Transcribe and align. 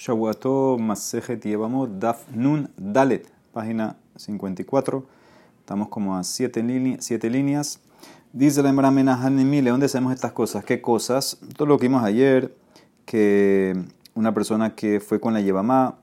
Shabuato 0.00 0.78
Masejet 0.78 1.44
llevamos 1.44 2.00
Daf 2.00 2.22
Nun 2.34 2.70
Dalet, 2.78 3.30
página 3.52 3.98
54. 4.16 5.04
Estamos 5.58 5.88
como 5.88 6.16
a 6.16 6.24
7 6.24 6.62
líneas. 6.62 7.80
Dice 8.32 8.62
la 8.62 8.70
Emra 8.70 8.90
¿de 8.90 9.70
dónde 9.70 9.88
sabemos 9.90 10.14
estas 10.14 10.32
cosas? 10.32 10.64
¿Qué 10.64 10.80
cosas? 10.80 11.38
Todo 11.54 11.68
lo 11.68 11.78
que 11.78 11.88
vimos 11.88 12.02
ayer, 12.02 12.56
que 13.04 13.76
una 14.14 14.32
persona 14.32 14.74
que 14.74 15.00
fue 15.00 15.20
con 15.20 15.34
la 15.34 15.42
Yevamá, 15.42 15.98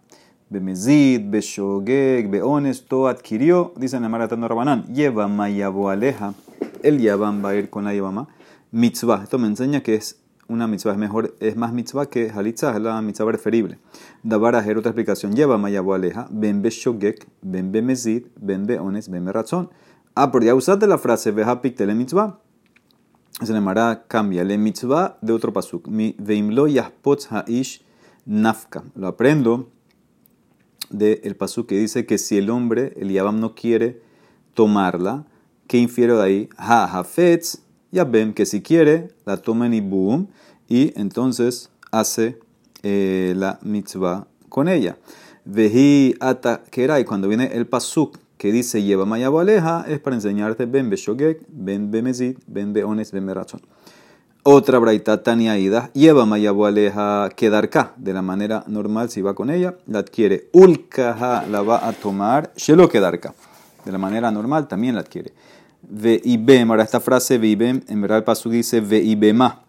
Bemezid, 0.51 1.31
Beshogeg, 1.31 2.29
Beones, 2.29 2.85
todo 2.85 3.07
adquirió, 3.07 3.73
dice 3.77 3.99
la 3.99 4.05
Emra 4.05 4.27
Tando 4.27 4.47
Rabanán, 4.47 4.85
Yevamá 4.93 5.49
Yabo 5.49 5.89
Aleja, 5.89 6.35
el 6.83 6.99
Yavam 6.99 7.43
va 7.43 7.49
a 7.49 7.55
ir 7.55 7.71
con 7.71 7.85
la 7.85 7.95
Yevamá. 7.95 8.27
Mitzvah, 8.69 9.23
esto 9.23 9.39
me 9.39 9.47
enseña 9.47 9.81
que 9.81 9.95
es 9.95 10.19
una 10.47 10.67
mitzvah 10.67 10.93
es 10.93 10.97
mejor, 10.97 11.35
es 11.39 11.55
más 11.55 11.73
mitzvah 11.73 12.07
que 12.07 12.29
halitzah, 12.29 12.75
es 12.75 12.81
la 12.81 13.01
mitzvah 13.01 13.27
preferible. 13.27 13.79
Dabar 14.23 14.55
ajer, 14.55 14.77
otra 14.77 14.91
explicación. 14.91 15.35
Lleva 15.35 15.57
mayabo 15.57 15.93
aleja, 15.93 16.27
ben 16.31 16.61
be 16.61 16.69
shogek, 16.69 17.27
ben 17.41 17.71
be 17.71 17.81
mezid, 17.81 18.27
ben 18.39 18.65
be 18.65 18.79
ones, 18.79 19.09
ben 19.09 19.25
be 19.25 19.31
razón. 19.31 19.69
Ah, 20.15 20.31
pero 20.31 20.45
ya 20.45 20.55
usaste 20.55 20.87
la 20.87 20.97
frase 20.97 21.31
veja 21.31 21.61
tele 21.61 21.93
mitzvah. 21.93 22.39
Se 23.41 23.53
llamará 23.53 24.05
cambia 24.07 24.43
le 24.43 24.57
mitzvah 24.57 25.17
de 25.21 25.33
otro 25.33 25.53
pasuk. 25.53 25.87
Mi 25.87 26.15
veimlo 26.17 26.67
yahpotz 26.67 27.31
haish 27.31 27.85
nafka. 28.25 28.83
Lo 28.95 29.07
aprendo 29.07 29.69
del 30.89 31.19
el 31.23 31.35
pasuk 31.35 31.67
que 31.67 31.77
dice 31.77 32.05
que 32.05 32.17
si 32.17 32.37
el 32.37 32.49
hombre, 32.49 32.93
el 32.97 33.11
yabam, 33.11 33.39
no 33.39 33.53
quiere 33.53 34.01
tomarla, 34.53 35.25
¿qué 35.67 35.77
infiero 35.77 36.17
de 36.17 36.23
ahí? 36.23 36.49
Ha 36.57 36.85
hafetz 36.85 37.66
ya 37.91 38.03
ven 38.03 38.33
que 38.33 38.45
si 38.45 38.61
quiere, 38.61 39.09
la 39.25 39.37
toma 39.37 39.67
en 39.67 39.89
boom 39.89 40.27
y 40.67 40.93
entonces 40.99 41.69
hace 41.91 42.39
eh, 42.83 43.33
la 43.35 43.59
mitzvah 43.61 44.27
con 44.49 44.67
ella. 44.67 44.97
Veji 45.45 46.15
ata 46.19 46.63
y 46.99 47.03
cuando 47.05 47.27
viene 47.27 47.45
el 47.53 47.67
pasuk 47.67 48.17
que 48.37 48.51
dice 48.51 48.83
lleva 48.83 49.05
mayabo 49.05 49.39
aleja, 49.39 49.85
es 49.87 49.99
para 49.99 50.15
enseñarte 50.15 50.65
ben 50.65 50.89
beshogek, 50.89 51.41
ben 51.47 51.89
bemezid, 51.89 52.37
ben 52.47 52.73
beones, 52.73 53.11
ben. 53.11 53.27
Otra 54.43 54.79
braita 54.79 55.23
tania 55.23 55.57
ida, 55.57 55.89
lleva 55.93 56.25
mayabo 56.25 56.65
aleja 56.65 57.29
quedarca, 57.35 57.93
de 57.97 58.13
la 58.13 58.21
manera 58.21 58.63
normal 58.67 59.09
si 59.09 59.21
va 59.21 59.33
con 59.33 59.49
ella, 59.49 59.75
la 59.87 59.99
adquiere. 59.99 60.49
Ulkaha 60.53 61.45
la 61.47 61.61
va 61.61 61.87
a 61.87 61.93
tomar, 61.93 62.51
shelo 62.55 62.87
quedarca, 62.87 63.33
de 63.83 63.91
la 63.91 63.97
manera 63.97 64.31
normal 64.31 64.67
también 64.67 64.95
la 64.95 65.01
adquiere. 65.01 65.33
Veibem, 65.81 66.69
ahora 66.69 66.83
esta 66.83 66.99
frase 66.99 67.37
veibem, 67.37 67.81
en 67.87 68.01
verdad 68.01 68.19
el 68.19 68.23
paso 68.23 68.49
dice 68.49 68.81
veibema. 68.81 69.63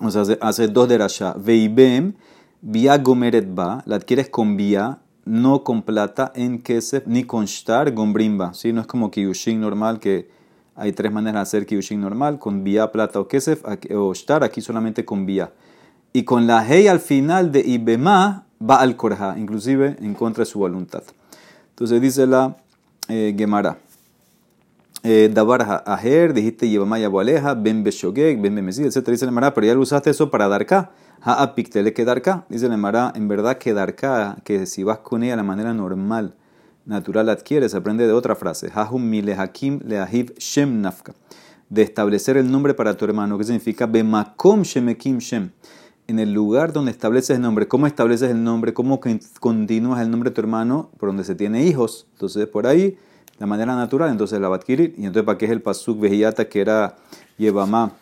O 0.00 0.10
sea, 0.10 0.22
hace, 0.40 0.68
dos 0.68 0.88
de 0.88 0.98
rasha. 0.98 1.34
Veibem, 1.34 2.14
via 2.60 2.98
gomeret 2.98 3.54
ba, 3.54 3.82
la 3.86 3.96
adquieres 3.96 4.28
con 4.28 4.56
vía, 4.56 4.98
no 5.24 5.62
con 5.62 5.82
plata, 5.82 6.32
en 6.34 6.60
kesef, 6.62 7.06
ni 7.06 7.24
con 7.24 7.46
shtar, 7.46 7.92
gombrimba. 7.92 8.54
¿sí? 8.54 8.72
No 8.72 8.80
es 8.80 8.86
como 8.86 9.10
kiyushin 9.10 9.60
normal, 9.60 10.00
que 10.00 10.28
hay 10.74 10.92
tres 10.92 11.12
maneras 11.12 11.34
de 11.34 11.42
hacer 11.42 11.66
kiyushin 11.66 12.00
normal, 12.00 12.38
con 12.38 12.64
vía, 12.64 12.90
plata 12.90 13.20
o 13.20 13.28
kesef, 13.28 13.62
o 13.94 14.14
shtar, 14.14 14.42
aquí 14.42 14.60
solamente 14.60 15.04
con 15.04 15.26
vía. 15.26 15.52
Y 16.12 16.24
con 16.24 16.46
la 16.46 16.64
hey 16.66 16.88
al 16.88 17.00
final 17.00 17.52
de 17.52 17.60
ibema, 17.60 18.46
va 18.60 18.76
al 18.76 18.96
korja, 18.96 19.36
inclusive 19.38 19.96
en 20.00 20.14
contra 20.14 20.42
de 20.42 20.50
su 20.50 20.58
voluntad. 20.58 21.02
Entonces 21.70 22.00
dice 22.00 22.26
la 22.26 22.56
eh, 23.08 23.34
Gemara. 23.36 23.78
Eh, 25.06 25.30
dabar 25.30 25.82
aher, 25.84 26.32
dijiste 26.32 26.66
Yevamaya 26.66 27.10
Boaleja, 27.10 27.52
Ben 27.52 27.84
Beshogeg, 27.84 28.40
Ben 28.40 28.54
Bemesí, 28.54 28.84
etc. 28.84 29.06
Dice 29.10 29.26
el 29.26 29.28
Emara, 29.28 29.52
pero 29.52 29.66
ya 29.66 29.74
lo 29.74 29.82
usaste 29.82 30.08
eso 30.08 30.30
para 30.30 30.48
dar 30.48 30.66
Ha 30.70 30.90
Ha'apiktele 31.20 31.92
que 31.92 32.06
darka. 32.06 32.46
Dice 32.48 32.64
el 32.66 32.72
Emara, 32.72 33.12
en 33.14 33.28
verdad 33.28 33.58
que 33.58 33.74
darka, 33.74 34.38
que 34.44 34.64
si 34.64 34.82
vas 34.82 35.00
con 35.00 35.22
ella 35.22 35.32
de 35.32 35.36
la 35.36 35.42
manera 35.42 35.74
normal, 35.74 36.36
natural 36.86 37.28
adquieres, 37.28 37.74
aprende 37.74 38.06
de 38.06 38.14
otra 38.14 38.34
frase. 38.34 38.70
Hahum 38.74 39.10
mile 39.10 39.34
hakim 39.34 39.80
leahiv 39.84 40.32
shem 40.38 40.80
nafka. 40.80 41.12
De 41.68 41.82
establecer 41.82 42.38
el 42.38 42.50
nombre 42.50 42.72
para 42.72 42.96
tu 42.96 43.04
hermano, 43.04 43.36
que 43.36 43.44
significa 43.44 43.84
Bemakom 43.84 44.62
shemekim 44.62 45.18
shem. 45.18 45.50
En 46.06 46.18
el 46.18 46.32
lugar 46.32 46.72
donde 46.72 46.90
estableces 46.90 47.36
el 47.36 47.42
nombre, 47.42 47.68
¿cómo 47.68 47.86
estableces 47.86 48.30
el 48.30 48.42
nombre? 48.42 48.72
¿Cómo 48.72 49.00
continúas 49.38 50.00
el 50.00 50.10
nombre 50.10 50.30
de 50.30 50.34
tu 50.34 50.40
hermano? 50.40 50.90
Por 50.96 51.10
donde 51.10 51.24
se 51.24 51.34
tiene 51.34 51.66
hijos. 51.66 52.06
Entonces, 52.14 52.46
por 52.46 52.66
ahí 52.66 52.96
de 53.38 53.46
manera 53.46 53.74
natural, 53.74 54.10
entonces 54.10 54.40
la 54.40 54.48
va 54.48 54.56
a 54.56 54.58
adquirir. 54.58 54.94
Y 54.96 55.06
entonces, 55.06 55.24
¿para 55.24 55.38
qué 55.38 55.46
es 55.46 55.50
el 55.50 55.62
pasuk 55.62 56.00
vejiyata 56.00 56.48
que 56.48 56.60
era 56.60 56.96
Yevamá? 57.38 57.92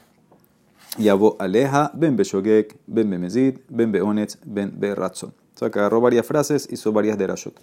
Yabo 0.98 1.37
aleja, 1.38 1.91
ben 1.94 2.16
beshogek, 2.16 2.76
ben 2.87 3.09
bemezid, 3.09 3.60
ben 3.69 3.91
beonetz, 3.92 4.38
ben 4.44 4.78
beratzon. 4.78 5.31
O 5.54 5.59
sea, 5.59 5.71
que 5.71 5.78
agarró 5.78 6.00
varias 6.00 6.26
frases, 6.26 6.69
hizo 6.71 6.92
varias 6.92 7.16
de 7.19 7.26
Rashot. 7.26 7.54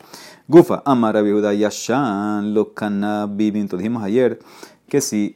Gufa, 0.47 0.81
amara 0.85 1.21
viuda 1.21 1.53
yashan, 1.53 2.53
lo 2.53 2.73
canabibin. 2.73 3.63
Entonces 3.63 3.83
dijimos 3.83 4.03
ayer 4.03 4.39
que 4.87 5.01
si 5.01 5.35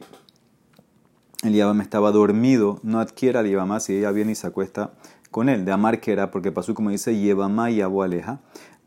el 1.42 1.52
Yabam 1.52 1.80
estaba 1.80 2.10
dormido, 2.10 2.80
no 2.82 3.00
adquiera 3.00 3.40
el 3.40 3.50
Yabamá 3.50 3.80
si 3.80 3.96
ella 3.96 4.10
viene 4.10 4.32
y 4.32 4.34
se 4.34 4.46
acuesta 4.46 4.92
con 5.30 5.48
él. 5.48 5.64
De 5.64 5.72
amar 5.72 6.00
que 6.00 6.12
era, 6.12 6.30
porque 6.30 6.52
pasó 6.52 6.74
como 6.74 6.90
dice 6.90 7.18
Yevamá 7.18 7.70
Yabo 7.70 8.02
aleja, 8.02 8.40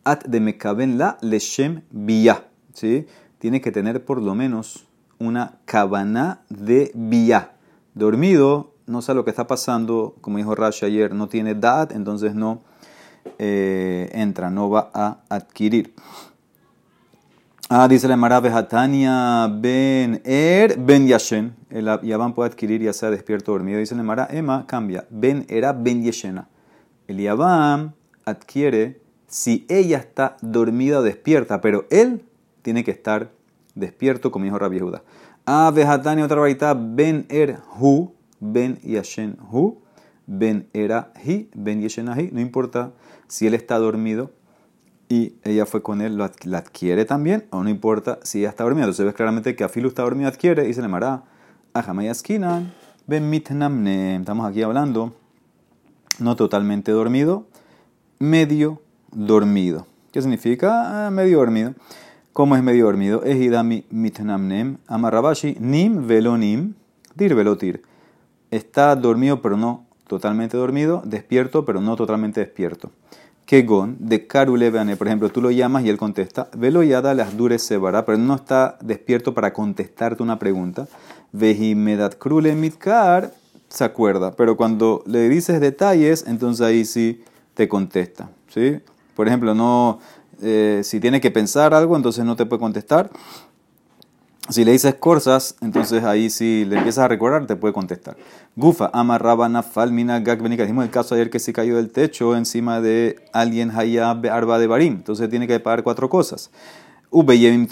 at 0.04 0.24
de 0.24 0.40
mekaben 0.40 0.98
la 0.98 1.18
leshem 1.22 1.82
biya. 1.92 2.46
¿Sí? 2.74 3.08
Tiene 3.40 3.62
que 3.62 3.72
tener 3.72 4.04
por 4.04 4.22
lo 4.22 4.36
menos 4.36 4.88
una 5.20 5.60
cabana 5.66 6.42
de 6.50 6.92
vía. 6.94 7.54
Dormido, 7.94 8.74
no 8.86 9.02
sabe 9.02 9.18
lo 9.18 9.26
que 9.26 9.32
está 9.32 9.48
pasando, 9.48 10.16
como 10.22 10.38
dijo 10.38 10.56
Rashi 10.56 10.86
ayer, 10.86 11.14
no 11.14 11.28
tiene 11.28 11.52
edad, 11.52 11.92
entonces 11.92 12.36
no 12.36 12.62
eh, 13.40 14.10
entra, 14.14 14.50
no 14.50 14.70
va 14.70 14.92
a 14.94 15.20
adquirir. 15.30 15.94
Ah, 17.70 17.90
dice 17.90 18.08
la 18.08 18.16
Mara 18.16 18.38
Hatania 18.38 19.50
Ben 19.52 20.22
Er 20.24 20.78
Ben 20.80 21.06
Yashen. 21.06 21.54
El 21.70 21.90
Yaván 22.02 22.34
puede 22.34 22.50
adquirir 22.50 22.82
ya 22.82 22.94
sea 22.94 23.10
despierto 23.10 23.52
o 23.52 23.56
dormido. 23.56 23.80
Dice 23.80 23.94
la 23.94 24.04
Mara 24.04 24.26
Emma, 24.32 24.66
cambia. 24.66 25.06
Ben 25.10 25.46
era 25.50 25.74
Ben 25.74 26.02
Yeshena. 26.02 26.48
El 27.10 27.18
Yaván 27.18 27.94
adquiere 28.24 29.02
si 29.28 29.66
ella 29.68 29.98
está 29.98 30.38
dormida 30.42 31.00
o 31.00 31.02
despierta, 31.02 31.60
pero 31.60 31.86
él 31.90 32.24
tiene 32.68 32.84
que 32.84 32.92
estar 32.92 33.32
despierto, 33.76 34.30
como 34.30 34.44
dijo 34.44 34.60
Rabbi 34.60 34.80
Yehuda. 34.80 35.02
Ah, 35.46 35.72
vejatani, 35.74 36.22
otra 36.22 36.42
varita, 36.42 36.74
ben 36.74 37.26
er 37.30 37.60
hu, 37.80 38.12
ben 38.42 38.78
yashen 38.84 39.38
hu, 39.50 39.82
ben 40.26 40.68
era 40.74 41.14
hi, 41.24 41.50
ben 41.56 41.80
yashen 41.80 42.10
hi. 42.10 42.30
No 42.34 42.42
importa 42.42 42.92
si 43.30 43.48
él 43.48 43.54
está 43.54 43.80
dormido 43.80 44.32
y 45.08 45.36
ella 45.46 45.66
fue 45.66 45.82
con 45.82 46.02
él, 46.02 46.18
la 46.18 46.58
adquiere 46.58 47.06
también, 47.06 47.46
o 47.52 47.64
no 47.64 47.70
importa 47.70 48.20
si 48.24 48.40
ella 48.40 48.50
está 48.50 48.66
dormida. 48.66 48.84
Entonces 48.84 49.06
ves 49.06 49.16
claramente 49.16 49.56
que 49.56 49.64
Afilu 49.64 49.88
está 49.88 50.02
dormido, 50.02 50.28
adquiere 50.28 50.68
y 50.68 50.74
se 50.74 50.82
le 50.82 50.90
mará. 50.90 51.24
Ajamayaskinan, 51.74 52.74
ben 53.06 53.30
mitnamne. 53.30 54.18
Estamos 54.18 54.46
aquí 54.46 54.62
hablando, 54.62 55.16
no 56.20 56.36
totalmente 56.36 56.92
dormido, 56.92 57.48
medio 58.20 58.82
dormido. 59.14 59.88
¿Qué 60.12 60.22
significa? 60.22 61.08
Ah, 61.08 61.12
medio 61.12 61.38
dormido. 61.38 61.74
¿Cómo 62.38 62.56
es 62.56 62.62
medio 62.62 62.86
dormido? 62.86 63.24
Ejidami 63.24 63.84
mitnamnem, 63.90 64.78
amarrabashi, 64.86 65.58
nim 65.60 66.06
velonim, 66.06 66.76
dir 67.16 67.34
velotir. 67.34 67.82
Está 68.52 68.96
dormido 68.96 69.42
pero 69.42 69.58
no 69.58 69.88
totalmente 70.08 70.56
dormido, 70.56 71.02
despierto 71.04 71.66
pero 71.66 71.82
no 71.82 71.96
totalmente 71.96 72.40
despierto. 72.40 72.92
Kegon, 73.48 73.98
de 74.00 74.28
karuleveane, 74.28 74.98
por 74.98 75.08
ejemplo, 75.08 75.30
tú 75.30 75.42
lo 75.42 75.50
llamas 75.50 75.84
y 75.84 75.90
él 75.90 75.98
contesta, 75.98 76.48
velo 76.56 76.84
yada 76.84 77.16
las 77.16 77.36
dures 77.36 77.64
sevara, 77.64 78.06
pero 78.06 78.20
no 78.20 78.36
está 78.36 78.78
despierto 78.82 79.34
para 79.34 79.52
contestarte 79.52 80.22
una 80.22 80.38
pregunta. 80.38 80.88
Vejimedat 81.32 82.20
krule 82.20 82.54
mitkar, 82.54 83.34
se 83.68 83.84
acuerda, 83.84 84.36
pero 84.36 84.56
cuando 84.56 85.02
le 85.08 85.28
dices 85.28 85.60
detalles, 85.60 86.24
entonces 86.28 86.64
ahí 86.64 86.86
sí 86.86 87.24
te 87.56 87.68
contesta. 87.68 88.30
¿sí? 88.48 88.78
Por 89.16 89.28
ejemplo, 89.28 89.56
no 89.56 89.98
eh, 90.42 90.82
si 90.84 91.00
tiene 91.00 91.22
que 91.22 91.32
pensar 91.32 91.74
algo, 91.74 91.96
entonces 91.96 92.26
no 92.26 92.36
te 92.36 92.46
puede 92.46 92.60
contestar. 92.60 93.10
Si 94.50 94.64
le 94.64 94.72
dices 94.72 94.96
cosas, 94.96 95.56
entonces 95.60 96.06
ahí 96.06 96.30
si 96.30 96.64
le 96.64 96.78
empiezas 96.78 97.04
a 97.04 97.08
recordar, 97.10 97.46
te 97.48 97.58
puede 97.58 97.74
contestar. 97.74 98.16
Gufa, 98.56 98.90
amarraba 98.94 99.50
nafal 99.50 99.92
mina 99.92 100.22
gag 100.22 100.42
Dijimos 100.42 100.86
el 100.86 100.90
caso 100.90 101.16
ayer 101.16 101.30
que 101.30 101.40
se 101.40 101.52
cayó 101.52 101.76
del 101.76 101.92
techo 101.92 102.34
encima 102.34 102.80
de 102.80 103.18
alguien 103.34 103.72
hayab 103.72 104.26
arba 104.28 104.58
de 104.58 104.68
barim. 104.68 104.94
Entonces 104.94 105.30
tiene 105.30 105.48
que 105.48 105.60
pagar 105.60 105.84
cuatro 105.84 106.10
cosas. 106.10 106.50
Ube 107.10 107.38
yevim 107.38 107.68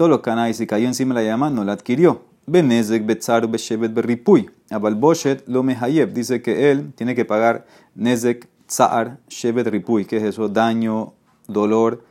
y 0.50 0.54
si 0.54 0.68
cayó 0.68 0.88
encima 0.88 1.16
de 1.16 1.24
la 1.24 1.30
llama, 1.30 1.50
no 1.50 1.64
la 1.64 1.74
adquirió. 1.74 2.24
Benezek 2.46 3.06
betzar 3.06 3.48
beshevet 3.48 3.94
berripuy. 3.94 4.50
Abalboshet 4.70 5.48
lo 5.48 5.64
mehayeb. 5.64 6.12
Dice 6.14 6.42
que 6.42 6.72
él 6.72 6.92
tiene 6.94 7.16
que 7.16 7.24
pagar 7.24 7.66
nezek 7.96 8.50
tsar 8.68 9.18
shevet 9.30 9.68
ripuy. 9.68 10.04
¿Qué 10.04 10.18
es 10.18 10.24
eso? 10.24 10.50
Daño, 10.50 11.14
dolor 11.48 12.04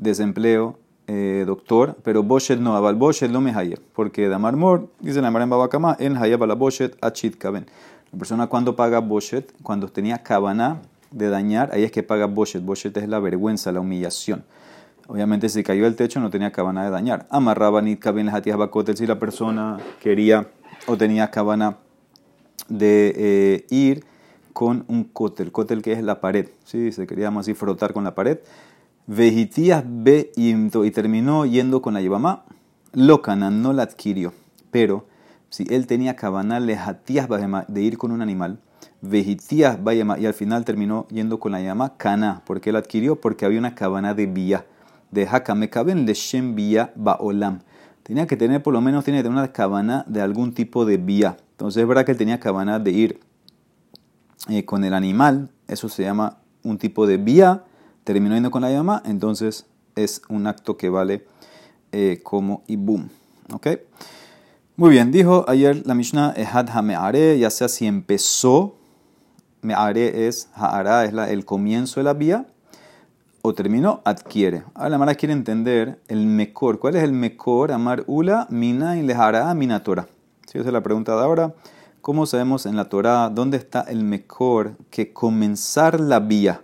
desempleo, 0.00 0.78
eh, 1.06 1.44
doctor, 1.46 1.96
pero 2.02 2.22
Boshet 2.22 2.58
no, 2.58 2.74
Abal 2.74 2.96
Boshet 2.96 3.30
no 3.30 3.40
me 3.40 3.52
hayer, 3.54 3.80
porque 3.94 4.28
Damar 4.28 4.56
Mor, 4.56 4.88
dice 5.00 5.22
la 5.22 5.28
en 5.28 5.50
Babakama, 5.50 5.96
en 6.00 6.16
Hayab 6.16 6.44
la 6.46 6.54
Boshet 6.54 6.96
Achit 7.00 7.36
Kaben. 7.36 7.66
La 8.12 8.18
persona 8.18 8.46
cuando 8.48 8.74
paga 8.74 8.98
Boshet, 8.98 9.52
cuando 9.62 9.86
tenía 9.88 10.18
cabana, 10.22 10.80
de 11.10 11.28
dañar, 11.28 11.70
ahí 11.72 11.84
es 11.84 11.90
que 11.92 12.02
paga 12.02 12.26
Boshet. 12.26 12.64
Boshet 12.64 12.96
es 12.96 13.08
la 13.08 13.18
vergüenza, 13.18 13.72
la 13.72 13.80
humillación. 13.80 14.44
Obviamente, 15.08 15.48
si 15.48 15.62
cayó 15.62 15.86
el 15.86 15.96
techo, 15.96 16.20
no 16.20 16.30
tenía 16.30 16.52
cabana 16.52 16.84
de 16.84 16.90
dañar. 16.90 17.26
Amarraba 17.30 17.82
ni 17.82 17.96
cabin 17.96 18.26
las 18.26 18.42
bacotel 18.56 18.96
si 18.96 19.06
la 19.06 19.18
persona 19.18 19.78
quería 20.00 20.48
o 20.86 20.96
tenía 20.96 21.30
cabana 21.30 21.78
de 22.68 23.12
eh, 23.16 23.66
ir 23.70 24.04
con 24.52 24.84
un 24.86 25.04
cótel. 25.04 25.50
Cótel 25.50 25.82
que 25.82 25.92
es 25.92 26.02
la 26.04 26.20
pared. 26.20 26.48
¿sí? 26.64 26.92
Se 26.92 27.06
queríamos 27.08 27.40
así 27.40 27.54
frotar 27.54 27.92
con 27.92 28.04
la 28.04 28.14
pared. 28.14 28.38
Vejitías 29.06 29.84
be 29.86 30.30
y 30.36 30.90
terminó 30.90 31.46
yendo 31.46 31.82
con 31.82 31.94
la 31.94 32.00
yebamá. 32.00 32.44
Locana 32.92 33.50
no 33.50 33.72
la 33.72 33.82
adquirió. 33.84 34.32
Pero 34.70 35.06
si 35.48 35.66
él 35.70 35.86
tenía 35.86 36.16
cabana 36.16 36.60
de 36.60 37.82
ir 37.82 37.98
con 37.98 38.12
un 38.12 38.22
animal, 38.22 38.58
vejitías 39.00 39.78
y 40.18 40.26
al 40.26 40.34
final 40.34 40.64
terminó 40.64 41.06
yendo 41.08 41.38
con 41.40 41.52
la 41.52 41.60
llama 41.60 41.96
cana. 41.96 42.42
¿Por 42.44 42.60
qué 42.60 42.72
la 42.72 42.80
adquirió? 42.80 43.20
Porque 43.20 43.44
había 43.44 43.58
una 43.58 43.74
cabana 43.74 44.14
de 44.14 44.26
vía 44.26 44.66
de 45.10 45.26
Hakamekaben 45.26 46.06
Leshem 46.06 46.54
Vía 46.54 46.92
Baolam. 46.94 47.60
Tenía 48.02 48.26
que 48.26 48.36
tener, 48.36 48.62
por 48.62 48.72
lo 48.72 48.80
menos, 48.80 49.04
tiene 49.04 49.18
que 49.18 49.24
tener 49.24 49.38
una 49.38 49.52
cabana 49.52 50.04
de 50.08 50.20
algún 50.20 50.54
tipo 50.54 50.84
de 50.84 50.96
vía. 50.96 51.36
Entonces 51.52 51.82
es 51.82 51.88
verdad 51.88 52.04
que 52.04 52.12
él 52.12 52.18
tenía 52.18 52.40
cabana 52.40 52.78
de 52.78 52.90
ir 52.90 53.20
eh, 54.48 54.64
con 54.64 54.84
el 54.84 54.94
animal, 54.94 55.50
eso 55.68 55.88
se 55.88 56.02
llama 56.02 56.38
un 56.62 56.78
tipo 56.78 57.06
de 57.06 57.18
vía, 57.18 57.64
terminó 58.04 58.34
yendo 58.34 58.50
con 58.50 58.62
la 58.62 58.70
llama, 58.70 59.02
entonces 59.04 59.66
es 59.96 60.22
un 60.28 60.46
acto 60.46 60.76
que 60.76 60.88
vale 60.88 61.26
eh, 61.92 62.20
como 62.22 62.62
ibum. 62.66 63.08
¿Ok? 63.52 63.68
Muy 64.76 64.90
bien, 64.90 65.10
dijo 65.10 65.44
ayer 65.48 65.82
la 65.86 65.94
Mishnah 65.94 66.32
Ehad 66.36 66.70
Hameare, 66.70 67.38
ya 67.38 67.50
sea 67.50 67.68
si 67.68 67.86
empezó, 67.86 68.76
Meare 69.62 70.26
es, 70.26 70.48
Haara 70.54 71.04
es 71.04 71.12
la, 71.12 71.30
el 71.30 71.44
comienzo 71.44 72.00
de 72.00 72.04
la 72.04 72.14
vía, 72.14 72.46
o 73.42 73.54
terminó, 73.54 74.00
adquiere. 74.04 74.64
Ahora 74.74 74.90
la 74.90 74.98
Mara 74.98 75.14
quiere 75.14 75.32
entender 75.32 75.98
el 76.08 76.26
mejor. 76.26 76.78
¿Cuál 76.78 76.96
es 76.96 77.02
el 77.02 77.12
mejor? 77.12 77.72
Amar 77.72 78.04
ula, 78.06 78.46
mina 78.50 78.98
y 78.98 79.02
lejará 79.02 79.52
mina 79.54 79.82
Torah. 79.82 80.06
Si 80.46 80.58
esa 80.58 80.68
es 80.68 80.72
la 80.72 80.82
pregunta 80.82 81.16
de 81.16 81.22
ahora. 81.22 81.54
¿Cómo 82.02 82.26
sabemos 82.26 82.66
en 82.66 82.76
la 82.76 82.88
Torah 82.88 83.28
dónde 83.28 83.58
está 83.58 83.82
el 83.82 84.04
mejor 84.04 84.76
que 84.90 85.12
comenzar 85.12 86.00
la 86.00 86.20
vía? 86.20 86.62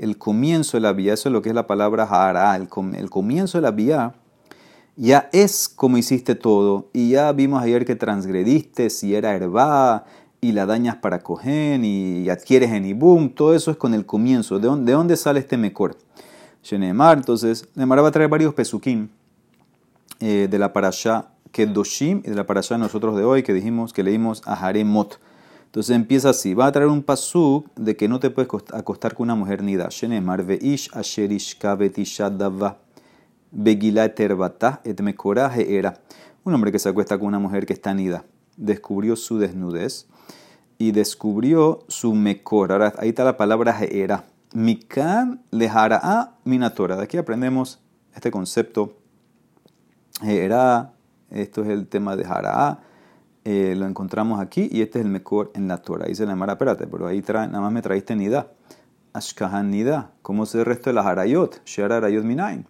El 0.00 0.16
comienzo 0.16 0.78
de 0.78 0.80
la 0.80 0.94
vía, 0.94 1.12
eso 1.12 1.28
es 1.28 1.32
lo 1.34 1.42
que 1.42 1.50
es 1.50 1.54
la 1.54 1.66
palabra 1.66 2.04
hará. 2.04 2.56
El, 2.56 2.70
comienzo 3.10 3.58
de 3.58 3.62
la 3.62 3.70
vía 3.70 4.14
ya 4.96 5.28
es 5.30 5.68
como 5.68 5.98
hiciste 5.98 6.34
todo. 6.34 6.88
Y 6.94 7.10
ya 7.10 7.30
vimos 7.32 7.62
ayer 7.62 7.84
que 7.84 7.96
transgrediste, 7.96 8.88
si 8.88 9.14
era 9.14 9.34
herba, 9.34 10.06
y 10.40 10.52
la 10.52 10.64
dañas 10.64 10.96
para 10.96 11.18
coger 11.18 11.84
y 11.84 12.30
adquieres 12.30 12.70
en 12.70 12.86
Ibum. 12.86 13.28
Todo 13.28 13.54
eso 13.54 13.70
es 13.70 13.76
con 13.76 13.92
el 13.92 14.06
comienzo. 14.06 14.58
¿De 14.58 14.68
dónde, 14.68 14.96
de 14.96 15.16
sale 15.18 15.40
este 15.40 15.58
mejor? 15.58 15.98
Shenemar, 16.62 17.18
entonces, 17.18 17.68
Nemar 17.74 18.02
va 18.02 18.08
a 18.08 18.10
traer 18.10 18.30
varios 18.30 18.54
pesukim 18.54 19.08
eh, 20.18 20.48
de 20.50 20.58
la 20.58 20.72
parasha 20.72 21.28
Kedoshim 21.52 22.22
y 22.24 22.30
de 22.30 22.36
la 22.36 22.46
parasha 22.46 22.78
nosotros 22.78 23.16
de 23.16 23.24
hoy 23.24 23.42
que 23.42 23.52
dijimos 23.52 23.92
que 23.92 24.02
leímos 24.02 24.40
a 24.46 24.54
Haremot. 24.54 25.20
Entonces 25.70 25.94
empieza 25.94 26.30
así, 26.30 26.52
va 26.52 26.66
a 26.66 26.72
traer 26.72 26.88
un 26.88 27.00
pasuk 27.00 27.72
de 27.76 27.96
que 27.96 28.08
no 28.08 28.18
te 28.18 28.30
puedes 28.30 28.50
acostar 28.72 29.14
con 29.14 29.26
una 29.26 29.36
mujer 29.36 29.62
nida. 29.62 29.86
Shenemar 29.88 30.42
veish 30.42 30.90
asherish 30.92 31.56
begila 33.52 34.12
terbata 34.12 34.80
et 34.82 35.00
era. 35.68 36.00
Un 36.42 36.54
hombre 36.54 36.72
que 36.72 36.80
se 36.80 36.88
acuesta 36.88 37.16
con 37.18 37.28
una 37.28 37.38
mujer 37.38 37.66
que 37.66 37.72
está 37.72 37.94
nida, 37.94 38.24
descubrió 38.56 39.14
su 39.14 39.38
desnudez 39.38 40.08
y 40.76 40.90
descubrió 40.90 41.84
su. 41.86 42.16
Ahora 42.50 42.92
ahí 42.98 43.10
está 43.10 43.22
la 43.22 43.36
palabra 43.36 43.78
era. 43.88 44.24
Mikan 44.52 45.44
lehara'a 45.52 46.36
minatora. 46.42 46.96
De 46.96 47.04
aquí 47.04 47.16
aprendemos 47.16 47.78
este 48.12 48.32
concepto. 48.32 48.96
Era, 50.20 50.94
esto 51.30 51.62
es 51.62 51.68
el 51.68 51.86
tema 51.86 52.16
de 52.16 52.24
hara'a. 52.24 52.89
Eh, 53.44 53.74
lo 53.76 53.86
encontramos 53.86 54.40
aquí 54.40 54.68
y 54.70 54.82
este 54.82 54.98
es 54.98 55.04
el 55.04 55.10
mejor 55.10 55.50
en 55.54 55.66
la 55.66 55.78
Torah. 55.78 56.06
Dice 56.06 56.26
la 56.26 56.36
Mara, 56.36 56.52
espérate, 56.52 56.86
pero 56.86 57.06
ahí 57.06 57.22
trae, 57.22 57.46
nada 57.46 57.60
más 57.60 57.72
me 57.72 57.82
traíste 57.82 58.14
nida. 58.14 58.48
Ashkahan 59.12 59.70
nida. 59.70 60.12
¿Cómo 60.22 60.46
se 60.46 60.58
el 60.58 60.66
resto 60.66 60.90
de 60.90 60.94
las 60.94 61.06
harayot? 61.06 61.62
Shara 61.64 61.96
harayot 61.96 62.24
minain. 62.24 62.66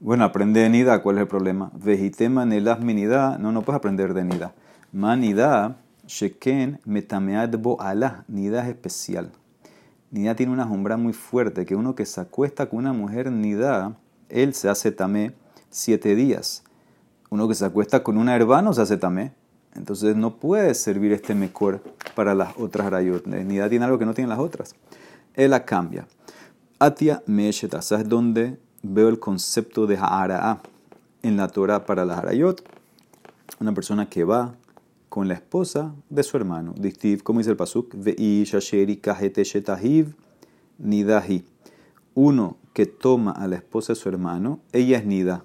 Bueno, 0.00 0.24
aprende 0.24 0.60
de 0.60 0.70
nida, 0.70 1.02
¿cuál 1.02 1.16
es 1.18 1.22
el 1.22 1.28
problema? 1.28 1.70
Vejitema 1.74 2.44
nelas 2.44 2.80
minida. 2.80 3.38
No, 3.38 3.52
no 3.52 3.62
puedes 3.62 3.78
aprender 3.78 4.14
de 4.14 4.24
nida. 4.24 4.54
Manida, 4.92 5.76
sheken 6.06 6.80
metamead 6.84 7.56
bo 7.58 7.80
ala. 7.80 8.24
Nida 8.28 8.62
es 8.62 8.70
especial. 8.70 9.30
Nida 10.10 10.34
tiene 10.34 10.52
una 10.52 10.66
sombra 10.66 10.96
muy 10.96 11.12
fuerte, 11.12 11.64
que 11.64 11.76
uno 11.76 11.94
que 11.94 12.04
se 12.04 12.20
acuesta 12.20 12.68
con 12.68 12.80
una 12.80 12.92
mujer 12.92 13.30
nida, 13.30 13.96
él 14.28 14.54
se 14.54 14.68
hace 14.68 14.90
tamé 14.90 15.34
siete 15.70 16.14
días. 16.14 16.64
Uno 17.30 17.46
que 17.46 17.54
se 17.54 17.64
acuesta 17.64 18.02
con 18.02 18.18
una 18.18 18.34
hermana 18.34 18.72
se 18.72 18.82
hace 18.82 18.96
tamé. 18.96 19.32
Entonces 19.74 20.16
no 20.16 20.36
puede 20.36 20.74
servir 20.74 21.12
este 21.12 21.34
mejor 21.34 21.82
para 22.14 22.34
las 22.34 22.54
otras 22.58 22.90
rayot. 22.90 23.26
Nida 23.26 23.68
tiene 23.68 23.84
algo 23.84 23.98
que 23.98 24.06
no 24.06 24.14
tienen 24.14 24.30
las 24.30 24.38
otras. 24.38 24.74
Él 25.34 25.50
la 25.50 25.64
cambia. 25.64 26.06
Atia 26.78 27.22
mesheta. 27.26 27.80
¿Sabes 27.82 28.08
dónde 28.08 28.58
veo 28.82 29.08
el 29.08 29.18
concepto 29.18 29.86
de 29.86 29.96
ha'ara'a 29.96 30.62
en 31.22 31.36
la 31.36 31.48
Torah 31.48 31.86
para 31.86 32.04
las 32.04 32.18
harayot? 32.18 32.62
Una 33.60 33.72
persona 33.72 34.08
que 34.08 34.24
va 34.24 34.54
con 35.08 35.28
la 35.28 35.34
esposa 35.34 35.94
de 36.08 36.22
su 36.22 36.36
hermano. 36.36 36.74
Dictiv, 36.76 37.22
como 37.22 37.40
dice 37.40 37.50
el 37.50 37.56
pasuk, 37.56 37.94
nidahi. 40.78 41.44
Uno 42.14 42.56
que 42.72 42.86
toma 42.86 43.32
a 43.32 43.46
la 43.46 43.56
esposa 43.56 43.92
de 43.92 43.98
su 43.98 44.08
hermano, 44.08 44.60
ella 44.72 44.98
es 44.98 45.04
nida. 45.04 45.44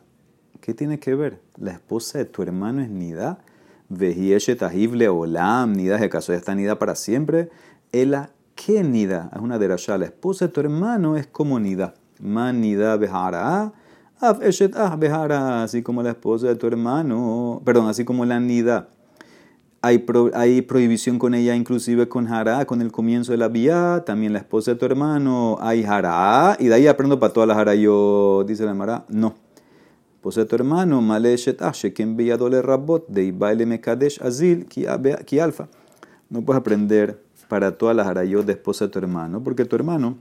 ¿Qué 0.61 0.73
tiene 0.73 0.99
que 0.99 1.15
ver? 1.15 1.41
La 1.57 1.71
esposa 1.71 2.17
de 2.17 2.25
tu 2.25 2.41
hermano 2.43 2.81
es 2.81 2.89
nida. 2.89 3.39
Vehieshetahiv 3.89 4.93
leolam, 4.95 5.73
nida, 5.73 5.97
de 5.97 6.09
caso 6.09 6.33
ya 6.33 6.37
está 6.37 6.55
nida 6.55 6.77
para 6.77 6.95
siempre. 6.95 7.49
Ela, 7.91 8.31
¿qué 8.55 8.83
nida? 8.83 9.29
Es 9.33 9.41
una 9.41 9.57
derashá. 9.57 9.97
La 9.97 10.05
esposa 10.05 10.47
de 10.47 10.53
tu 10.53 10.59
hermano 10.59 11.15
es 11.17 11.27
como 11.27 11.59
nida. 11.59 11.93
Man 12.19 12.61
nida 12.61 12.97
behara. 12.97 13.73
Af 14.19 14.41
eshet 14.41 14.75
ah 14.75 14.95
behara. 14.95 15.63
Así 15.63 15.81
como 15.81 16.03
la 16.03 16.09
esposa 16.09 16.47
de 16.47 16.55
tu 16.55 16.67
hermano. 16.67 17.61
Perdón, 17.63 17.87
así 17.87 18.03
como 18.03 18.25
la 18.25 18.39
nida 18.39 18.89
hay, 19.81 20.05
hay, 20.33 20.61
prohibición 20.63 21.19
con 21.19 21.33
ella, 21.33 21.55
inclusive 21.55 22.09
con 22.09 22.27
Hará, 22.27 22.65
con 22.65 22.81
el 22.81 22.91
comienzo 22.91 23.31
de 23.31 23.37
la 23.37 23.47
vía, 23.47 24.03
también 24.05 24.33
la 24.33 24.39
esposa 24.39 24.71
de 24.71 24.77
tu 24.77 24.85
hermano, 24.85 25.57
hay 25.61 25.83
Hará, 25.83 26.57
y 26.59 26.67
de 26.67 26.75
ahí 26.75 26.87
aprendo 26.87 27.19
para 27.19 27.33
todas 27.33 27.47
las 27.47 27.57
Hará. 27.57 27.75
Yo, 27.75 28.43
dice 28.47 28.65
la 28.65 28.73
Mara, 28.73 29.05
no. 29.09 29.35
De 30.35 30.45
tu 30.45 30.55
hermano, 30.55 31.01
Male 31.01 31.35
Shetashe, 31.37 31.93
quien 31.93 32.17
veía 32.17 32.37
dole 32.37 32.61
rabot, 32.61 33.07
de 33.07 33.23
Ibaile 33.23 33.65
Mekadesh 33.65 34.21
Azil, 34.21 34.65
ki 34.65 35.39
alfa. 35.39 35.69
No 36.29 36.41
puedes 36.41 36.59
aprender 36.59 37.21
para 37.47 37.77
todas 37.77 37.95
las 37.95 38.07
harayot 38.07 38.45
de 38.45 38.53
esposa 38.53 38.85
de 38.85 38.91
tu 38.91 38.99
hermano, 38.99 39.41
porque 39.41 39.65
tu 39.65 39.75
hermano 39.75 40.17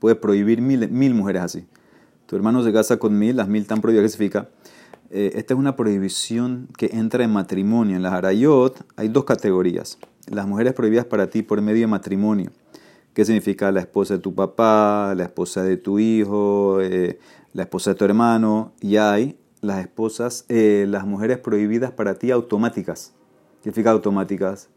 puede 0.00 0.16
prohibir 0.16 0.60
mil, 0.60 0.88
mil 0.90 1.14
mujeres 1.14 1.42
así. 1.42 1.64
Tu 2.26 2.36
hermano 2.36 2.62
se 2.62 2.72
casa 2.72 2.98
con 2.98 3.16
mil, 3.16 3.36
las 3.36 3.48
mil 3.48 3.62
están 3.62 3.80
prohibidas, 3.80 4.04
¿qué 4.04 4.08
significa? 4.08 4.48
Eh, 5.10 5.32
esta 5.34 5.54
es 5.54 5.60
una 5.60 5.76
prohibición 5.76 6.68
que 6.76 6.90
entra 6.92 7.22
en 7.22 7.30
matrimonio. 7.30 7.96
En 7.96 8.02
las 8.02 8.14
Harayot 8.14 8.84
hay 8.96 9.08
dos 9.08 9.24
categorías. 9.24 9.98
Las 10.26 10.48
mujeres 10.48 10.72
prohibidas 10.72 11.04
para 11.04 11.28
ti 11.28 11.42
por 11.42 11.60
medio 11.60 11.82
de 11.82 11.86
matrimonio. 11.86 12.50
¿Qué 13.12 13.26
significa 13.26 13.70
la 13.70 13.80
esposa 13.80 14.14
de 14.14 14.20
tu 14.20 14.34
papá, 14.34 15.12
la 15.14 15.24
esposa 15.24 15.62
de 15.62 15.76
tu 15.76 15.98
hijo, 15.98 16.80
eh, 16.80 17.18
la 17.52 17.62
esposa 17.62 17.90
de 17.90 17.96
tu 17.96 18.04
hermano? 18.04 18.72
Y 18.80 18.96
hay 18.96 19.38
las 19.60 19.80
esposas, 19.80 20.44
eh, 20.48 20.86
las 20.88 21.06
mujeres 21.06 21.38
prohibidas 21.38 21.92
para 21.92 22.14
ti 22.14 22.30
automáticas. 22.30 23.12
¿Qué 23.58 23.70
significa 23.70 23.90
automáticas? 23.90 24.68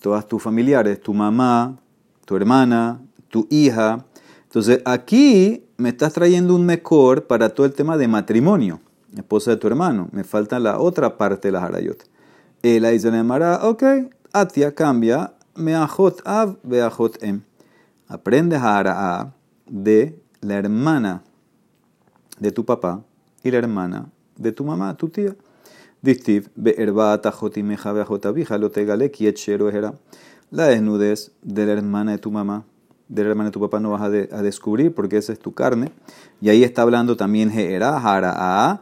Todas 0.00 0.26
tus 0.26 0.42
familiares, 0.42 1.00
tu 1.00 1.14
mamá, 1.14 1.78
tu 2.24 2.36
hermana, 2.36 3.00
tu 3.28 3.46
hija. 3.50 4.04
Entonces 4.42 4.82
aquí 4.84 5.64
me 5.76 5.90
estás 5.90 6.12
trayendo 6.12 6.54
un 6.54 6.66
mejor 6.66 7.26
para 7.26 7.50
todo 7.50 7.66
el 7.66 7.72
tema 7.72 7.96
de 7.96 8.08
matrimonio 8.08 8.80
esposa 9.16 9.52
de 9.52 9.56
tu 9.56 9.66
hermano. 9.66 10.08
Me 10.12 10.24
falta 10.24 10.58
la 10.58 10.78
otra 10.78 11.16
parte 11.16 11.48
de 11.48 11.52
la 11.52 11.64
harayot. 11.64 12.04
El 12.62 12.84
dice 12.90 13.10
la 13.10 13.60
ok, 13.62 13.82
atia 14.32 14.74
cambia, 14.74 15.32
meajot 15.54 16.20
av, 16.24 16.56
beajot 16.62 17.22
em. 17.22 17.42
Aprende 18.08 18.56
a 18.56 19.32
de 19.66 20.20
la 20.40 20.54
hermana 20.54 21.22
de 22.40 22.50
tu 22.50 22.64
papá 22.64 23.04
y 23.44 23.50
la 23.52 23.58
hermana 23.58 24.08
de 24.36 24.50
tu 24.50 24.64
mamá, 24.64 24.96
tu 24.96 25.08
tía. 25.08 25.36
Distiv, 26.02 26.48
be'erba 26.56 27.20
tajotimeja 27.20 27.92
beajotavija, 27.92 28.58
lo 28.58 28.70
tegale 28.70 29.10
kietchero 29.10 29.68
era. 29.68 29.94
La 30.50 30.66
desnudez 30.66 31.32
de 31.42 31.66
la 31.66 31.72
hermana 31.72 32.12
de 32.12 32.18
tu 32.18 32.30
mamá 32.32 32.64
de 33.10 33.24
la 33.24 33.30
hermana 33.30 33.48
de 33.48 33.52
tu 33.52 33.60
papá 33.60 33.80
no 33.80 33.90
vas 33.90 34.02
a, 34.02 34.08
descubrir 34.08 34.94
porque 34.94 35.18
esa 35.18 35.32
es 35.32 35.40
tu 35.40 35.52
carne. 35.52 35.90
Y 36.40 36.48
ahí 36.48 36.62
está 36.62 36.82
hablando 36.82 37.16
también 37.16 37.50
Geera, 37.50 38.00
Jara, 38.00 38.80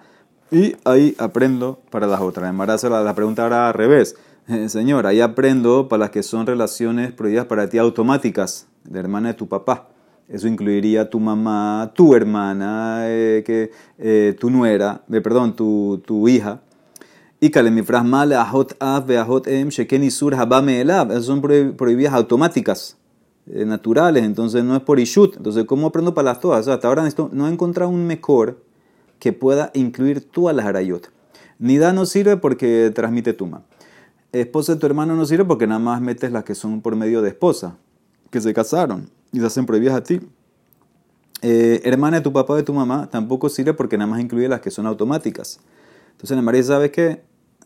y 0.50 0.76
ahí 0.84 1.16
aprendo 1.18 1.80
para 1.90 2.06
las 2.06 2.20
otras. 2.20 2.50
En 2.50 2.58
la, 2.58 3.02
la 3.02 3.14
pregunta 3.14 3.42
ahora 3.42 3.68
al 3.68 3.74
revés. 3.74 4.16
Eh, 4.46 4.68
señor, 4.68 5.06
ahí 5.06 5.20
aprendo 5.20 5.88
para 5.88 6.00
las 6.00 6.10
que 6.10 6.22
son 6.22 6.46
relaciones 6.46 7.12
prohibidas 7.12 7.46
para 7.46 7.68
ti 7.68 7.78
automáticas, 7.78 8.66
de 8.84 8.98
hermana 9.00 9.28
de 9.28 9.34
tu 9.34 9.48
papá. 9.48 9.88
Eso 10.28 10.46
incluiría 10.46 11.08
tu 11.08 11.20
mamá, 11.20 11.92
tu 11.94 12.14
hermana, 12.14 13.00
eh, 13.04 13.42
que, 13.46 13.70
eh, 13.98 14.36
tu 14.38 14.50
nuera, 14.50 15.02
perdón, 15.08 15.56
tu, 15.56 16.28
hija. 16.28 16.60
Y 17.40 17.50
kalemifras 17.50 18.04
mal 18.04 18.32
ajot 18.32 18.74
av 18.80 19.06
beajot 19.06 19.46
em 19.46 19.68
sheken 19.68 20.02
isur 20.02 20.34
habame 20.34 20.80
elab. 20.80 21.12
Esas 21.12 21.24
son 21.24 21.40
prohibidas 21.40 22.12
automáticas, 22.12 22.96
naturales, 23.46 24.24
entonces 24.24 24.64
no 24.64 24.76
es 24.76 24.82
por 24.82 24.98
ishut. 24.98 25.36
Entonces, 25.36 25.64
¿cómo 25.64 25.86
aprendo 25.86 26.14
para 26.14 26.26
las 26.26 26.40
todas? 26.40 26.66
hasta 26.66 26.88
ahora 26.88 27.08
no 27.32 27.46
he 27.46 27.52
encontrado 27.52 27.90
un 27.90 28.06
mejor 28.06 28.60
que 29.20 29.32
pueda 29.32 29.70
incluir 29.74 30.28
todas 30.28 30.54
las 30.54 30.66
harayot. 30.66 31.10
Nida 31.60 31.92
no 31.92 32.06
sirve 32.06 32.36
porque 32.36 32.90
transmite 32.94 33.32
tuma 33.32 33.62
esposa 34.32 34.74
de 34.74 34.80
tu 34.80 34.86
hermano 34.86 35.16
no 35.16 35.24
sirve 35.24 35.44
porque 35.44 35.66
nada 35.66 35.80
más 35.80 36.00
metes 36.00 36.32
las 36.32 36.44
que 36.44 36.54
son 36.54 36.80
por 36.80 36.96
medio 36.96 37.22
de 37.22 37.30
esposa, 37.30 37.76
que 38.30 38.40
se 38.40 38.52
casaron 38.52 39.10
y 39.32 39.40
se 39.40 39.46
hacen 39.46 39.66
prohibidas 39.66 39.96
a 39.96 40.02
ti. 40.02 40.20
Eh, 41.42 41.80
hermana 41.84 42.18
de 42.18 42.22
tu 42.22 42.32
papá 42.32 42.54
o 42.54 42.56
de 42.56 42.62
tu 42.62 42.74
mamá 42.74 43.08
tampoco 43.10 43.48
sirve 43.48 43.72
porque 43.74 43.96
nada 43.96 44.10
más 44.10 44.20
incluye 44.20 44.48
las 44.48 44.60
que 44.60 44.70
son 44.70 44.86
automáticas. 44.86 45.60
Entonces 46.12 46.36
la 46.36 46.42
María 46.42 46.62
sabe 46.62 46.90
que 46.90 47.22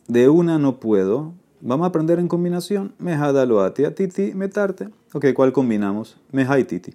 de 0.07 0.29
una 0.29 0.59
no 0.59 0.79
puedo. 0.79 1.33
Vamos 1.61 1.85
a 1.85 1.87
aprender 1.87 2.19
en 2.19 2.27
combinación. 2.27 2.93
Mejada 2.99 3.45
lo 3.45 3.61
a 3.61 3.73
titi, 3.73 4.33
metarte. 4.33 4.89
Ok, 5.13 5.27
¿cuál 5.33 5.53
combinamos? 5.53 6.17
Meja 6.31 6.59
y 6.59 6.65
titi. 6.65 6.93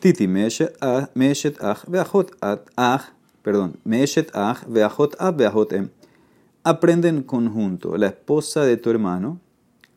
Titi, 0.00 0.26
meshet 0.26 0.72
ach, 1.60 1.84
veajot 1.86 2.32
ach, 2.76 3.02
perdón, 3.42 3.76
meshet 3.84 4.30
ach, 4.34 4.64
veajot 4.66 5.14
ach, 5.18 5.36
veajot 5.36 5.72
em 5.74 5.90
aprende 6.64 7.08
en 7.08 7.22
conjunto 7.22 7.96
la 7.96 8.08
esposa 8.08 8.64
de 8.64 8.76
tu 8.76 8.90
hermano 8.90 9.40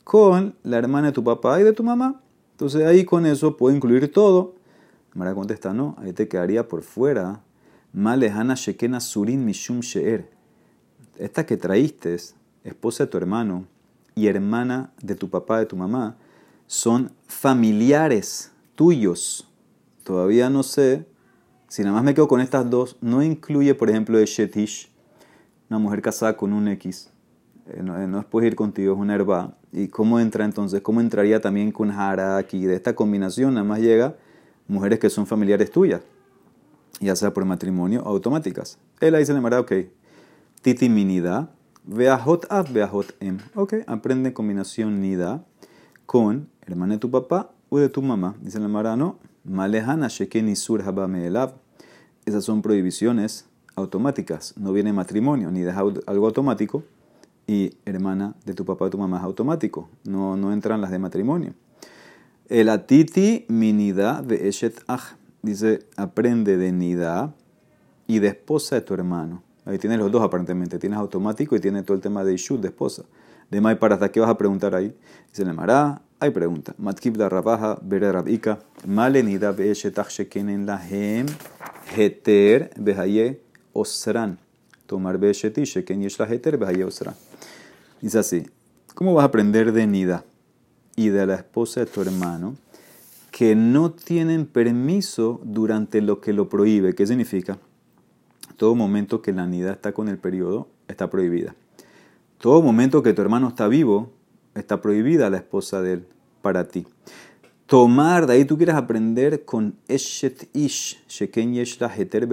con 0.03 0.55
la 0.63 0.77
hermana 0.77 1.07
de 1.07 1.13
tu 1.13 1.23
papá 1.23 1.59
y 1.59 1.63
de 1.63 1.73
tu 1.73 1.83
mamá. 1.83 2.21
Entonces 2.53 2.85
ahí 2.85 3.03
con 3.03 3.25
eso 3.25 3.57
puedo 3.57 3.75
incluir 3.75 4.11
todo. 4.11 4.55
Mara 5.13 5.35
contesta, 5.35 5.73
no, 5.73 5.95
ahí 5.99 6.13
te 6.13 6.27
quedaría 6.27 6.67
por 6.67 6.83
fuera. 6.83 7.41
Malejana 7.93 8.55
Shekena 8.55 8.99
Surin 8.99 9.43
Mishum 9.43 9.81
Sheer. 9.81 10.29
Esta 11.17 11.45
que 11.45 11.57
traíste, 11.57 12.17
esposa 12.63 13.05
de 13.05 13.11
tu 13.11 13.17
hermano 13.17 13.67
y 14.15 14.27
hermana 14.27 14.91
de 15.01 15.15
tu 15.15 15.29
papá, 15.29 15.59
de 15.59 15.65
tu 15.65 15.75
mamá, 15.75 16.17
son 16.67 17.11
familiares 17.27 18.51
tuyos. 18.75 19.47
Todavía 20.03 20.49
no 20.49 20.63
sé, 20.63 21.05
si 21.67 21.81
nada 21.83 21.95
más 21.95 22.03
me 22.03 22.13
quedo 22.13 22.27
con 22.27 22.41
estas 22.41 22.69
dos, 22.69 22.97
no 23.01 23.21
incluye, 23.23 23.75
por 23.75 23.89
ejemplo, 23.89 24.17
el 24.17 24.25
Shetish, 24.25 24.91
una 25.69 25.79
mujer 25.79 26.01
casada 26.01 26.35
con 26.35 26.53
un 26.53 26.67
X, 26.67 27.09
no, 27.81 28.01
eh, 28.01 28.07
no, 28.07 28.19
es 28.19 28.25
puede 28.25 28.47
ir 28.47 28.55
contigo, 28.55 28.93
es 28.93 28.99
una 28.99 29.15
herba. 29.15 29.55
¿Y 29.71 29.87
cómo 29.87 30.19
entra 30.19 30.45
entonces? 30.45 30.81
¿Cómo 30.81 31.01
entraría 31.01 31.41
también 31.41 31.71
con 31.71 31.91
Jara 31.91 32.37
aquí? 32.37 32.65
De 32.65 32.75
esta 32.75 32.95
combinación 32.95 33.53
nada 33.53 33.65
más 33.65 33.79
llega 33.79 34.15
mujeres 34.67 34.99
que 34.99 35.09
son 35.09 35.25
familiares 35.25 35.71
tuyas, 35.71 36.01
ya 36.99 37.15
sea 37.15 37.33
por 37.33 37.45
matrimonio 37.45 38.01
automáticas. 38.05 38.79
Él 38.99 39.15
ahí 39.15 39.25
le 39.25 39.33
llamará, 39.33 39.59
ok, 39.59 39.71
titi 40.61 40.89
minida, 40.89 41.49
veajot 41.83 42.45
ab, 42.49 42.71
veajot 42.71 43.15
em. 43.19 43.37
Ok, 43.55 43.75
aprende 43.87 44.33
combinación 44.33 45.01
nida 45.01 45.43
con 46.05 46.49
hermana 46.65 46.93
de 46.93 46.99
tu 46.99 47.11
papá 47.11 47.51
o 47.69 47.79
de 47.79 47.89
tu 47.89 48.01
mamá. 48.01 48.35
Dice 48.41 48.59
la 48.59 48.67
Mara, 48.67 48.95
no, 48.95 49.19
malejana 49.43 50.07
sheken 50.07 50.49
isur 50.49 50.81
haba 50.81 51.09
Esas 52.25 52.43
son 52.43 52.61
prohibiciones 52.61 53.47
automáticas. 53.75 54.53
No 54.57 54.71
viene 54.71 54.93
matrimonio, 54.93 55.51
ni 55.51 55.61
deja 55.61 55.81
algo 55.81 56.25
automático. 56.25 56.83
Y 57.47 57.73
hermana 57.85 58.35
de 58.45 58.53
tu 58.53 58.65
papá 58.65 58.85
o 58.85 58.89
tu 58.89 58.97
mamá 58.97 59.17
es 59.17 59.23
automático. 59.23 59.89
No, 60.05 60.37
no 60.37 60.53
entran 60.53 60.81
las 60.81 60.91
de 60.91 60.99
matrimonio. 60.99 61.53
El 62.49 62.69
atiti 62.69 63.45
minida 63.47 64.21
de 64.21 64.47
eshet 64.47 64.83
aj. 64.87 65.15
Dice, 65.41 65.85
aprende 65.97 66.55
de 66.55 66.71
nida 66.71 67.33
y 68.07 68.19
de 68.19 68.29
esposa 68.29 68.75
de 68.75 68.81
tu 68.81 68.93
hermano. 68.93 69.43
Ahí 69.65 69.77
tienes 69.77 69.99
los 69.99 70.11
dos 70.11 70.21
aparentemente. 70.21 70.79
Tienes 70.79 70.99
automático 70.99 71.55
y 71.55 71.59
tiene 71.59 71.83
todo 71.83 71.95
el 71.95 72.01
tema 72.01 72.23
de 72.23 72.33
ishut, 72.33 72.61
de 72.61 72.69
esposa. 72.69 73.03
De 73.51 73.59
mai 73.59 73.77
para 73.77 73.97
qué 74.09 74.19
vas 74.19 74.29
a 74.29 74.37
preguntar 74.37 74.73
ahí. 74.73 74.95
Dice, 75.29 75.43
Mará, 75.51 76.01
hay 76.19 76.31
pregunta. 76.31 76.73
Matkib 76.77 77.17
la 77.17 77.27
rabaja, 77.27 77.77
bere 77.81 78.09
rabika. 78.11 78.59
Male 78.87 79.21
nida 79.23 79.51
be 79.51 79.71
eshet 79.71 79.99
aj 79.99 80.07
shekenen 80.07 80.65
lahem 80.65 81.25
heter 81.97 82.71
behaye 82.77 83.41
osran. 83.73 84.37
Tomar 84.87 85.17
beshetiche, 85.17 85.83
que 85.83 85.93
yesh 85.93 86.19
la 86.19 86.25
heter 86.25 86.55
osran. 86.85 87.15
Dice 88.03 88.19
así, 88.19 88.43
¿cómo 88.95 89.13
vas 89.13 89.23
a 89.23 89.27
aprender 89.27 89.71
de 89.71 89.87
Nida 89.87 90.25
y 90.97 91.07
de 91.07 91.25
la 91.25 91.35
esposa 91.35 91.79
de 91.79 91.85
tu 91.85 92.01
hermano 92.01 92.57
que 93.31 93.55
no 93.55 93.93
tienen 93.93 94.45
permiso 94.45 95.39
durante 95.45 96.01
lo 96.01 96.19
que 96.19 96.33
lo 96.33 96.49
prohíbe? 96.49 96.95
¿Qué 96.95 97.07
significa? 97.07 97.57
Todo 98.57 98.75
momento 98.75 99.21
que 99.21 99.31
la 99.31 99.47
Nida 99.47 99.71
está 99.71 99.93
con 99.93 100.09
el 100.09 100.17
periodo 100.17 100.67
está 100.89 101.09
prohibida. 101.09 101.55
Todo 102.39 102.61
momento 102.61 103.03
que 103.03 103.13
tu 103.13 103.21
hermano 103.21 103.47
está 103.47 103.69
vivo 103.69 104.11
está 104.53 104.81
prohibida 104.81 105.29
la 105.29 105.37
esposa 105.37 105.81
de 105.81 105.93
él 105.93 106.07
para 106.41 106.67
ti. 106.67 106.85
Tomar, 107.67 108.27
de 108.27 108.33
ahí 108.33 108.43
tú 108.43 108.57
quieres 108.57 108.75
aprender 108.75 109.45
con 109.45 109.77
Eshet 109.87 110.49
Ish, 110.51 111.01
Sheken 111.07 111.53
Yesh 111.53 111.79
la 111.79 111.87
Heter 111.87 112.27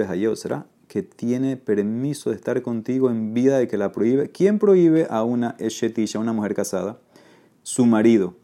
que 0.90 1.04
tiene 1.04 1.56
permiso 1.56 2.30
de 2.30 2.36
estar 2.36 2.60
contigo 2.62 3.10
en 3.10 3.32
vida 3.32 3.58
de 3.58 3.68
que 3.68 3.76
la 3.76 3.92
prohíbe. 3.92 4.28
¿Quién 4.30 4.58
prohíbe 4.58 5.06
a 5.08 5.22
una 5.22 5.54
eshetisha, 5.60 6.18
a 6.18 6.20
una 6.20 6.32
mujer 6.32 6.52
casada? 6.52 6.98
Su 7.62 7.86
marido. 7.86 8.34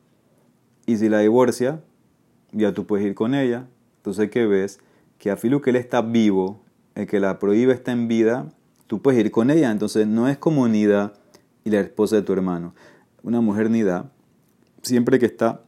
Y 0.86 0.96
si 0.96 1.08
la 1.08 1.18
divorcia, 1.18 1.82
ya 2.52 2.72
tú 2.72 2.86
puedes 2.86 3.04
ir 3.04 3.16
con 3.16 3.34
ella. 3.34 3.66
Entonces, 3.96 4.30
¿qué 4.30 4.46
ves? 4.46 4.78
Que 5.18 5.32
a 5.32 5.36
filo 5.36 5.60
que 5.60 5.70
él 5.70 5.76
está 5.76 6.02
vivo, 6.02 6.60
el 6.94 7.08
que 7.08 7.18
la 7.18 7.40
prohíbe 7.40 7.72
está 7.72 7.90
en 7.90 8.06
vida, 8.06 8.48
tú 8.86 9.02
puedes 9.02 9.18
ir 9.18 9.32
con 9.32 9.50
ella. 9.50 9.72
Entonces, 9.72 10.06
no 10.06 10.28
es 10.28 10.38
como 10.38 10.68
Nida 10.68 11.14
y 11.64 11.70
la 11.70 11.80
esposa 11.80 12.14
de 12.14 12.22
tu 12.22 12.32
hermano. 12.32 12.76
Una 13.24 13.40
mujer 13.40 13.70
Nida, 13.70 14.12
siempre 14.82 15.18
que 15.18 15.26
está 15.26 15.62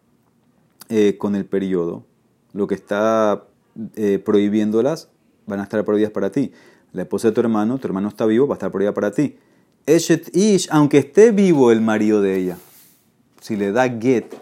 eh, 0.90 1.16
con 1.18 1.34
el 1.34 1.44
periodo, 1.44 2.06
lo 2.52 2.68
que 2.68 2.76
está 2.76 3.48
eh, 3.96 4.20
prohibiéndolas 4.24 5.10
van 5.48 5.60
a 5.60 5.64
estar 5.64 5.84
prohibidas 5.84 6.12
para 6.12 6.30
ti. 6.30 6.52
La 6.92 7.02
esposa 7.02 7.28
de 7.28 7.34
tu 7.34 7.40
hermano, 7.40 7.78
tu 7.78 7.86
hermano 7.86 8.08
está 8.08 8.26
vivo, 8.26 8.46
va 8.46 8.54
a 8.54 8.56
estar 8.56 8.70
prohibida 8.70 8.94
para 8.94 9.10
ti. 9.10 9.36
Eshet 9.86 10.34
Ish, 10.36 10.68
aunque 10.70 10.98
esté 10.98 11.32
vivo 11.32 11.72
el 11.72 11.80
marido 11.80 12.20
de 12.20 12.36
ella, 12.36 12.58
si 13.40 13.56
le 13.56 13.72
da 13.72 13.88
get, 13.88 14.34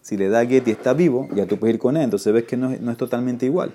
si 0.00 0.16
le 0.16 0.28
da 0.28 0.44
get 0.46 0.66
y 0.66 0.70
está 0.70 0.94
vivo, 0.94 1.28
ya 1.34 1.46
tú 1.46 1.58
puedes 1.58 1.74
ir 1.74 1.80
con 1.80 1.96
él. 1.96 2.04
Entonces 2.04 2.32
ves 2.32 2.44
que 2.44 2.56
no, 2.56 2.70
es 2.70 2.96
totalmente 2.96 3.46
igual. 3.46 3.72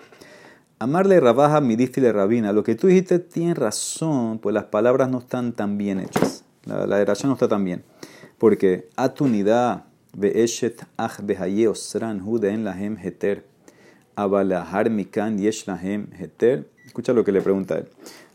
Amarle 0.79 1.19
rabaja, 1.19 1.61
midiste 1.61 2.01
le 2.01 2.11
rabina. 2.11 2.53
Lo 2.53 2.63
que 2.63 2.75
tú 2.75 2.87
dijiste 2.87 3.19
tiene 3.19 3.53
razón, 3.53 4.39
pues 4.39 4.53
las 4.53 4.65
palabras 4.65 5.09
no 5.09 5.19
están 5.19 5.53
tan 5.53 5.77
bien 5.77 5.99
hechas. 5.99 6.43
La, 6.65 6.87
la 6.87 7.05
no 7.23 7.33
está 7.33 7.47
tan 7.47 7.63
bien. 7.63 7.83
Porque 8.37 8.87
atunidad, 8.95 9.85
eshet 10.21 10.85
ach 10.97 11.19
behaye 11.21 11.67
osran 11.67 12.23
en 12.43 12.63
lahem 12.63 12.97
heter. 12.97 13.43
Abalahar 14.15 14.89
mikan 14.89 15.37
yesh 15.37 15.67
lahem 15.67 16.07
heter. 16.17 16.65
Escucha 16.89 17.13
lo 17.13 17.23
que 17.23 17.31
le 17.31 17.39
pregunta 17.41 17.77
él. 17.77 17.85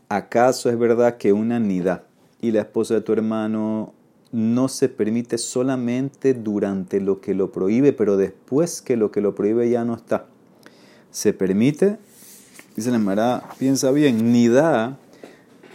¿Acaso 0.07 0.69
es 0.69 0.79
verdad 0.79 1.17
que 1.17 1.33
una 1.33 1.59
nida 1.59 2.05
y 2.39 2.51
la 2.51 2.61
esposa 2.61 2.93
de 2.93 3.01
tu 3.01 3.11
hermano 3.11 3.93
no 4.31 4.69
se 4.69 4.87
permite 4.87 5.37
solamente 5.37 6.33
durante 6.33 7.01
lo 7.01 7.19
que 7.19 7.33
lo 7.33 7.51
prohíbe, 7.51 7.91
pero 7.91 8.15
después 8.15 8.81
que 8.81 8.95
lo 8.95 9.11
que 9.11 9.19
lo 9.19 9.35
prohíbe 9.35 9.69
ya 9.69 9.83
no 9.83 9.93
está? 9.93 10.27
¿Se 11.11 11.33
permite? 11.33 11.97
Dice 12.77 12.91
la 12.91 12.97
Mara, 12.97 13.43
piensa 13.59 13.91
bien, 13.91 14.31
nida 14.31 14.97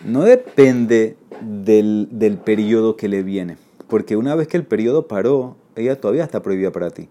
no 0.06 0.22
depende 0.22 1.18
del, 1.42 2.08
del 2.10 2.38
periodo 2.38 2.96
que 2.96 3.08
le 3.08 3.22
viene, 3.22 3.58
porque 3.88 4.16
una 4.16 4.34
vez 4.36 4.48
que 4.48 4.56
el 4.56 4.64
periodo 4.64 5.06
paró, 5.06 5.58
ella 5.76 6.00
todavía 6.00 6.24
está 6.24 6.42
prohibida 6.42 6.72
para 6.72 6.88
ti. 6.88 7.10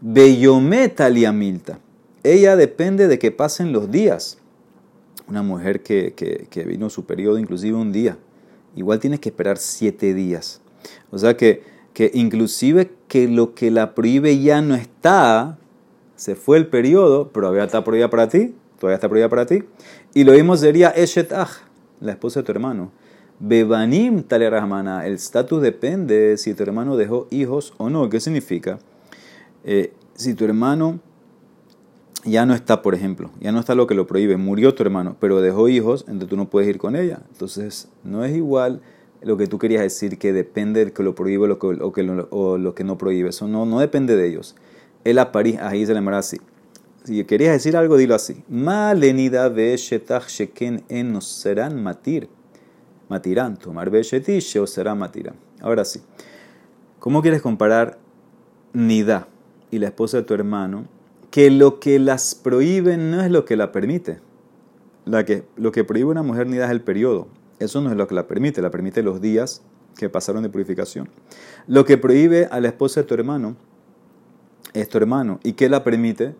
Beyometa 0.00 1.10
milta. 1.32 1.80
Ella 2.22 2.54
depende 2.54 3.08
de 3.08 3.18
que 3.18 3.32
pasen 3.32 3.72
los 3.72 3.90
días 3.90 4.38
una 5.28 5.42
mujer 5.42 5.82
que, 5.82 6.14
que, 6.14 6.64
vino 6.64 6.90
su 6.90 7.04
periodo 7.04 7.38
inclusive 7.38 7.76
un 7.76 7.92
día, 7.92 8.16
igual 8.74 8.98
tienes 8.98 9.20
que 9.20 9.28
esperar 9.28 9.58
siete 9.58 10.14
días. 10.14 10.60
O 11.10 11.18
sea 11.18 11.36
que, 11.36 11.62
que 11.92 12.10
inclusive 12.14 12.90
que 13.08 13.28
lo 13.28 13.54
que 13.54 13.70
la 13.70 13.94
prohíbe 13.94 14.40
ya 14.40 14.60
no 14.60 14.74
está, 14.74 15.58
se 16.16 16.34
fue 16.34 16.56
el 16.56 16.66
periodo, 16.66 17.30
pero 17.32 17.48
todavía 17.48 17.64
está 17.64 17.84
prohibida 17.84 18.10
para 18.10 18.28
ti, 18.28 18.54
todavía 18.78 18.96
está 18.96 19.08
prohibida 19.08 19.28
para 19.28 19.46
ti. 19.46 19.62
Y 20.14 20.24
lo 20.24 20.32
mismo 20.32 20.56
sería 20.56 20.88
Eshet 20.90 21.32
la 22.00 22.12
esposa 22.12 22.40
de 22.40 22.46
tu 22.46 22.52
hermano. 22.52 22.90
Bebanim 23.40 24.22
talerahmana, 24.24 25.06
el 25.06 25.14
estatus 25.14 25.62
depende 25.62 26.36
si 26.38 26.54
tu 26.54 26.62
hermano 26.64 26.96
dejó 26.96 27.28
hijos 27.30 27.72
o 27.76 27.88
no. 27.88 28.08
¿Qué 28.08 28.18
significa? 28.18 28.80
Eh, 29.64 29.92
si 30.14 30.34
tu 30.34 30.44
hermano 30.44 30.98
ya 32.24 32.46
no 32.46 32.54
está, 32.54 32.82
por 32.82 32.94
ejemplo, 32.94 33.30
ya 33.40 33.52
no 33.52 33.60
está 33.60 33.74
lo 33.74 33.86
que 33.86 33.94
lo 33.94 34.06
prohíbe, 34.06 34.36
murió 34.36 34.74
tu 34.74 34.82
hermano, 34.82 35.16
pero 35.20 35.40
dejó 35.40 35.68
hijos, 35.68 36.02
entonces 36.08 36.28
tú 36.28 36.36
no 36.36 36.50
puedes 36.50 36.68
ir 36.68 36.78
con 36.78 36.96
ella. 36.96 37.20
Entonces, 37.32 37.88
no 38.04 38.24
es 38.24 38.36
igual 38.36 38.80
lo 39.22 39.36
que 39.36 39.46
tú 39.46 39.58
querías 39.58 39.82
decir 39.82 40.18
que 40.18 40.32
depende 40.32 40.80
del 40.80 40.92
que 40.92 41.02
lo 41.02 41.14
prohíbe 41.14 41.48
lo 41.48 41.58
que, 41.58 41.66
o 42.30 42.58
lo, 42.58 42.74
que 42.74 42.84
no 42.84 42.98
prohíbe. 42.98 43.30
Eso 43.30 43.48
no, 43.48 43.80
depende 43.80 44.16
de 44.16 44.28
ellos. 44.28 44.56
El 45.04 45.18
aparí, 45.18 45.56
ahí 45.60 45.86
se 45.86 45.92
le 45.92 46.00
llama 46.00 46.18
así. 46.18 46.38
Si 47.04 47.24
querías 47.24 47.52
decir 47.52 47.76
algo, 47.76 47.96
dilo 47.96 48.14
así. 48.14 48.42
Malenida 48.48 49.48
shetach 49.48 50.28
sheken 50.28 50.84
en 50.88 51.12
no 51.12 51.20
serán 51.20 51.82
matir. 51.82 52.28
Matirán. 53.08 53.56
Tomar 53.56 53.90
ve 53.90 54.02
shetish 54.02 54.58
o 54.58 54.66
será 54.66 54.94
matirán. 54.94 55.36
Ahora 55.60 55.84
sí. 55.84 56.02
¿Cómo 56.98 57.22
quieres 57.22 57.40
comparar 57.40 57.98
Nida 58.72 59.28
y 59.70 59.78
la 59.78 59.86
esposa 59.86 60.18
de 60.18 60.24
tu 60.24 60.34
hermano? 60.34 60.86
Que 61.38 61.52
lo 61.52 61.78
que 61.78 62.00
las 62.00 62.34
prohíbe 62.34 62.96
no 62.96 63.20
es 63.20 63.30
lo 63.30 63.44
que 63.44 63.54
la 63.54 63.70
permite. 63.70 64.18
Lo 65.04 65.70
que 65.70 65.84
prohíbe 65.84 66.10
una 66.10 66.24
mujer 66.24 66.48
Nida 66.48 66.64
es 66.64 66.72
el 66.72 66.80
periodo. 66.80 67.28
Eso 67.60 67.80
no 67.80 67.90
es 67.90 67.96
lo 67.96 68.08
que 68.08 68.16
la 68.16 68.26
permite. 68.26 68.60
La 68.60 68.72
permite 68.72 69.04
los 69.04 69.20
días 69.20 69.62
que 69.96 70.08
pasaron 70.08 70.42
de 70.42 70.48
purificación. 70.48 71.08
Lo 71.68 71.84
que 71.84 71.96
prohíbe 71.96 72.48
a 72.50 72.58
la 72.58 72.66
esposa 72.66 73.02
de 73.02 73.06
tu 73.06 73.14
hermano 73.14 73.54
es 74.72 74.88
tu 74.88 74.98
hermano. 74.98 75.38
¿Y 75.44 75.52
qué 75.52 75.68
la 75.68 75.84
permite? 75.84 76.34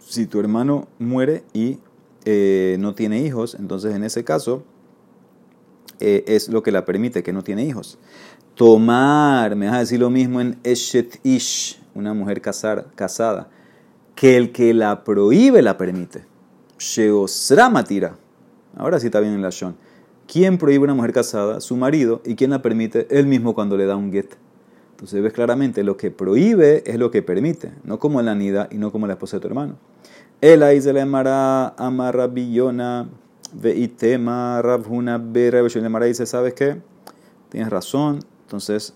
Si 0.00 0.26
tu 0.26 0.40
hermano 0.40 0.88
muere 0.98 1.44
y 1.52 1.78
eh, 2.24 2.78
no 2.80 2.96
tiene 2.96 3.20
hijos, 3.20 3.54
entonces 3.54 3.94
en 3.94 4.02
ese 4.02 4.24
caso 4.24 4.64
eh, 6.00 6.24
es 6.26 6.48
lo 6.48 6.64
que 6.64 6.72
la 6.72 6.84
permite, 6.84 7.22
que 7.22 7.32
no 7.32 7.44
tiene 7.44 7.64
hijos. 7.64 7.96
Tomar, 8.56 9.54
me 9.54 9.66
vas 9.66 9.76
a 9.76 9.78
decir 9.78 10.00
lo 10.00 10.10
mismo 10.10 10.40
en 10.40 10.58
Eshet 10.64 11.20
Ish, 11.22 11.80
una 11.94 12.12
mujer 12.12 12.40
casada, 12.40 13.50
que 14.20 14.36
el 14.36 14.52
que 14.52 14.74
la 14.74 15.02
prohíbe 15.02 15.62
la 15.62 15.78
permite. 15.78 16.26
Matira. 17.70 18.16
Ahora 18.76 19.00
sí 19.00 19.06
está 19.06 19.18
bien 19.18 19.32
en 19.32 19.40
la 19.40 19.48
Shon. 19.48 19.74
¿Quién 20.30 20.58
prohíbe 20.58 20.84
una 20.84 20.92
mujer 20.92 21.14
casada? 21.14 21.58
Su 21.62 21.74
marido. 21.74 22.20
¿Y 22.26 22.34
quién 22.34 22.50
la 22.50 22.60
permite? 22.60 23.06
Él 23.08 23.26
mismo 23.26 23.54
cuando 23.54 23.78
le 23.78 23.86
da 23.86 23.96
un 23.96 24.12
get. 24.12 24.36
Entonces 24.90 25.22
ves 25.22 25.32
claramente, 25.32 25.82
lo 25.84 25.96
que 25.96 26.10
prohíbe 26.10 26.82
es 26.84 26.98
lo 26.98 27.10
que 27.10 27.22
permite, 27.22 27.72
no 27.82 27.98
como 27.98 28.20
la 28.20 28.34
nida 28.34 28.68
y 28.70 28.76
no 28.76 28.92
como 28.92 29.06
la 29.06 29.14
esposa 29.14 29.38
de 29.38 29.40
tu 29.40 29.48
hermano. 29.48 29.76
El 30.42 30.60
le 30.60 30.78
llamará 30.78 31.68
amarra 31.78 32.26
billona, 32.26 33.08
veitema, 33.54 34.60
rabjuna, 34.60 35.16
bera, 35.16 35.62
le 35.62 36.06
dice, 36.06 36.26
¿sabes 36.26 36.52
qué? 36.52 36.76
Tienes 37.48 37.70
razón. 37.70 38.18
Entonces, 38.42 38.92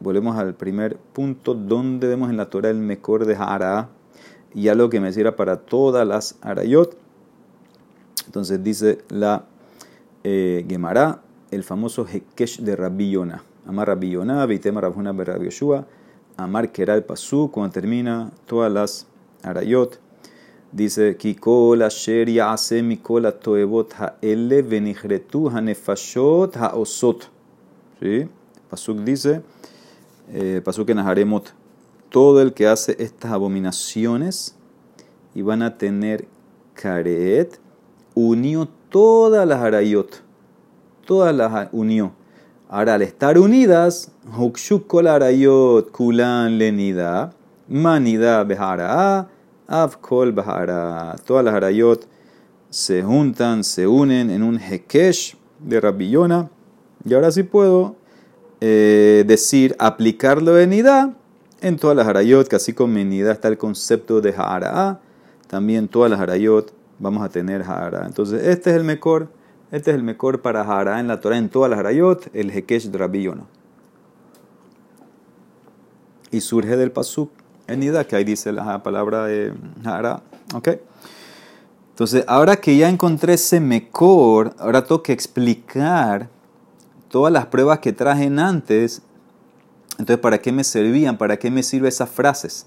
volvemos 0.00 0.36
al 0.36 0.56
primer 0.56 0.96
punto, 0.96 1.54
donde 1.54 2.08
vemos 2.08 2.28
en 2.28 2.36
la 2.36 2.50
Torah 2.50 2.70
el 2.70 2.78
mejor 2.78 3.24
de 3.24 3.36
Hara, 3.36 3.90
y 4.54 4.68
algo 4.68 4.88
que 4.88 5.00
me 5.00 5.12
sirva 5.12 5.36
para 5.36 5.58
todas 5.58 6.06
las 6.06 6.36
Arayot. 6.40 6.96
Entonces 8.26 8.62
dice 8.62 8.98
la 9.08 9.44
eh, 10.22 10.64
Gemara, 10.68 11.22
el 11.50 11.64
famoso 11.64 12.06
Hekesh 12.06 12.60
de 12.60 12.76
Rabbi 12.76 13.10
Yonah. 13.10 13.42
Amar 13.66 13.88
Rabbi 13.88 14.10
Yonah, 14.10 14.46
Vitema 14.46 14.80
Rabhuna 14.80 15.12
Rabbi 15.12 15.46
Yoshua, 15.46 15.86
Amar 16.36 16.70
Keral 16.70 17.04
Pasu, 17.04 17.50
cuando 17.50 17.72
termina 17.72 18.30
todas 18.46 18.72
las 18.72 19.06
Arayot, 19.42 19.98
dice, 20.72 21.16
Kikol 21.16 21.82
asher 21.82 22.28
ya'ase 22.28 22.82
toebot 23.40 23.92
ha'ele 23.94 24.62
venichretu 24.62 25.48
ha'nefashot 25.48 26.56
ha'osot. 26.56 27.30
¿Sí? 28.00 28.28
Pasuk 28.68 28.98
dice, 28.98 29.42
eh, 30.32 30.60
Pasuk 30.64 30.90
en 30.90 30.98
todo 32.14 32.40
el 32.40 32.54
que 32.54 32.68
hace 32.68 32.94
estas 33.00 33.32
abominaciones 33.32 34.54
y 35.34 35.42
van 35.42 35.62
a 35.62 35.76
tener 35.76 36.28
caret, 36.72 37.58
unió 38.14 38.68
todas 38.88 39.44
las 39.48 39.60
Arayot, 39.60 40.22
todas 41.04 41.34
las 41.34 41.70
unió 41.72 42.12
Ahora, 42.68 42.94
al 42.94 43.02
estar 43.02 43.36
unidas, 43.36 44.12
Hukshuk 44.38 44.86
kol 44.86 45.08
arayot 45.08 45.90
kulan 45.90 46.56
lenida, 46.56 47.32
manida 47.68 48.44
behara, 48.44 49.28
avkol 49.66 50.30
behara. 50.32 51.16
Todas 51.26 51.44
las 51.44 51.54
arayot 51.54 52.06
se 52.70 53.02
juntan, 53.02 53.64
se 53.64 53.88
unen 53.88 54.30
en 54.30 54.44
un 54.44 54.60
hekesh 54.60 55.36
de 55.58 55.80
Rabillona. 55.80 56.48
Y 57.04 57.12
ahora 57.14 57.32
sí 57.32 57.42
puedo 57.42 57.96
eh, 58.60 59.24
decir, 59.26 59.74
aplicarlo 59.80 60.64
nida 60.64 61.12
en 61.60 61.76
todas 61.76 61.96
las 61.96 62.06
arayot, 62.06 62.48
que 62.48 62.56
así 62.56 62.72
como 62.72 62.98
en 62.98 63.12
está 63.12 63.48
el 63.48 63.58
concepto 63.58 64.20
de 64.20 64.34
hara, 64.36 65.00
también 65.48 65.88
todas 65.88 66.10
las 66.10 66.20
arayot 66.20 66.72
vamos 66.98 67.24
a 67.24 67.28
tener 67.28 67.62
hara. 67.62 68.06
Entonces, 68.06 68.46
este 68.46 68.70
es 68.70 68.76
el 68.76 68.84
mejor 68.84 69.28
este 69.74 69.90
es 69.90 69.96
el 69.96 70.04
mejor 70.04 70.40
para 70.40 70.64
Jara 70.64 71.00
en 71.00 71.08
la 71.08 71.18
Torah, 71.18 71.36
en 71.36 71.48
todas 71.48 71.68
las 71.68 71.80
Harayot, 71.80 72.30
el 72.32 72.52
Hekesh 72.52 72.92
Rabbi 72.92 73.28
Y 76.30 76.40
surge 76.40 76.76
del 76.76 76.92
Pasuk 76.92 77.32
en 77.66 77.80
Nida, 77.80 78.04
que 78.04 78.14
ahí 78.14 78.22
dice 78.22 78.52
la 78.52 78.84
palabra 78.84 79.24
de 79.24 79.52
Jara. 79.82 80.22
¿Ok? 80.54 80.68
Entonces, 81.90 82.24
ahora 82.28 82.54
que 82.54 82.76
ya 82.76 82.88
encontré 82.88 83.34
ese 83.34 83.58
mejor, 83.58 84.54
ahora 84.60 84.84
tengo 84.84 85.02
que 85.02 85.12
explicar 85.12 86.28
todas 87.08 87.32
las 87.32 87.46
pruebas 87.46 87.80
que 87.80 87.92
traje 87.92 88.26
antes. 88.26 89.02
Entonces, 89.98 90.18
¿para 90.18 90.38
qué 90.38 90.52
me 90.52 90.64
servían? 90.64 91.16
¿Para 91.16 91.36
qué 91.38 91.50
me 91.50 91.62
sirven 91.62 91.88
esas 91.88 92.10
frases? 92.10 92.66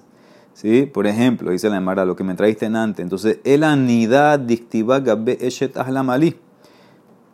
¿Sí? 0.53 0.89
Por 0.91 1.07
ejemplo, 1.07 1.51
dice 1.51 1.69
la 1.69 1.77
Emara, 1.77 2.05
lo 2.05 2.15
que 2.15 2.23
me 2.23 2.33
trajiste 2.33 2.65
antes. 2.65 3.03
Entonces, 3.03 3.39
el 3.43 3.63
anidad 3.63 4.39
dictiva 4.39 4.99
gabe 4.99 5.37
eshet 5.41 5.77
ahlamali 5.77 6.37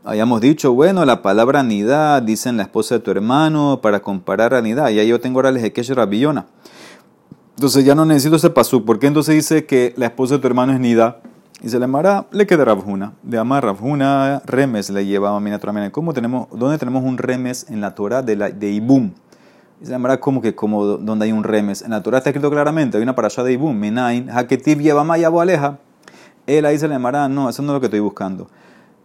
hayamos 0.06 0.42
dicho, 0.42 0.74
bueno, 0.74 1.06
la 1.06 1.22
palabra 1.22 1.64
nidad, 1.64 2.22
dicen 2.22 2.58
la 2.58 2.64
esposa 2.64 2.96
de 2.96 3.02
tu 3.02 3.12
hermano, 3.12 3.80
para 3.82 4.02
comparar 4.02 4.54
a 4.54 4.62
nidad. 4.62 4.90
Ya 4.90 5.04
yo 5.04 5.20
tengo 5.20 5.40
ahora 5.40 5.50
el 5.50 5.58
Hekesh 5.58 5.92
Rabillona. 5.92 6.46
Entonces 7.56 7.86
ya 7.86 7.96
no 7.96 8.06
necesito 8.06 8.36
ese 8.36 8.50
pasú. 8.50 8.84
¿Por 8.84 9.00
qué 9.00 9.08
entonces 9.08 9.36
dice 9.36 9.66
que 9.66 9.94
la 9.96 10.08
esposa 10.08 10.36
de 10.36 10.42
tu 10.42 10.48
hermano 10.48 10.74
es 10.74 10.80
nidad? 10.80 11.18
Y 11.62 11.70
se 11.70 11.80
le 11.80 11.86
amará, 11.86 12.28
le 12.32 12.46
queda 12.46 12.66
Rabjuna. 12.66 13.14
De 13.24 13.38
amar 13.38 13.64
Rabjuna, 13.64 14.42
remes 14.46 14.90
le 14.90 15.06
llevaba 15.06 15.38
a 15.38 15.92
¿Cómo 15.92 16.14
tenemos, 16.14 16.48
¿Dónde 16.52 16.78
tenemos 16.78 17.04
un 17.04 17.18
remes 17.18 17.68
en 17.70 17.80
la 17.80 17.96
Torah 17.96 18.22
de, 18.22 18.36
la, 18.36 18.50
de 18.50 18.72
Ibum? 18.72 19.12
Y 19.84 19.86
se 19.86 19.90
le 19.90 19.96
amará 19.98 20.18
como 20.22 20.42
que 20.42 20.56
como 20.56 20.86
donde 20.86 21.26
hay 21.26 21.34
un 21.34 21.44
remes. 21.44 21.82
En 21.82 21.92
la 21.92 22.02
Torah 22.02 22.20
está 22.20 22.30
escrito 22.30 22.50
claramente, 22.50 22.96
hay 22.96 23.04
una 23.04 23.16
para 23.16 23.28
allá 23.28 23.44
de 23.44 23.52
Ibum. 23.52 23.78
Menain, 23.78 24.30
Haketiv 24.30 24.80
lleva 24.80 25.18
Yabo 25.18 25.42
Aleja. 25.42 25.78
Él 26.48 26.66
ahí 26.66 26.80
se 26.80 26.88
le 26.88 26.96
amará, 26.96 27.28
no, 27.28 27.50
eso 27.50 27.62
no 27.62 27.74
es 27.74 27.74
lo 27.74 27.80
que 27.82 27.88
estoy 27.88 28.00
buscando. 28.00 28.48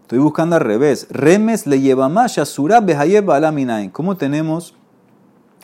Estoy 0.02 0.20
buscando 0.20 0.54
al 0.54 0.62
revés. 0.62 1.08
Remes 1.10 1.66
le 1.66 1.80
lleva 1.80 2.08
más 2.08 2.36
Yasura 2.36 2.80
Behayeb 2.80 3.28
Alaminain. 3.28 3.90
¿Cómo 3.90 4.16
tenemos 4.16 4.76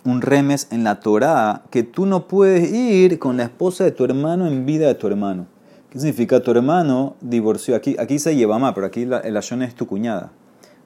un 0.05 0.21
remes 0.21 0.67
en 0.73 0.83
la 0.83 0.99
Torah 0.99 1.63
que 1.71 1.85
tú 1.85 2.07
no 2.07 2.27
puedes 2.27 2.73
ir 2.73 3.21
con 3.21 3.37
la 3.37 3.45
esposa 3.45 3.85
de 3.85 3.93
tu 3.93 4.05
hermano 4.05 4.49
en 4.49 4.67
vida 4.67 4.89
de 4.89 4.97
tu 4.97 5.07
hermano? 5.07 5.47
¿Qué 5.91 6.01
significa 6.01 6.41
tu 6.41 6.51
hermano 6.51 7.15
divorció? 7.21 7.77
Aquí, 7.77 7.95
aquí 8.01 8.19
se 8.19 8.35
lleva 8.35 8.59
más, 8.59 8.75
pero 8.75 8.89
aquí 8.89 9.05
la, 9.05 9.21
el 9.21 9.37
ayón 9.37 9.63
es 9.63 9.77
tu 9.77 9.87
cuñada. 9.87 10.33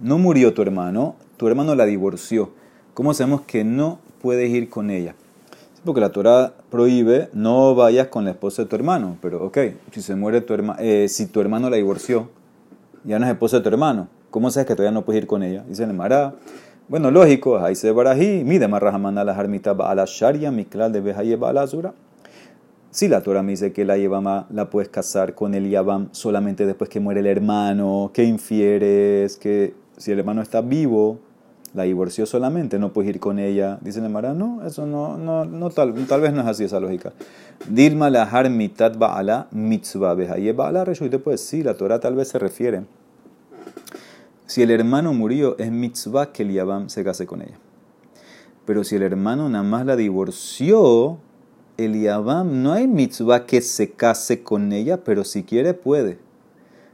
No 0.01 0.19
murió 0.19 0.53
tu 0.53 0.61
hermano, 0.61 1.17
tu 1.39 1.49
hermano 1.49 1.75
la 1.75 1.87
divorció. 1.87 2.53
¿Cómo 2.93 3.15
sabemos 3.15 3.41
que 3.43 3.65
no 3.65 4.01
puedes 4.21 4.51
ir 4.51 4.69
con 4.69 4.91
ella? 4.91 5.15
Porque 5.85 6.01
la 6.01 6.11
Torah 6.11 6.53
prohíbe 6.71 7.29
no 7.33 7.75
vayas 7.75 8.09
con 8.09 8.25
la 8.25 8.33
esposa 8.33 8.63
de 8.63 8.69
tu 8.69 8.77
hermano. 8.77 9.17
Pero 9.23 9.45
ok, 9.45 9.59
si 9.93 10.03
se 10.03 10.17
muere 10.17 10.41
tu 10.41 10.55
hermano, 10.55 10.79
eh, 10.81 11.09
si 11.09 11.27
tu 11.27 11.41
hermano 11.41 11.71
la 11.71 11.77
divorció, 11.77 12.29
ya 13.05 13.19
no 13.19 13.27
es 13.27 13.33
esposa 13.33 13.59
de 13.59 13.63
tu 13.63 13.69
hermano. 13.69 14.09
¿Cómo 14.31 14.51
sabes 14.51 14.67
que 14.67 14.75
todavía 14.75 14.93
no 14.93 15.05
puedes 15.05 15.23
ir 15.23 15.27
con 15.27 15.43
ella? 15.43 15.65
Dice 15.69 15.85
el 15.85 15.95
Mará. 15.95 16.35
Bueno, 16.89 17.11
lógico, 17.11 17.59
ahí 17.59 17.75
se 17.75 17.91
barají, 17.93 18.45
mide 18.45 18.67
marrahamana 18.67 19.23
la 19.23 19.33
harmita 19.37 19.73
a 19.73 19.95
la 19.95 20.05
sharia, 20.07 20.51
miklal 20.51 20.91
de 20.91 21.37
a 21.41 21.53
la 21.53 21.63
azura. 21.63 21.95
Si 22.91 23.07
la 23.09 23.23
Torah 23.23 23.43
me 23.43 23.53
dice 23.53 23.73
que 23.73 23.85
la 23.85 23.99
Yevama 23.99 24.47
la 24.51 24.71
puedes 24.71 24.89
casar 24.89 25.35
con 25.35 25.55
el 25.55 25.69
Yabam 25.69 26.09
solamente 26.13 26.65
después 26.65 26.89
que 26.89 27.01
muere 27.01 27.21
el 27.21 27.27
hermano, 27.27 28.11
¿qué 28.15 28.25
infieres? 28.25 29.37
Que 29.37 29.75
si 29.99 30.13
el 30.13 30.19
hermano 30.19 30.41
está 30.41 30.63
vivo, 30.63 31.19
la 31.75 31.85
divorció 31.85 32.27
solamente, 32.27 32.79
no 32.79 32.93
puedes 32.93 33.11
ir 33.11 33.21
con 33.21 33.39
ella. 33.39 33.79
Dice 33.81 34.01
el 34.01 34.09
Mará, 34.09 34.35
no, 34.35 34.65
eso 34.67 34.87
no, 34.87 35.17
no, 35.17 35.45
no 35.45 35.71
tal, 35.71 35.95
tal 36.07 36.21
vez 36.21 36.33
no 36.33 36.41
es 36.41 36.47
así 36.47 36.65
esa 36.65 36.81
lógica. 36.81 37.13
Dilma 37.69 38.11
la 38.11 38.23
harmitat 38.23 38.97
ba'ala 38.97 39.49
mitzvah 39.51 40.15
behaye 40.15 40.53
ba'ala 40.53 40.85
te 40.85 41.19
pues 41.19 41.41
sí, 41.41 41.63
la 41.63 41.75
Torah 41.75 42.01
tal 42.01 42.15
vez 42.15 42.29
se 42.29 42.39
refiere. 42.39 42.85
Si 44.47 44.63
el 44.63 44.71
hermano 44.71 45.13
murió, 45.13 45.59
es 45.59 45.71
mitzvah 45.71 46.33
que 46.33 46.43
el 46.43 46.53
Yabam 46.53 46.89
se 46.89 47.05
case 47.05 47.27
con 47.27 47.43
ella. 47.43 47.59
Pero 48.65 48.83
si 48.83 48.97
el 48.97 49.03
hermano 49.03 49.49
nada 49.49 49.65
más 49.65 49.85
la 49.85 49.97
divorció, 49.97 51.19
el 51.77 52.01
Yabam 52.01 52.63
no 52.63 52.73
hay 52.73 52.87
mitzvah 52.87 53.45
que 53.47 53.61
se 53.61 53.91
case 53.91 54.43
con 54.43 54.73
ella, 54.73 55.05
pero 55.05 55.25
si 55.25 55.45
quiere 55.45 55.75
puede. 55.75 56.19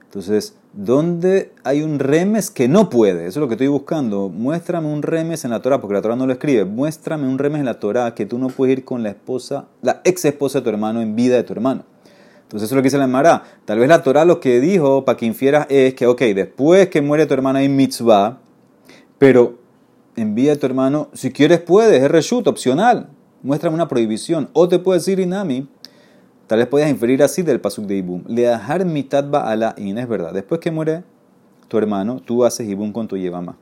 Entonces, 0.05 0.57
¿dónde 0.77 1.53
hay 1.63 1.83
un 1.83 1.99
remes 1.99 2.51
que 2.51 2.69
no 2.69 2.91
puede? 2.91 3.27
Eso 3.27 3.39
es 3.39 3.43
lo 3.43 3.49
que 3.49 3.55
estoy 3.55 3.69
buscando. 3.69 4.29
Muéstrame 4.29 4.89
un 4.89 5.03
remes 5.03 5.45
en 5.45 5.51
la 5.51 5.61
Torah, 5.61 5.81
porque 5.81 5.95
la 5.95 6.03
Torah 6.03 6.17
no 6.17 6.27
lo 6.27 6.33
escribe. 6.33 6.65
Muéstrame 6.65 7.29
un 7.29 7.39
remes 7.39 7.61
en 7.61 7.67
la 7.67 7.79
Torah 7.81 8.15
que 8.15 8.27
tú 8.27 8.39
no 8.39 8.49
puedes 8.49 8.79
ir 8.79 8.85
con 8.85 9.03
la 9.03 9.11
esposa, 9.11 9.67
la 9.83 10.01
ex 10.05 10.25
esposa 10.25 10.59
de 10.59 10.65
tu 10.65 10.71
hermano 10.71 11.01
en 11.01 11.17
vida 11.17 11.37
de 11.37 11.45
tu 11.45 11.53
hermano. 11.53 11.85
Entonces 12.43 12.67
eso 12.69 12.75
es 12.75 12.77
lo 12.77 12.83
que 12.83 12.87
dice 12.87 12.99
la 12.99 13.05
Emara. 13.05 13.43
Tal 13.65 13.79
vez 13.79 13.89
la 13.89 14.03
Torah 14.03 14.25
lo 14.25 14.41
que 14.41 14.61
dijo 14.61 15.05
para 15.05 15.17
que 15.17 15.27
infieras 15.27 15.67
es 15.71 15.95
que, 15.95 16.07
ok, 16.07 16.21
después 16.35 16.89
que 16.89 17.01
muere 17.03 17.27
tu 17.27 17.35
hermano 17.35 17.59
hay 17.59 17.69
mitzvah, 17.69 18.39
pero 19.19 19.59
envía 20.17 20.53
a 20.53 20.57
tu 20.57 20.67
hermano, 20.67 21.09
si 21.15 21.33
quieres 21.33 21.61
puedes, 21.61 22.03
es 22.03 22.11
reshut, 22.11 22.47
opcional, 22.47 23.09
muéstrame 23.43 23.75
una 23.75 23.89
prohibición. 23.89 24.51
O 24.53 24.69
te 24.69 24.79
puede 24.79 24.99
decir 24.99 25.19
Inami, 25.21 25.67
tal 26.47 26.59
vez 26.59 26.69
puedas 26.69 26.91
inferir 26.91 27.23
así 27.23 27.43
del 27.43 27.61
pasuk 27.61 27.87
de 27.87 27.97
Ibum. 27.97 28.23
Le 28.27 28.43
dejar 28.43 28.85
mitad 28.85 29.35
a 29.35 29.57
la 29.57 29.75
in, 29.77 29.99
es 29.99 30.09
verdad. 30.09 30.33
Después 30.33 30.61
que 30.61 30.71
muere 30.71 31.05
tu 31.69 31.79
hermano, 31.79 32.21
tú 32.25 32.45
haces 32.45 32.69
Ibum 32.69 32.93
con 32.93 33.09
tu 33.09 33.17
yevama. 33.17 33.57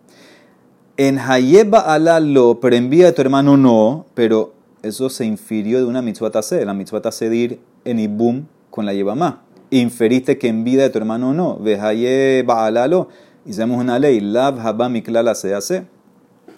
En 0.96 1.18
Hayeba 1.18 1.80
ala 1.80 2.20
lo, 2.20 2.60
pero 2.60 2.76
envía 2.76 3.08
a 3.08 3.12
tu 3.12 3.22
hermano 3.22 3.56
no, 3.56 4.06
pero 4.14 4.52
eso 4.82 5.08
se 5.08 5.24
infirió 5.24 5.78
de 5.78 5.86
una 5.86 6.02
mitzvah 6.02 6.30
tase. 6.30 6.64
La 6.64 6.74
mitzvah 6.74 7.00
tase 7.00 7.28
de 7.28 7.36
ir 7.36 7.60
en 7.84 7.98
Ibum 7.98 8.44
con 8.70 8.86
la 8.86 8.92
yevama. 8.92 9.42
Inferiste 9.70 10.36
que 10.36 10.48
en 10.48 10.64
vida 10.64 10.82
de 10.82 10.90
tu 10.90 10.98
hermano 10.98 11.32
no. 11.32 11.58
Hayeba 11.64 12.66
ala 12.66 12.86
lo. 12.88 13.08
Hicimos 13.46 13.80
una 13.80 13.98
ley, 13.98 14.20
lav 14.20 14.60
haba 14.60 14.88
miklala 14.88 15.34
se 15.34 15.54
hace. 15.54 15.84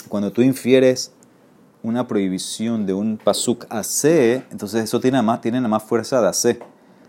Cuando 0.08 0.32
tú 0.32 0.42
infieres 0.42 1.13
una 1.84 2.08
prohibición 2.08 2.86
de 2.86 2.94
un 2.94 3.18
pasuk 3.22 3.66
AC, 3.68 4.04
entonces 4.50 4.84
eso 4.84 4.98
tiene 4.98 5.22
más, 5.22 5.40
tiene 5.40 5.60
más 5.60 5.82
fuerza 5.82 6.20
de 6.20 6.28
AC. 6.28 6.58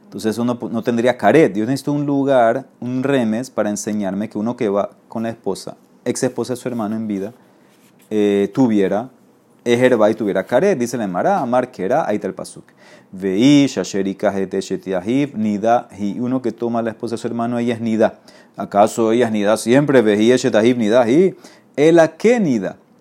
Entonces 0.04 0.32
eso 0.32 0.46
no, 0.46 0.60
no, 0.70 0.84
tendría 0.84 1.18
caret. 1.18 1.56
Yo 1.56 1.66
necesito 1.66 1.94
un 1.94 2.06
lugar, 2.06 2.68
un 2.80 3.02
remes, 3.02 3.50
para 3.50 3.70
enseñarme 3.70 4.30
que 4.30 4.38
uno 4.38 4.56
que 4.56 4.70
va 4.70 4.92
con 5.08 5.24
la 5.24 5.30
esposa, 5.30 5.78
ex 6.04 6.22
esposa 6.24 6.54
de 6.54 6.58
su 6.58 6.68
hermano 6.68 6.96
en 6.96 7.08
vida, 7.08 7.34
eh, 8.10 8.52
tuviera 8.54 9.10
ejerba 9.66 10.12
y 10.12 10.14
tuviera 10.14 10.46
caret. 10.46 10.78
Dice 10.78 10.98
la 10.98 11.06
Emara, 11.06 11.40
amar 11.40 11.72
que 11.72 11.84
era, 11.84 12.08
ahí 12.08 12.16
está 12.16 12.28
el 12.28 12.34
pasuk. 12.34 12.66
Veí, 13.12 13.66
shasherika, 13.68 14.32
nida, 15.34 15.90
y 15.98 16.20
uno 16.20 16.42
que 16.42 16.52
toma 16.52 16.82
la 16.82 16.92
esposa 16.92 17.16
de 17.16 17.18
su 17.18 17.28
hermano, 17.28 17.58
ella 17.58 17.74
es 17.74 17.82
nida. 17.82 18.20
¿Acaso 18.56 19.12
ella 19.12 19.26
es 19.26 19.32
nida 19.32 19.58
siempre? 19.58 20.02
Veí, 20.02 20.36
shetahib, 20.38 20.78
nida, 20.78 21.10
y 21.10 21.36
el 21.76 22.00
que 22.18 22.40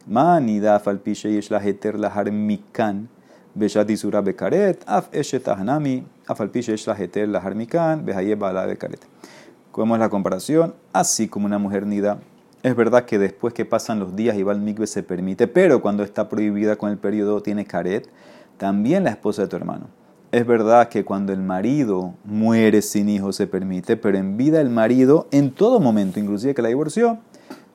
nida. 0.07 0.13
Ma 0.13 0.41
nida 0.41 0.81
falpishe 0.81 1.33
yesh 1.33 1.51
la 1.51 1.61
heter 1.61 1.99
lahar 1.99 2.31
mikan. 2.31 3.09
Beshat 3.57 3.89
isura 3.91 4.23
bekaret, 4.23 4.83
af 4.87 5.09
eshet 5.13 5.47
ahnami, 5.49 6.05
afalpishe 6.27 6.73
yesh 6.73 6.87
la 6.87 6.95
heter 6.95 7.27
lahar 7.29 7.55
mikan, 7.55 8.05
behaye 8.05 8.35
bala 8.35 8.67
bekaret. 8.67 9.01
¿Cómo 9.71 9.95
es 9.95 10.01
la 10.01 10.09
comparación? 10.09 10.75
Así 10.93 11.29
como 11.29 11.47
una 11.47 11.59
mujer 11.59 11.87
nida. 11.87 12.19
Es 12.63 12.75
verdad 12.75 13.05
que 13.05 13.19
después 13.19 13.53
que 13.53 13.65
pasan 13.65 14.01
los 14.01 14.17
días 14.17 14.37
y 14.37 14.43
va 14.43 14.53
al 14.53 14.61
mikve 14.61 14.87
se 14.87 15.03
permite, 15.03 15.49
pero 15.49 15.83
cuando 15.83 16.03
está 16.03 16.29
prohibida 16.29 16.77
con 16.77 16.91
el 16.91 16.97
periodo 16.97 17.43
tiene 17.43 17.67
caret, 17.67 18.09
también 18.57 19.05
la 19.05 19.11
esposa 19.11 19.43
de 19.43 19.49
tu 19.49 19.57
hermano. 19.57 19.89
Es 20.33 20.47
verdad 20.47 20.89
que 20.89 21.05
cuando 21.05 21.33
el 21.33 21.43
marido 21.43 22.15
muere 22.25 22.83
sin 22.83 23.09
hijos 23.09 23.37
se 23.37 23.47
permite, 23.47 23.97
pero 23.97 24.17
en 24.17 24.37
vida 24.37 24.61
el 24.61 24.71
marido, 24.71 25.29
en 25.31 25.51
todo 25.51 25.79
momento, 25.79 26.19
inclusive 26.19 26.55
que 26.55 26.63
la 26.63 26.69
divorció, 26.69 27.19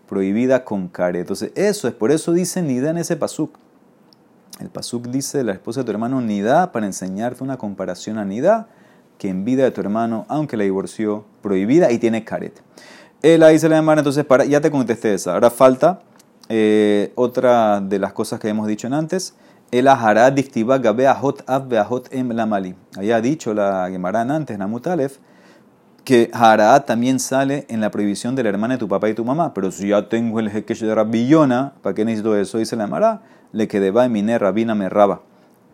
prohibida 0.10 0.66
con 0.66 0.88
care. 0.88 1.20
Entonces, 1.20 1.52
eso 1.56 1.88
es, 1.88 1.94
por 1.94 2.12
eso 2.12 2.34
dice 2.34 2.64
nida 2.64 2.90
en 2.90 2.98
ese 2.98 3.16
pasuk. 3.16 3.56
El 4.60 4.70
pasuk 4.70 5.08
dice 5.08 5.44
la 5.44 5.54
esposa 5.54 5.82
de 5.82 5.86
tu 5.86 5.92
hermano 5.92 6.20
nida 6.20 6.72
para 6.72 6.88
enseñarte 6.88 7.44
una 7.44 7.58
comparación 7.58 8.18
a 8.18 8.26
nida 8.26 8.68
que 9.20 9.30
en 9.30 9.46
vida 9.46 9.64
de 9.64 9.72
tu 9.72 9.82
hermano, 9.82 10.26
aunque 10.28 10.58
la 10.58 10.64
divorció, 10.64 11.26
prohibida 11.42 11.92
y 11.92 12.00
tiene 12.00 12.26
caret. 12.26 12.60
Él 13.22 13.44
ahí 13.44 13.60
se 13.60 13.70
le 13.70 13.76
llama, 13.76 13.94
entonces 13.94 14.26
para, 14.26 14.46
ya 14.46 14.60
te 14.60 14.72
contesté 14.72 15.14
esa. 15.14 15.34
Ahora 15.34 15.52
falta 15.52 16.02
eh, 16.48 17.12
otra 17.16 17.80
de 17.80 18.00
las 18.00 18.12
cosas 18.14 18.40
que 18.40 18.50
hemos 18.50 18.68
dicho 18.68 18.88
en 18.88 18.94
antes. 18.94 19.36
El 19.72 19.88
ahará 19.88 20.32
dictiva 20.32 20.80
gabe 20.80 21.06
ahot 21.06 21.44
av 21.48 21.72
em 22.10 22.30
lamali. 22.32 22.76
Había 22.98 23.22
dicho 23.22 23.54
la 23.54 23.88
Gemara 23.92 24.22
antes, 24.22 24.58
Namutalef, 24.58 25.18
que 26.10 26.32
Hará 26.34 26.80
también 26.86 27.20
sale 27.20 27.68
en 27.70 27.82
la 27.82 27.92
prohibición 27.92 28.34
de 28.34 28.42
la 28.42 28.50
hermana 28.50 28.74
de 28.74 28.80
tu 28.80 28.88
papá 28.88 29.10
y 29.10 29.14
tu 29.14 29.24
mamá. 29.24 29.54
Pero 29.54 29.70
si 29.70 29.90
ya 29.90 30.10
tengo 30.10 30.40
el 30.40 30.50
jeque 30.50 30.74
de 30.74 30.96
Rabillona, 30.96 31.74
¿para 31.84 31.94
qué 31.94 32.04
necesito 32.04 32.36
eso? 32.36 32.58
Dice 32.58 32.76
la 32.76 32.88
Mara, 32.88 33.22
le 33.52 33.68
que 33.68 33.92
va 33.92 34.06
en 34.06 34.12
mine 34.12 34.40
Rabina 34.40 34.74
me 34.74 34.90
raba. 34.90 35.22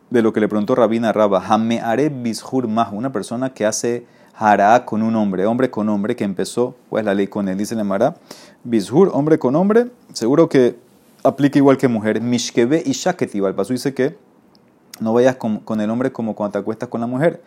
De 0.09 0.21
lo 0.21 0.33
que 0.33 0.41
le 0.41 0.49
preguntó 0.49 0.75
Rabina 0.75 1.13
Raba, 1.13 1.41
Hame 1.47 1.79
are 1.79 2.09
bishur 2.09 2.67
más, 2.67 2.89
una 2.91 3.13
persona 3.13 3.53
que 3.53 3.65
hace 3.65 4.07
Hará 4.37 4.83
con 4.83 5.03
un 5.03 5.15
hombre, 5.15 5.45
hombre 5.45 5.71
con 5.71 5.87
hombre, 5.87 6.17
que 6.17 6.25
empezó 6.25 6.75
pues 6.89 7.05
la 7.05 7.13
ley 7.13 7.27
con 7.27 7.47
él. 7.47 7.57
Dice 7.57 7.73
la 7.73 7.85
Mara, 7.85 8.15
bishur, 8.65 9.11
hombre 9.13 9.39
con 9.39 9.55
hombre, 9.55 9.87
seguro 10.11 10.49
que 10.49 10.75
aplica 11.23 11.59
igual 11.59 11.77
que 11.77 11.87
mujer. 11.87 12.19
Mishkebe 12.19 12.83
y 12.85 12.91
shaketiva. 12.91 13.47
El 13.47 13.55
paso 13.55 13.71
dice 13.71 13.93
que 13.93 14.17
no 14.99 15.13
vayas 15.13 15.37
con, 15.37 15.59
con 15.59 15.79
el 15.79 15.89
hombre 15.89 16.11
como 16.11 16.35
cuando 16.35 16.51
te 16.51 16.57
acuestas 16.57 16.89
con 16.89 16.99
la 16.99 17.07
mujer 17.07 17.41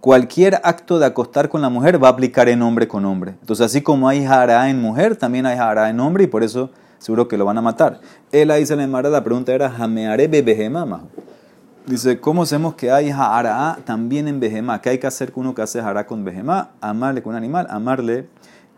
cualquier 0.00 0.60
acto 0.64 0.98
de 0.98 1.06
acostar 1.06 1.48
con 1.48 1.62
la 1.62 1.68
mujer 1.68 2.02
va 2.02 2.08
a 2.08 2.12
aplicar 2.12 2.48
en 2.48 2.62
hombre 2.62 2.88
con 2.88 3.04
hombre. 3.04 3.34
Entonces, 3.40 3.66
así 3.66 3.82
como 3.82 4.08
hay 4.08 4.24
jara 4.24 4.68
en 4.70 4.80
mujer, 4.80 5.16
también 5.16 5.46
hay 5.46 5.56
jara 5.56 5.90
en 5.90 6.00
hombre 6.00 6.24
y 6.24 6.26
por 6.26 6.42
eso 6.42 6.70
seguro 6.98 7.28
que 7.28 7.36
lo 7.36 7.44
van 7.44 7.58
a 7.58 7.62
matar. 7.62 8.00
Él 8.32 8.50
ahí 8.50 8.64
se 8.66 8.76
le 8.76 8.86
mara, 8.86 9.08
la 9.08 9.22
pregunta 9.24 9.52
era, 9.52 9.70
jameare 9.70 10.28
bebejema. 10.28 11.02
Dice, 11.86 12.20
¿cómo 12.20 12.42
hacemos 12.42 12.74
que 12.74 12.90
hay 12.90 13.10
jara 13.10 13.78
también 13.84 14.28
en 14.28 14.38
bejema? 14.38 14.80
¿Qué 14.80 14.90
hay 14.90 14.98
que 14.98 15.06
hacer 15.06 15.32
con 15.32 15.46
uno 15.46 15.54
que 15.54 15.62
hace 15.62 15.80
jara 15.80 16.06
con 16.06 16.24
bejema? 16.24 16.70
Amarle 16.80 17.22
con 17.22 17.32
un 17.32 17.36
animal, 17.36 17.66
amarle 17.70 18.28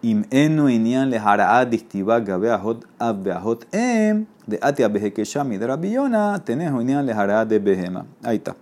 im 0.03 0.25
enu 0.31 0.69
inian 0.69 1.11
le 1.11 1.19
jara 1.19 1.65
distiva 1.65 2.19
gabeahot 2.19 2.85
abbeahot 2.99 3.67
em 3.73 4.27
de 4.47 4.59
atia 4.61 4.89
behekeshami 4.89 5.59
de 5.59 5.67
rabillona 5.67 6.43
tenejo 6.45 6.81
inian 6.81 7.07
le 7.07 7.15
jara 7.15 7.45
de 7.45 7.59
bejema. 7.59 8.07
Ahí 8.23 8.37
está. 8.37 8.57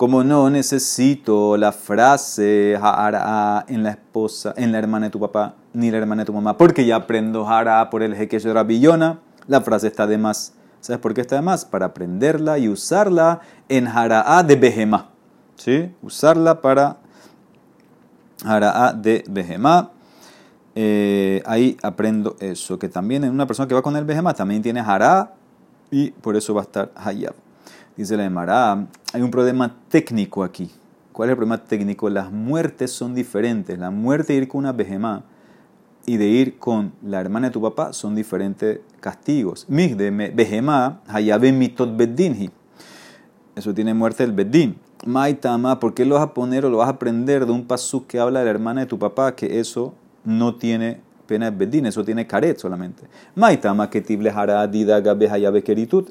Como 0.00 0.24
no 0.24 0.48
necesito 0.48 1.58
la 1.58 1.72
frase 1.72 2.74
hara 2.80 3.66
en 3.68 3.82
la 3.82 3.90
esposa, 3.90 4.54
en 4.56 4.72
la 4.72 4.78
hermana 4.78 5.08
de 5.08 5.10
tu 5.10 5.20
papá, 5.20 5.56
ni 5.74 5.90
la 5.90 5.98
hermana 5.98 6.22
de 6.22 6.26
tu 6.26 6.32
mamá, 6.32 6.56
porque 6.56 6.86
ya 6.86 6.96
aprendo 6.96 7.46
hara 7.46 7.90
por 7.90 8.02
el 8.02 8.16
jeque 8.16 8.38
de 8.38 8.50
rabillona, 8.50 9.20
la 9.46 9.60
frase 9.60 9.88
está 9.88 10.06
de 10.06 10.16
más. 10.16 10.54
¿Sabes 10.80 11.02
por 11.02 11.12
qué 11.12 11.20
está 11.20 11.36
de 11.36 11.42
más? 11.42 11.66
Para 11.66 11.84
aprenderla 11.84 12.56
y 12.56 12.70
usarla 12.70 13.40
en 13.68 13.88
hara 13.88 14.42
de 14.42 14.56
behemá. 14.56 15.10
¿Sí? 15.56 15.94
Usarla 16.00 16.62
para 16.62 16.96
hara 18.42 18.94
de 18.94 19.22
behemá. 19.28 19.90
Eh, 20.76 21.42
ahí 21.44 21.76
aprendo 21.82 22.36
eso, 22.40 22.78
que 22.78 22.88
también 22.88 23.22
en 23.24 23.32
una 23.32 23.46
persona 23.46 23.68
que 23.68 23.74
va 23.74 23.82
con 23.82 23.94
el 23.96 24.06
behemá 24.06 24.32
también 24.32 24.62
tiene 24.62 24.80
hara 24.80 25.34
y 25.90 26.10
por 26.10 26.36
eso 26.36 26.54
va 26.54 26.62
a 26.62 26.64
estar 26.64 26.90
hayab. 26.94 27.34
Dice 27.96 28.16
la 28.16 28.24
Emara, 28.24 28.86
hay 29.12 29.20
un 29.20 29.30
problema 29.30 29.76
técnico 29.88 30.44
aquí. 30.44 30.70
¿Cuál 31.12 31.28
es 31.28 31.32
el 31.32 31.36
problema 31.36 31.62
técnico? 31.64 32.08
Las 32.08 32.30
muertes 32.30 32.92
son 32.92 33.14
diferentes. 33.14 33.78
La 33.78 33.90
muerte 33.90 34.32
de 34.32 34.38
ir 34.38 34.48
con 34.48 34.60
una 34.60 34.72
bejemá 34.72 35.24
y 36.06 36.16
de 36.16 36.26
ir 36.26 36.58
con 36.58 36.92
la 37.02 37.20
hermana 37.20 37.48
de 37.48 37.52
tu 37.52 37.60
papá 37.60 37.92
son 37.92 38.14
diferentes 38.14 38.80
castigos. 39.00 39.66
De 39.68 40.32
bejemá, 40.34 41.00
hayabe 41.08 41.52
mitot 41.52 41.96
beddinhi. 41.96 42.50
Eso 43.56 43.74
tiene 43.74 43.92
muerte 43.92 44.24
el 44.24 44.32
beddin. 44.32 44.76
Maitama, 45.04 45.80
¿por 45.80 45.92
qué 45.92 46.04
lo 46.04 46.14
vas 46.14 46.24
a 46.24 46.32
poner 46.34 46.64
o 46.64 46.70
lo 46.70 46.78
vas 46.78 46.88
a 46.88 46.92
aprender 46.92 47.44
de 47.44 47.52
un 47.52 47.66
pasuk 47.66 48.06
que 48.06 48.20
habla 48.20 48.38
de 48.38 48.44
la 48.44 48.50
hermana 48.50 48.82
de 48.82 48.86
tu 48.86 48.98
papá? 48.98 49.34
Que 49.34 49.58
eso 49.58 49.94
no 50.24 50.54
tiene 50.54 51.00
pena 51.26 51.50
de 51.50 51.56
beddin, 51.56 51.86
eso 51.86 52.04
tiene 52.04 52.26
caret 52.26 52.58
solamente. 52.58 53.02
Maitama, 53.34 53.90
que 53.90 54.00
tible 54.00 54.30
hará 54.30 54.66
didaga 54.66 55.12
behayabe 55.14 55.62
keritut. 55.62 56.10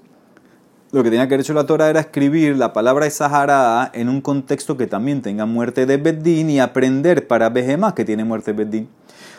Lo 0.91 1.03
que 1.03 1.11
tenía 1.11 1.27
que 1.27 1.35
haber 1.35 1.41
hecho 1.41 1.53
la 1.53 1.67
Torah 1.67 1.87
era 1.87 1.99
escribir 1.99 2.57
la 2.57 2.73
palabra 2.73 3.07
Sahara 3.11 3.91
en 3.93 4.09
un 4.09 4.21
contexto 4.21 4.75
que 4.75 4.87
también 4.87 5.21
tenga 5.21 5.45
muerte 5.45 5.85
de 5.85 5.97
Beddin 5.97 6.49
y 6.49 6.59
aprender 6.59 7.27
para 7.27 7.51
Behemá 7.51 7.93
que 7.93 8.05
tiene 8.05 8.23
muerte 8.23 8.53
de 8.53 8.63
Beddin. 8.63 8.89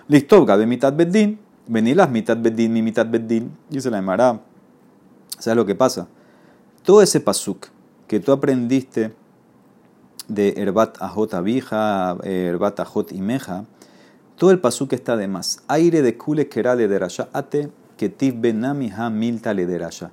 Listo, 0.06 0.46
Gabe 0.46 0.64
mitad 0.66 0.92
Beddin, 0.92 1.40
venilas 1.66 2.08
mitad 2.08 2.36
Beddin, 2.36 2.72
mi 2.72 2.82
mitad 2.82 3.04
Beddin. 3.04 3.50
Dice 3.68 3.90
la 3.90 3.98
Emara. 3.98 4.38
¿Sabes 5.40 5.56
lo 5.56 5.66
que 5.66 5.74
pasa? 5.74 6.06
Todo 6.84 7.02
ese 7.02 7.18
pasuk 7.18 7.66
que 8.06 8.20
tú 8.20 8.30
aprendiste 8.30 9.12
de 10.28 10.54
Herbat 10.56 11.02
Ajot 11.02 11.34
Abija, 11.34 12.16
Herbat 12.22 12.78
Ajot 12.78 13.10
Imeja, 13.10 13.64
todo 14.36 14.52
el 14.52 14.60
pasuk 14.60 14.92
está 14.92 15.16
de 15.16 15.26
más. 15.26 15.64
Aire 15.66 16.02
de 16.02 16.16
Kule 16.16 16.48
Kera 16.48 16.76
de 16.76 17.08
Ate, 17.32 17.70
Ketiv 17.96 18.40
Benami 18.40 18.92
Ha 18.96 19.10
Milta 19.10 19.52
le 19.52 19.66
Derasha 19.66 20.12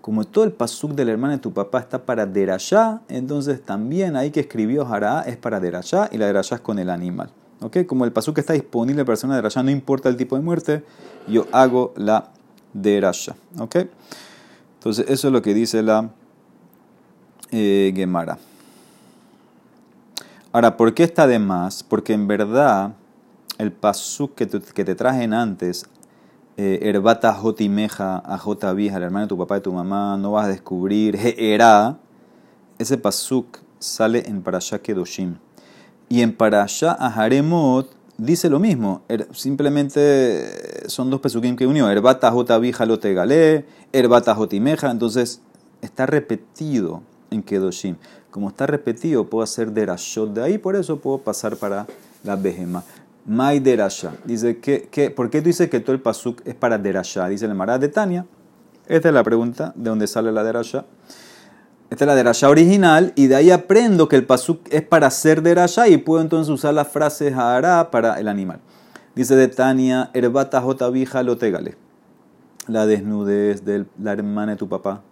como 0.00 0.24
todo 0.24 0.44
el 0.44 0.52
pasuk 0.52 0.92
de 0.92 1.04
la 1.04 1.12
hermana 1.12 1.34
de 1.34 1.40
tu 1.40 1.52
papá 1.52 1.80
está 1.80 2.04
para 2.04 2.26
derashá, 2.26 3.02
entonces 3.08 3.62
también 3.62 4.16
ahí 4.16 4.30
que 4.30 4.40
escribió 4.40 4.86
Hará 4.86 5.22
es 5.22 5.36
para 5.36 5.60
derashá 5.60 6.08
y 6.10 6.18
la 6.18 6.26
derashá 6.26 6.56
es 6.56 6.60
con 6.60 6.78
el 6.78 6.90
animal. 6.90 7.30
¿Ok? 7.60 7.84
Como 7.86 8.06
el 8.06 8.12
pasuk 8.12 8.38
está 8.38 8.54
disponible 8.54 9.02
para 9.02 9.12
persona 9.12 9.36
derashá, 9.36 9.62
no 9.62 9.70
importa 9.70 10.08
el 10.08 10.16
tipo 10.16 10.36
de 10.36 10.42
muerte, 10.42 10.82
yo 11.28 11.46
hago 11.52 11.92
la 11.96 12.30
derashá. 12.72 13.34
¿Ok? 13.58 13.76
Entonces 14.78 15.04
eso 15.08 15.28
es 15.28 15.32
lo 15.32 15.42
que 15.42 15.52
dice 15.52 15.82
la 15.82 16.08
eh, 17.50 17.92
Gemara. 17.94 18.38
Ahora, 20.52 20.76
¿por 20.76 20.94
qué 20.94 21.04
está 21.04 21.26
de 21.26 21.38
más? 21.38 21.82
Porque 21.82 22.14
en 22.14 22.26
verdad 22.26 22.92
el 23.58 23.72
pasuk 23.72 24.34
que 24.34 24.46
te, 24.46 24.60
que 24.60 24.84
te 24.84 25.06
antes 25.06 25.86
Herbata 26.60 27.32
Jotimeja, 27.32 28.22
a 28.24 28.38
Jota 28.38 28.72
Vieja, 28.72 28.98
el 28.98 29.04
hermano 29.04 29.26
de 29.26 29.28
tu 29.28 29.38
papá 29.38 29.58
y 29.58 29.60
tu 29.60 29.72
mamá, 29.72 30.16
no 30.18 30.32
vas 30.32 30.46
a 30.46 30.48
descubrir 30.48 31.16
Era. 31.38 31.98
Ese 32.78 32.98
pasuk 32.98 33.58
sale 33.78 34.24
en 34.26 34.42
Parashá 34.42 34.78
Kedoshim. 34.80 35.36
Y 36.08 36.22
en 36.22 36.36
Parashá 36.36 36.92
Aharemot 36.92 37.90
dice 38.18 38.50
lo 38.50 38.58
mismo. 38.58 39.02
Er, 39.08 39.28
simplemente 39.32 40.88
son 40.88 41.10
dos 41.10 41.20
pesukim 41.20 41.56
que 41.56 41.66
unió. 41.66 41.88
Herbata 41.90 42.30
jotavija 42.30 42.84
lo 42.86 42.98
tegale, 42.98 43.64
herbata 43.92 44.34
jotimeja. 44.34 44.90
Entonces 44.90 45.40
está 45.80 46.06
repetido 46.06 47.02
en 47.30 47.42
Kedoshim. 47.42 47.96
Como 48.30 48.48
está 48.48 48.66
repetido, 48.66 49.28
puedo 49.28 49.42
hacer 49.42 49.72
derashot 49.72 50.32
de 50.32 50.42
ahí, 50.42 50.58
por 50.58 50.76
eso 50.76 51.00
puedo 51.00 51.18
pasar 51.18 51.56
para 51.56 51.86
la 52.22 52.36
behema. 52.36 52.84
Mai 53.26 53.60
derasha. 53.60 54.12
Dice, 54.24 54.58
que, 54.58 54.88
que, 54.90 55.10
¿por 55.10 55.30
qué 55.30 55.40
tú 55.40 55.46
dices 55.46 55.68
que 55.68 55.80
todo 55.80 55.92
el 55.92 56.00
pasuk 56.00 56.40
es 56.44 56.54
para 56.54 56.78
derasha? 56.78 57.28
Dice 57.28 57.46
el 57.46 57.54
Mará 57.54 57.78
de 57.78 57.88
Tania. 57.88 58.26
Esta 58.86 59.08
es 59.08 59.14
la 59.14 59.22
pregunta, 59.22 59.72
¿de 59.76 59.90
dónde 59.90 60.06
sale 60.06 60.32
la 60.32 60.42
derasha? 60.42 60.84
Esta 61.90 62.04
es 62.04 62.06
la 62.06 62.14
derasha 62.14 62.48
original 62.48 63.12
y 63.16 63.26
de 63.26 63.36
ahí 63.36 63.50
aprendo 63.50 64.08
que 64.08 64.16
el 64.16 64.24
pasuk 64.24 64.60
es 64.70 64.82
para 64.82 65.08
hacer 65.08 65.42
derasha 65.42 65.88
y 65.88 65.96
puedo 65.96 66.22
entonces 66.22 66.48
usar 66.52 66.74
la 66.74 66.84
frase 66.84 67.32
hará 67.34 67.90
para 67.90 68.18
el 68.20 68.28
animal. 68.28 68.60
Dice 69.14 69.34
de 69.34 69.48
Tania, 69.48 70.10
herbata 70.14 70.60
jotavija 70.60 71.22
lo 71.22 71.36
tegale. 71.36 71.76
La 72.68 72.86
desnudez 72.86 73.64
de 73.64 73.86
la 74.00 74.12
hermana 74.12 74.52
de 74.52 74.58
tu 74.58 74.68
papá. 74.68 75.02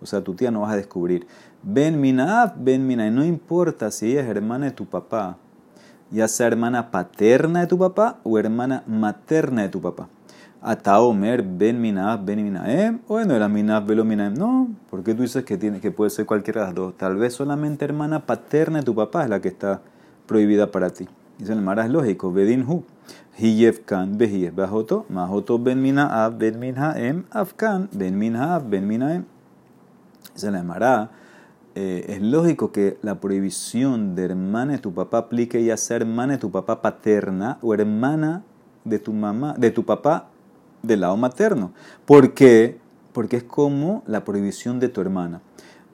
O 0.00 0.06
sea, 0.06 0.22
tu 0.22 0.34
tía 0.34 0.50
no 0.50 0.62
vas 0.62 0.72
a 0.72 0.76
descubrir. 0.76 1.26
Ben 1.62 2.00
Minaab, 2.00 2.54
Ben 2.56 2.86
Minaab. 2.86 3.12
No 3.12 3.24
importa 3.24 3.90
si 3.90 4.12
ella 4.12 4.22
es 4.22 4.28
hermana 4.28 4.66
de 4.66 4.72
tu 4.72 4.86
papá, 4.86 5.36
ya 6.10 6.28
sea 6.28 6.46
hermana 6.46 6.90
paterna 6.90 7.60
de 7.60 7.66
tu 7.66 7.78
papá 7.78 8.18
o 8.22 8.38
hermana 8.38 8.82
materna 8.86 9.62
de 9.62 9.68
tu 9.68 9.80
papá. 9.80 10.08
Ataomer 10.62 11.42
Ben 11.42 11.80
Minaab, 11.80 12.24
Ben 12.24 12.42
Minaem. 12.42 12.98
Bueno, 13.06 13.34
era 13.34 13.48
Minaab, 13.48 13.86
Velo 13.86 14.04
Minaem. 14.04 14.34
No, 14.34 14.68
porque 14.90 15.14
tú 15.14 15.22
dices 15.22 15.44
que, 15.44 15.56
tiene, 15.56 15.80
que 15.80 15.90
puede 15.90 16.10
ser 16.10 16.26
cualquiera 16.26 16.62
de 16.62 16.66
las 16.66 16.74
dos. 16.74 16.96
Tal 16.96 17.16
vez 17.16 17.34
solamente 17.34 17.84
hermana 17.84 18.26
paterna 18.26 18.80
de 18.80 18.84
tu 18.84 18.94
papá 18.94 19.22
es 19.22 19.30
la 19.30 19.40
que 19.40 19.48
está 19.48 19.80
prohibida 20.26 20.70
para 20.70 20.90
ti. 20.90 21.06
Dice 21.38 21.52
el 21.52 21.60
Mara 21.60 21.84
es 21.84 21.90
lógico. 21.90 22.32
Bedin 22.32 22.64
hu. 22.66 22.82
Hiyev 23.38 23.84
kan 23.84 24.16
behiyev 24.18 24.54
bajoto. 24.54 25.04
Majoto 25.08 25.58
ben 25.58 25.80
minaab 25.82 26.38
ben 26.38 26.58
minhaem. 26.58 27.24
Afkan 27.30 27.88
ben 27.92 28.18
minhaab 28.18 28.68
ben 28.70 28.88
minaem. 28.88 29.24
Dice 30.34 30.48
el 30.48 30.64
Mara 30.64 31.10
eh, 31.78 32.06
es 32.08 32.22
lógico 32.22 32.72
que 32.72 32.96
la 33.02 33.20
prohibición 33.20 34.14
de 34.14 34.24
hermana 34.24 34.72
de 34.72 34.78
tu 34.78 34.94
papá 34.94 35.18
aplique 35.18 35.62
ya 35.62 35.76
sea 35.76 35.98
hermana 35.98 36.32
de 36.32 36.38
tu 36.38 36.50
papá 36.50 36.80
paterna 36.80 37.58
o 37.60 37.74
hermana 37.74 38.44
de 38.84 38.98
tu 38.98 39.12
mamá, 39.12 39.54
de 39.58 39.70
tu 39.70 39.84
papá 39.84 40.30
del 40.82 41.02
lado 41.02 41.18
materno. 41.18 41.72
¿Por 42.06 42.32
qué? 42.32 42.78
Porque 43.12 43.36
es 43.36 43.42
como 43.42 44.02
la 44.06 44.24
prohibición 44.24 44.80
de 44.80 44.88
tu 44.88 45.02
hermana. 45.02 45.42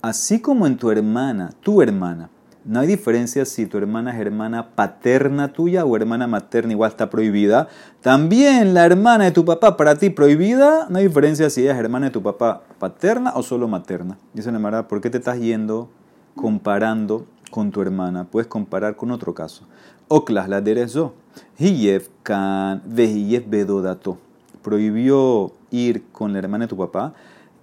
Así 0.02 0.40
como 0.40 0.68
en 0.68 0.76
tu 0.76 0.88
hermana, 0.88 1.50
tu 1.62 1.82
hermana, 1.82 2.30
no 2.64 2.81
hay 2.81 2.87
diferencia 2.87 3.44
si 3.44 3.66
tu 3.66 3.77
hermana 3.77 4.12
es 4.12 4.20
hermana 4.20 4.75
paterna 4.75 5.53
tuya 5.53 5.85
o 5.85 5.96
hermana 5.96 6.27
materna, 6.27 6.72
igual 6.72 6.90
está 6.90 7.11
prohibida. 7.11 7.68
También 8.01 8.75
la 8.75 8.87
hermana 8.87 9.25
de 9.25 9.33
tu 9.33 9.44
papá, 9.44 9.77
para 9.77 9.96
ti 9.96 10.11
prohibida, 10.11 10.87
no 10.88 10.98
hay 10.98 11.09
diferencia 11.09 11.51
si 11.51 11.62
ella 11.62 11.72
es 11.72 11.79
hermana 11.79 12.07
de 12.07 12.12
tu 12.12 12.22
papá 12.22 12.62
paterna 12.79 13.33
o 13.35 13.42
solo 13.42 13.66
materna. 13.66 14.16
Dice 14.33 14.53
Nemara, 14.53 14.87
¿por 14.87 15.01
qué 15.01 15.11
te 15.11 15.18
estás 15.18 15.40
yendo 15.40 15.90
comparando 16.37 17.27
con 17.51 17.72
tu 17.72 17.83
hermana? 17.83 18.25
Puedes 18.25 18.46
comparar 18.46 18.96
con 18.96 19.11
otro 19.11 19.35
caso. 19.35 19.66
Oklas 20.09 20.48
la 20.48 20.61
derezo. 20.61 21.14
Hiyev 21.59 22.09
kan 22.22 22.83
vehiyev 22.85 23.48
bedodato. 23.48 24.18
Prohibió 24.62 25.53
ir 25.70 26.05
con 26.12 26.33
la 26.33 26.38
hermana 26.38 26.66
de 26.66 26.68
tu 26.68 26.77
papá 26.77 27.14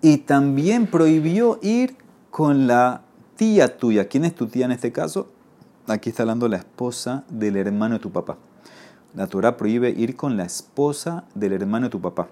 y 0.01 0.17
también 0.17 0.87
prohibió 0.87 1.59
ir 1.61 1.95
con 2.31 2.67
la 2.67 3.01
tía 3.39 3.77
tuya. 3.77 4.09
¿Quién 4.09 4.25
es 4.25 4.35
tu 4.35 4.47
tía 4.47 4.65
en 4.65 4.73
este 4.73 4.91
caso? 4.91 5.29
Aquí 5.87 6.09
está 6.09 6.23
hablando 6.23 6.49
la 6.49 6.57
esposa 6.57 7.23
del 7.29 7.55
hermano 7.55 7.95
de 7.95 8.01
tu 8.01 8.11
papá. 8.11 8.37
La 9.15 9.27
Torah 9.27 9.55
prohíbe 9.55 9.91
ir 9.91 10.17
con 10.17 10.35
la 10.35 10.43
esposa 10.43 11.23
del 11.35 11.53
hermano 11.53 11.85
de 11.85 11.91
tu 11.91 12.01
papá. 12.01 12.27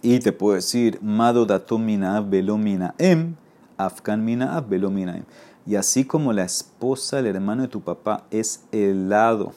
Y 0.00 0.20
te 0.20 0.30
puedo 0.30 0.54
decir, 0.54 1.00
Mado 1.02 1.44
datomina 1.44 2.20
velomina 2.20 2.94
em, 2.98 3.34
afkan 3.76 4.24
mina 4.24 4.62
em. 4.68 5.24
Y 5.66 5.74
así 5.74 6.04
como 6.04 6.32
la 6.32 6.44
esposa 6.44 7.16
del 7.16 7.26
hermano 7.26 7.62
de 7.62 7.68
tu 7.68 7.80
papá 7.80 8.22
es 8.30 8.62
el 8.70 9.08
lado 9.08 9.52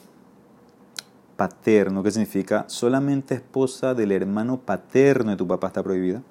paterno, 1.36 2.02
¿qué 2.02 2.10
significa? 2.10 2.64
Solamente 2.66 3.36
esposa 3.36 3.94
del 3.94 4.10
hermano 4.10 4.58
paterno 4.58 5.30
de 5.30 5.36
tu 5.36 5.46
papá 5.46 5.68
está 5.68 5.84
prohibida, 5.84 6.22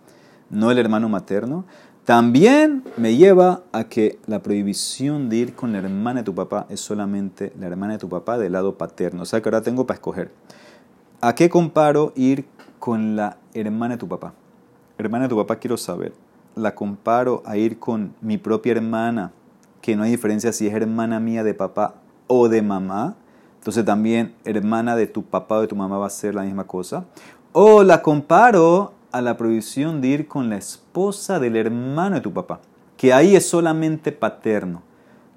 no 0.50 0.72
el 0.72 0.78
hermano 0.78 1.08
materno. 1.08 1.64
También 2.06 2.84
me 2.98 3.16
lleva 3.16 3.64
a 3.72 3.86
que 3.86 4.20
la 4.28 4.44
prohibición 4.44 5.28
de 5.28 5.38
ir 5.38 5.56
con 5.56 5.72
la 5.72 5.80
hermana 5.80 6.20
de 6.20 6.24
tu 6.24 6.36
papá 6.36 6.68
es 6.70 6.80
solamente 6.80 7.52
la 7.60 7.66
hermana 7.66 7.94
de 7.94 8.00
tu 8.00 8.08
papá 8.08 8.38
del 8.38 8.52
lado 8.52 8.78
paterno. 8.78 9.24
O 9.24 9.26
sea 9.26 9.42
que 9.42 9.50
ahora 9.50 9.64
tengo 9.64 9.88
para 9.88 9.96
escoger. 9.96 10.32
¿A 11.20 11.34
qué 11.34 11.50
comparo 11.50 12.14
ir 12.16 12.46
con 12.78 13.16
la 13.16 13.38
hermana 13.56 13.96
de 13.96 14.00
tu 14.00 14.08
papá? 14.08 14.36
Hermana 15.00 15.24
de 15.24 15.30
tu 15.30 15.38
papá 15.38 15.56
quiero 15.56 15.78
saber. 15.78 16.14
¿La 16.54 16.76
comparo 16.76 17.42
a 17.44 17.58
ir 17.58 17.80
con 17.80 18.14
mi 18.22 18.38
propia 18.38 18.74
hermana? 18.74 19.32
Que 19.82 19.96
no 19.96 20.04
hay 20.04 20.12
diferencia 20.12 20.54
si 20.54 20.68
es 20.68 20.76
hermana 20.76 21.20
mía 21.20 21.44
de 21.44 21.56
papá 21.56 21.96
o 22.28 22.50
de 22.50 22.62
mamá. 22.62 23.16
Entonces 23.58 23.84
también 23.84 24.36
hermana 24.44 24.96
de 24.96 25.08
tu 25.08 25.24
papá 25.24 25.56
o 25.56 25.62
de 25.62 25.68
tu 25.68 25.76
mamá 25.76 25.98
va 25.98 26.06
a 26.06 26.12
ser 26.12 26.36
la 26.36 26.44
misma 26.44 26.66
cosa. 26.66 27.06
O 27.52 27.82
la 27.82 28.04
comparo 28.04 28.94
a 29.16 29.22
la 29.22 29.38
prohibición 29.38 30.02
de 30.02 30.10
ir 30.10 30.28
con 30.28 30.50
la 30.50 30.58
esposa 30.58 31.40
del 31.40 31.56
hermano 31.56 32.16
de 32.16 32.22
tu 32.22 32.34
papá, 32.34 32.60
que 32.98 33.14
ahí 33.14 33.34
es 33.34 33.48
solamente 33.48 34.12
paterno. 34.12 34.82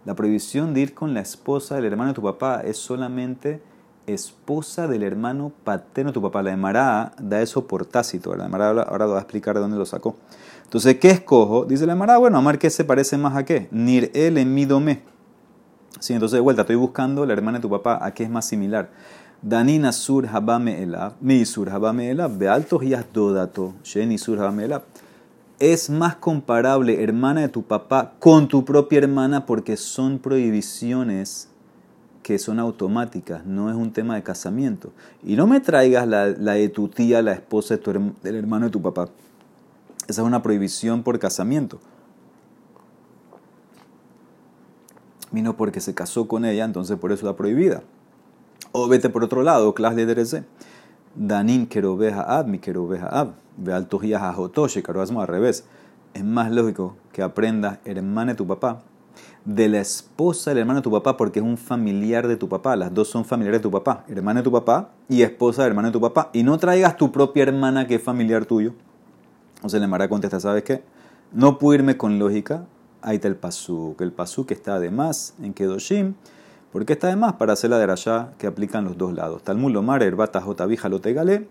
La 0.05 0.17
prohibición 0.17 0.75
de 0.75 0.81
ir 0.81 0.95
con 0.95 1.15
la 1.15 1.21
esposa 1.21 1.77
del 1.77 1.85
hermano 1.85 2.11
de 2.11 2.15
tu 2.15 2.23
papá 2.23 2.61
es 2.65 2.77
solamente 2.77 3.63
esposa 4.09 4.89
del 4.89 5.05
hermano 5.05 5.53
paterno 5.63 6.11
de 6.11 6.15
tu 6.15 6.23
papá. 6.23 6.43
La 6.43 6.53
Emara 6.53 7.13
da 7.21 7.41
eso 7.41 7.69
por 7.69 7.87
tácito. 7.87 8.35
La 8.35 8.47
Emara 8.47 8.71
ahora 8.71 9.07
va 9.07 9.19
a 9.19 9.21
explicar 9.21 9.55
de 9.55 9.61
dónde 9.61 9.79
lo 9.79 9.87
sacó. 9.87 10.17
Entonces, 10.65 10.97
¿qué 10.97 11.11
escojo? 11.11 11.65
Dice 11.65 11.87
la 11.87 11.93
Emara, 11.93 12.19
bueno, 12.19 12.39
amar, 12.39 12.59
¿qué 12.59 12.71
se 12.71 12.83
parece 12.85 13.17
más 13.17 13.37
a 13.37 13.45
qué? 13.45 13.69
Nir 13.71 14.11
el 14.13 14.39
en 14.39 14.55
mi 14.55 14.65
domé. 14.65 15.03
Sí, 16.01 16.15
entonces 16.15 16.35
de 16.37 16.41
vuelta, 16.41 16.63
estoy 16.63 16.77
buscando 16.77 17.25
la 17.27 17.33
hermana 17.33 17.59
de 17.59 17.63
tu 17.63 17.71
papá, 17.71 18.05
¿a 18.05 18.13
qué 18.13 18.25
es 18.25 18.31
más 18.31 18.45
similar? 18.45 18.91
Danina 19.43 19.93
sur 19.93 20.27
habame 20.27 20.83
elab, 20.83 21.13
mi 21.21 21.45
sur 21.45 21.71
habame 21.71 22.11
elab, 22.11 22.37
bealto 22.37 22.81
dodato, 23.13 23.75
sheni 23.85 24.19
sur 24.19 24.39
habame 24.41 24.65
elab. 24.65 24.83
Es 25.61 25.91
más 25.91 26.17
comparable 26.17 27.03
hermana 27.03 27.43
de 27.43 27.49
tu 27.49 27.63
papá 27.63 28.15
con 28.19 28.49
tu 28.49 28.65
propia 28.65 28.99
hermana 28.99 29.47
porque 29.47 29.77
son 29.77 30.19
prohibiciones 30.19 31.49
que 32.23 32.39
son 32.39 32.59
automáticas, 32.59 33.47
no 33.47 33.71
es 33.71 33.77
un 33.77 33.93
tema 33.93 34.17
de 34.17 34.23
casamiento. 34.25 34.93
Y 35.23 35.37
no 35.37 35.47
me 35.47 35.61
traigas 35.61 36.07
la, 36.07 36.27
de 36.27 36.69
tu 36.69 36.89
tía, 36.89 37.23
la 37.23 37.33
esposa 37.33 37.77
del 37.77 38.35
hermano 38.35 38.67
de 38.67 38.73
tu 38.73 38.83
papá. 38.83 39.09
Esa 40.09 40.23
es 40.23 40.27
una 40.27 40.43
prohibición 40.43 41.03
por 41.03 41.19
casamiento. 41.19 41.79
Vino 45.31 45.57
porque 45.57 45.81
se 45.81 45.95
casó 45.95 46.27
con 46.27 46.45
ella, 46.45 46.65
entonces 46.65 46.99
por 46.99 47.13
eso 47.13 47.27
está 47.27 47.37
prohibida. 47.37 47.83
O 48.73 48.89
vete 48.89 49.09
por 49.09 49.25
otro 49.25 49.43
lado, 49.43 49.75
clase 49.75 49.97
de 49.97 50.07
Dereze. 50.07 50.45
Danin 51.15 51.67
kerobeja 51.67 52.23
ab, 52.23 52.47
mi 52.47 52.59
kerobeja 52.59 53.07
ab. 53.07 53.35
Ve 53.57 53.73
al 53.73 53.89
a 54.17 54.33
jotoshe, 54.33 54.83
al 54.87 55.27
revés. 55.27 55.65
Es 56.15 56.25
más 56.25 56.51
lógico 56.51 56.97
que 57.13 57.23
aprendas 57.23 57.79
hermana 57.85 58.33
de 58.33 58.37
tu 58.37 58.47
papá 58.47 58.83
de 59.45 59.69
la 59.69 59.81
esposa 59.81 60.51
del 60.51 60.59
hermano 60.59 60.81
de 60.81 60.85
tu 60.85 60.91
papá 60.91 61.17
porque 61.17 61.39
es 61.39 61.45
un 61.45 61.57
familiar 61.57 62.29
de 62.29 62.37
tu 62.37 62.49
papá. 62.49 62.77
Las 62.77 62.93
dos 62.93 63.09
son 63.09 63.25
familiares 63.25 63.61
de 63.61 63.63
tu 63.63 63.71
papá. 63.71 64.05
Hermana 64.09 64.41
de 64.41 64.45
tu 64.45 64.53
papá 64.53 64.91
y 65.09 65.23
esposa 65.23 65.63
del 65.63 65.71
hermano 65.71 65.89
de 65.89 65.93
tu 65.93 66.01
papá. 66.01 66.31
Y 66.33 66.43
no 66.43 66.59
traigas 66.59 66.97
tu 66.97 67.11
propia 67.11 67.45
hermana 67.45 67.87
que 67.87 67.97
es 67.97 68.03
familiar 68.03 68.45
tuyo. 68.45 68.75
O 69.63 69.69
sea, 69.69 69.81
le 69.81 69.87
Mara 69.87 70.09
contesta, 70.09 70.39
¿sabes 70.39 70.65
qué? 70.65 70.83
No 71.33 71.59
puedo 71.59 71.77
irme 71.77 71.97
con 71.97 72.19
lógica. 72.19 72.67
Ahí 73.01 73.17
está 73.17 73.29
el 73.29 73.37
pasuk. 73.37 74.01
El 74.01 74.13
pasuk 74.13 74.51
está 74.51 74.75
además 74.75 75.35
en 75.43 75.55
Kedoshim. 75.55 76.15
¿Por 76.73 76.85
qué 76.85 76.93
está 76.93 77.09
de 77.09 77.17
más? 77.17 77.35
Para 77.35 77.55
hacer 77.55 77.71
la 77.71 77.79
de 77.79 77.91
allá 77.91 78.33
que 78.39 78.47
aplican 78.47 78.85
los 78.85 78.99
dos 78.99 79.15
lados. 79.15 79.43
Talmud 79.43 79.73
lomar, 79.73 80.03
herbata 80.03 80.41
jotavija 80.41 80.89
lo 80.89 81.01
tegale. 81.01 81.49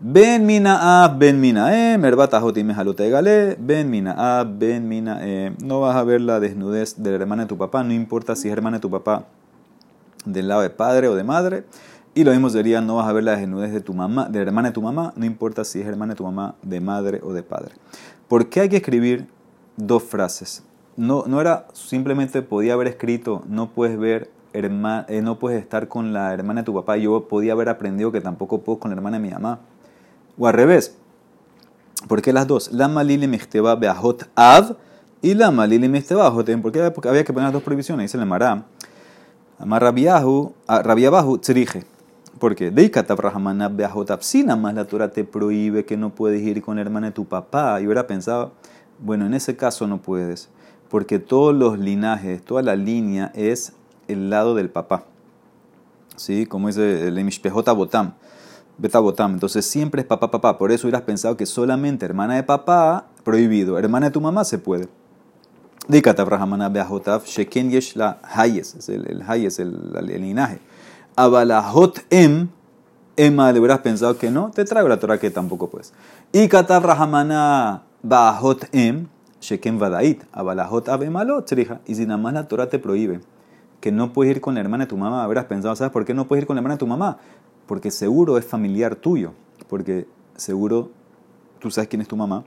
Ben 0.00 0.44
mina 0.44 1.04
ab, 1.04 1.18
ben 1.18 1.40
mina 1.40 1.94
em, 1.94 2.04
herbata 2.04 2.40
jotimeja 2.40 2.82
lo 2.82 2.94
tegale. 2.94 3.56
Ben 3.60 3.88
mina 3.88 4.40
ab, 4.40 4.58
ben 4.58 4.88
mina 4.88 5.24
em. 5.24 5.54
No 5.62 5.80
vas 5.80 5.94
a 5.96 6.02
ver 6.02 6.20
la 6.20 6.40
desnudez 6.40 6.96
de 6.96 7.10
la 7.10 7.16
hermana 7.16 7.42
de 7.42 7.48
tu 7.48 7.56
papá, 7.56 7.84
no 7.84 7.92
importa 7.92 8.34
si 8.34 8.48
es 8.48 8.52
hermana 8.52 8.78
de 8.78 8.80
tu 8.80 8.90
papá 8.90 9.26
del 10.24 10.48
lado 10.48 10.62
de 10.62 10.70
padre 10.70 11.08
o 11.08 11.14
de 11.14 11.24
madre. 11.24 11.64
Y 12.14 12.24
lo 12.24 12.30
mismo 12.30 12.48
sería, 12.48 12.80
no 12.80 12.96
vas 12.96 13.08
a 13.08 13.12
ver 13.12 13.24
la 13.24 13.36
desnudez 13.36 13.72
de 13.72 13.80
tu 13.80 13.92
mamá, 13.92 14.28
de 14.28 14.38
la 14.38 14.46
hermana 14.46 14.68
de 14.68 14.74
tu 14.74 14.82
mamá, 14.82 15.12
no 15.16 15.26
importa 15.26 15.64
si 15.64 15.80
es 15.80 15.86
hermana 15.86 16.14
de 16.14 16.16
tu 16.16 16.24
mamá 16.24 16.54
de 16.62 16.80
madre 16.80 17.20
o 17.22 17.32
de 17.32 17.42
padre. 17.42 17.74
¿Por 18.28 18.48
qué 18.48 18.60
hay 18.60 18.68
que 18.68 18.76
escribir 18.76 19.26
dos 19.76 20.02
frases? 20.02 20.62
No, 20.96 21.24
no 21.26 21.40
era 21.40 21.66
simplemente 21.72 22.40
podía 22.42 22.74
haber 22.74 22.86
escrito, 22.86 23.42
no 23.48 23.70
puedes 23.70 23.98
ver 23.98 24.30
eh, 24.54 25.20
no 25.20 25.38
puedes 25.38 25.60
estar 25.60 25.88
con 25.88 26.12
la 26.12 26.32
hermana 26.32 26.60
de 26.60 26.64
tu 26.64 26.74
papá. 26.74 26.96
Yo 26.96 27.26
podía 27.26 27.52
haber 27.52 27.68
aprendido 27.68 28.12
que 28.12 28.20
tampoco 28.20 28.62
puedo 28.62 28.78
con 28.78 28.90
la 28.90 28.96
hermana 28.96 29.18
de 29.18 29.22
mi 29.22 29.30
mamá. 29.30 29.58
O 30.38 30.46
al 30.46 30.54
revés. 30.54 30.96
¿Por 32.08 32.22
qué 32.22 32.32
las 32.32 32.46
dos? 32.46 32.72
La 32.72 32.86
malili 32.86 33.26
michteba 33.26 33.74
beahot 33.74 34.28
av 34.36 34.76
y 35.22 35.34
la 35.34 35.50
malili 35.50 35.88
michteba 35.88 36.32
¿Por 36.32 36.72
qué? 36.72 36.90
Porque 36.90 37.08
había 37.08 37.24
que 37.24 37.32
poner 37.32 37.46
las 37.46 37.52
dos 37.52 37.62
prohibiciones. 37.62 38.12
Dice 38.12 38.18
el 38.18 38.26
Mará. 38.26 38.64
Amar 39.58 39.82
rabiabahu 39.82 41.38
tzrije. 41.38 41.84
por 42.38 42.54
qué? 42.54 42.70
De 42.70 42.90
Rahamana 43.16 43.72
si 44.20 44.42
nada 44.42 44.56
más 44.56 44.74
la 44.74 44.84
Torah 44.84 45.10
te 45.10 45.24
prohíbe 45.24 45.84
que 45.84 45.96
no 45.96 46.10
puedes 46.10 46.42
ir 46.42 46.62
con 46.62 46.76
la 46.76 46.82
hermana 46.82 47.08
de 47.08 47.12
tu 47.12 47.24
papá. 47.24 47.80
Y 47.80 47.86
hubiera 47.86 48.06
pensado, 48.06 48.52
bueno, 49.00 49.26
en 49.26 49.34
ese 49.34 49.56
caso 49.56 49.86
no 49.86 49.98
puedes, 49.98 50.48
porque 50.90 51.18
todos 51.18 51.54
los 51.54 51.78
linajes, 51.78 52.44
toda 52.44 52.62
la 52.62 52.76
línea 52.76 53.32
es 53.34 53.72
el 54.08 54.30
lado 54.30 54.54
del 54.54 54.70
papá. 54.70 55.04
¿Sí? 56.16 56.46
Como 56.46 56.68
dice 56.68 57.08
el 57.08 57.18
Emishpejota 57.18 57.72
Botam. 57.72 58.14
Beta 58.78 58.98
Botam. 58.98 59.34
Entonces 59.34 59.66
siempre 59.66 60.02
es 60.02 60.06
papá, 60.06 60.30
papá. 60.30 60.58
Por 60.58 60.72
eso 60.72 60.86
hubieras 60.86 61.02
pensado 61.02 61.36
que 61.36 61.46
solamente 61.46 62.04
hermana 62.04 62.34
de 62.34 62.42
papá, 62.42 63.06
prohibido. 63.22 63.78
Hermana 63.78 64.06
de 64.06 64.12
tu 64.12 64.20
mamá 64.20 64.44
se 64.44 64.58
puede. 64.58 64.88
Dikatav 65.86 66.28
Rahamana 66.28 66.70
Beahotav, 66.70 67.24
Sheken 67.26 67.70
Yesh 67.70 67.96
la 67.96 68.18
Hayes, 68.22 68.74
es 68.74 68.88
el, 68.88 69.06
el 69.06 69.22
Hayes, 69.26 69.58
el, 69.58 69.92
el, 69.94 70.06
linaje. 70.06 70.58
Abalahot 71.14 72.06
Em, 72.08 72.48
Emma, 73.16 73.52
le 73.52 73.60
hubieras 73.60 73.80
pensado 73.80 74.16
que 74.16 74.30
no, 74.30 74.50
te 74.50 74.64
traigo 74.64 74.88
la 74.88 74.98
Torah 74.98 75.18
que 75.18 75.30
tampoco 75.30 75.68
puedes. 75.68 75.92
Y 76.32 76.48
Rahamana 76.48 77.82
Bahot 78.02 78.66
Em, 78.72 79.08
Sheken 79.40 79.78
Vadait, 79.78 80.24
Abalahot 80.32 80.88
Abemalot, 80.88 81.52
Y 81.86 81.94
si 81.94 82.06
nada 82.06 82.16
más 82.16 82.32
la 82.32 82.48
Torah 82.48 82.70
te 82.70 82.78
prohíbe 82.78 83.20
que 83.84 83.92
no 83.92 84.14
puedes 84.14 84.34
ir 84.34 84.40
con 84.40 84.54
la 84.54 84.60
hermana 84.60 84.84
de 84.84 84.88
tu 84.88 84.96
mamá, 84.96 85.22
habrás 85.22 85.44
pensado, 85.44 85.76
¿sabes 85.76 85.92
por 85.92 86.06
qué 86.06 86.14
no 86.14 86.26
puedes 86.26 86.40
ir 86.40 86.46
con 86.46 86.56
la 86.56 86.60
hermana 86.60 86.76
de 86.76 86.78
tu 86.78 86.86
mamá? 86.86 87.18
Porque 87.66 87.90
seguro 87.90 88.38
es 88.38 88.46
familiar 88.46 88.96
tuyo, 88.96 89.34
porque 89.68 90.08
seguro 90.36 90.88
tú 91.58 91.70
sabes 91.70 91.88
quién 91.88 92.00
es 92.00 92.08
tu 92.08 92.16
mamá 92.16 92.44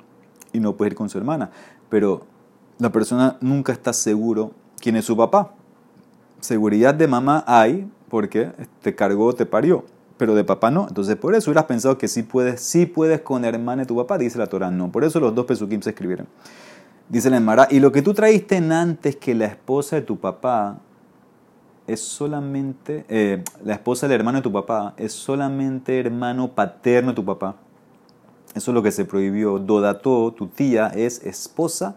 y 0.52 0.60
no 0.60 0.76
puedes 0.76 0.94
ir 0.94 0.98
con 0.98 1.10
su 1.10 1.20
hermana. 1.20 1.52
Pero 1.90 2.24
la 2.80 2.92
persona 2.92 3.38
nunca 3.40 3.72
está 3.72 3.94
seguro 3.94 4.54
quién 4.82 4.96
es 4.96 5.06
su 5.06 5.16
papá. 5.16 5.54
Seguridad 6.40 6.96
de 6.96 7.08
mamá 7.08 7.44
hay 7.46 7.88
porque 8.10 8.52
te 8.82 8.96
cargó, 8.96 9.32
te 9.34 9.46
parió, 9.46 9.86
pero 10.18 10.34
de 10.34 10.44
papá 10.44 10.72
no. 10.72 10.88
Entonces 10.88 11.18
por 11.18 11.36
eso 11.36 11.52
hubieras 11.52 11.66
pensado 11.66 12.00
que 12.00 12.08
sí 12.08 12.24
puedes, 12.24 12.62
sí 12.62 12.88
puedes 12.88 13.22
con 13.22 13.44
la 13.44 13.50
hermana 13.50 13.84
de 13.84 13.86
tu 13.86 13.96
papá, 13.96 14.18
dice 14.18 14.40
la 14.40 14.48
Torah. 14.48 14.72
No, 14.72 14.92
por 14.92 15.04
eso 15.04 15.20
los 15.20 15.36
dos 15.36 15.46
pesukim 15.46 15.84
se 15.84 15.92
escribieron. 15.92 16.26
Dice 17.10 17.30
la 17.30 17.38
Emara, 17.38 17.68
y 17.70 17.80
lo 17.80 17.92
que 17.92 18.02
tú 18.02 18.16
traíste 18.16 18.58
antes 18.58 19.18
que 19.18 19.36
la 19.36 19.46
esposa 19.46 19.98
de 19.98 20.02
tu 20.02 20.18
papá 20.18 20.80
es 21.88 22.02
solamente, 22.02 23.06
eh, 23.08 23.44
la 23.64 23.74
esposa 23.74 24.08
del 24.08 24.20
hermano 24.20 24.40
de 24.40 24.42
tu 24.44 24.52
papá 24.52 24.94
es 24.98 25.14
solamente 25.14 26.00
hermano 26.00 26.50
paterno 26.50 27.12
de 27.12 27.16
tu 27.16 27.26
papá. 27.26 27.56
Eso 28.54 28.72
es 28.72 28.76
lo 28.76 28.84
que 28.84 28.92
se 28.92 29.06
prohibió. 29.06 29.58
Dodato, 29.58 30.34
tu 30.34 30.48
tía, 30.48 30.88
es 30.88 31.24
esposa 31.24 31.96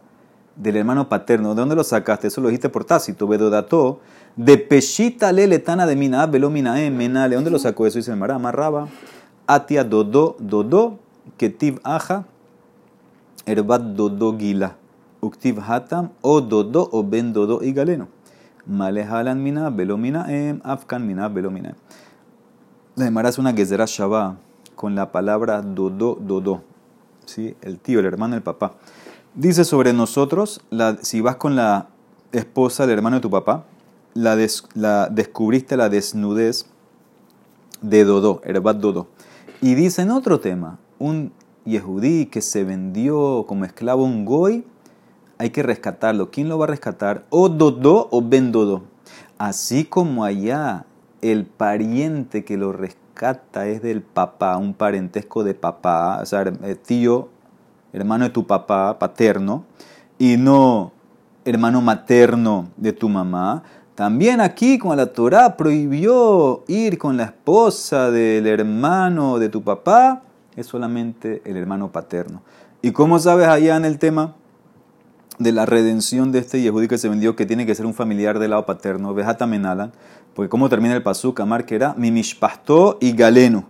del 0.54 0.76
hermano 0.76 1.08
paterno. 1.08 1.54
¿De 1.54 1.60
dónde 1.60 1.74
lo 1.74 1.82
sacaste? 1.82 2.28
Eso 2.28 2.40
lo 2.40 2.48
dijiste 2.48 2.68
por 2.68 2.84
tácito. 2.84 3.26
Vedodato, 3.26 4.00
de 4.36 4.58
peshita 4.58 5.32
le 5.32 5.46
letana 5.46 5.86
de 5.86 5.96
mina, 5.96 6.26
mina 6.26 6.74
mena. 6.90 7.28
¿De 7.28 7.34
dónde 7.34 7.50
lo 7.50 7.58
sacó 7.58 7.86
eso? 7.86 7.98
Dice 7.98 8.12
el 8.12 8.16
mará, 8.16 8.36
amarraba. 8.36 8.88
Atia 9.46 9.82
dodo, 9.82 10.36
dodo, 10.38 10.98
ketiv 11.36 11.80
aja, 11.82 12.26
erbat 13.46 13.82
dodo 13.82 14.36
gila. 14.38 14.76
Uktiv 15.20 15.58
hatam, 15.60 16.10
o 16.22 16.40
dodo, 16.40 16.88
o 16.92 17.02
ben 17.02 17.32
dodo 17.32 17.62
y 17.62 17.72
galeno. 17.72 18.08
Malehalan 18.70 19.42
mina, 19.42 19.68
velo 19.68 19.98
mina 19.98 20.26
em, 20.28 20.60
afkan 20.62 21.04
mina, 21.04 21.28
velo 21.28 21.50
mina. 21.50 21.74
La 22.94 23.28
es 23.28 23.38
una 23.38 23.52
gezerá 23.52 23.84
shabá 23.86 24.36
con 24.76 24.94
la 24.94 25.10
palabra 25.10 25.60
dodo, 25.60 26.16
dodo. 26.20 26.62
¿Sí? 27.26 27.56
El 27.62 27.78
tío, 27.78 27.98
el 27.98 28.06
hermano, 28.06 28.36
el 28.36 28.42
papá. 28.42 28.74
Dice 29.34 29.64
sobre 29.64 29.92
nosotros, 29.92 30.60
la, 30.70 30.98
si 31.02 31.20
vas 31.20 31.36
con 31.36 31.56
la 31.56 31.88
esposa 32.30 32.86
del 32.86 32.98
hermano 32.98 33.16
de 33.16 33.22
tu 33.22 33.30
papá, 33.30 33.64
la, 34.14 34.36
la 34.74 35.08
descubriste 35.08 35.76
la 35.76 35.88
desnudez 35.88 36.66
de 37.82 38.04
Dodó, 38.04 38.40
Herbat 38.44 38.76
Dodó. 38.76 39.08
Y 39.60 39.74
dice 39.74 40.02
en 40.02 40.10
otro 40.10 40.38
tema, 40.40 40.78
un 40.98 41.32
Yehudí 41.64 42.26
que 42.26 42.40
se 42.40 42.64
vendió 42.64 43.44
como 43.46 43.64
esclavo 43.64 44.04
un 44.04 44.24
goy, 44.24 44.64
hay 45.40 45.48
que 45.48 45.62
rescatarlo. 45.62 46.30
¿Quién 46.30 46.50
lo 46.50 46.58
va 46.58 46.66
a 46.66 46.68
rescatar? 46.68 47.24
O 47.30 47.48
Dodó 47.48 48.08
o 48.10 48.20
Ben 48.20 48.52
Dodó. 48.52 48.82
Así 49.38 49.86
como 49.86 50.24
allá 50.24 50.84
el 51.22 51.46
pariente 51.46 52.44
que 52.44 52.58
lo 52.58 52.72
rescata 52.72 53.66
es 53.66 53.80
del 53.80 54.02
papá, 54.02 54.58
un 54.58 54.74
parentesco 54.74 55.42
de 55.42 55.54
papá, 55.54 56.20
o 56.20 56.26
sea, 56.26 56.42
eh, 56.42 56.74
tío 56.74 57.30
hermano 57.94 58.24
de 58.24 58.30
tu 58.30 58.46
papá 58.46 58.98
paterno, 58.98 59.64
y 60.18 60.36
no 60.36 60.92
hermano 61.46 61.80
materno 61.80 62.68
de 62.76 62.92
tu 62.92 63.08
mamá, 63.08 63.62
también 63.94 64.42
aquí, 64.42 64.78
como 64.78 64.94
la 64.94 65.06
Torah 65.06 65.56
prohibió 65.56 66.64
ir 66.68 66.98
con 66.98 67.16
la 67.16 67.24
esposa 67.24 68.10
del 68.10 68.46
hermano 68.46 69.38
de 69.38 69.48
tu 69.48 69.62
papá, 69.62 70.20
es 70.54 70.66
solamente 70.66 71.40
el 71.46 71.56
hermano 71.56 71.90
paterno. 71.90 72.42
¿Y 72.82 72.92
cómo 72.92 73.18
sabes 73.18 73.48
allá 73.48 73.76
en 73.76 73.86
el 73.86 73.98
tema 73.98 74.34
de 75.40 75.52
la 75.52 75.66
redención 75.66 76.30
de 76.30 76.38
este 76.38 76.60
Yehudi 76.60 76.86
que 76.86 76.98
se 76.98 77.08
vendió 77.08 77.34
que 77.34 77.46
tiene 77.46 77.66
que 77.66 77.74
ser 77.74 77.86
un 77.86 77.94
familiar 77.94 78.38
del 78.38 78.50
lado 78.50 78.66
paterno? 78.66 79.12
Vejata 79.14 79.46
menalan, 79.46 79.90
porque 80.34 80.48
cómo 80.48 80.68
termina 80.68 80.94
el 80.94 81.02
pasuk, 81.02 81.40
Amar 81.40 81.64
que 81.64 81.74
era 81.74 81.96
y 83.00 83.12
galeno. 83.12 83.68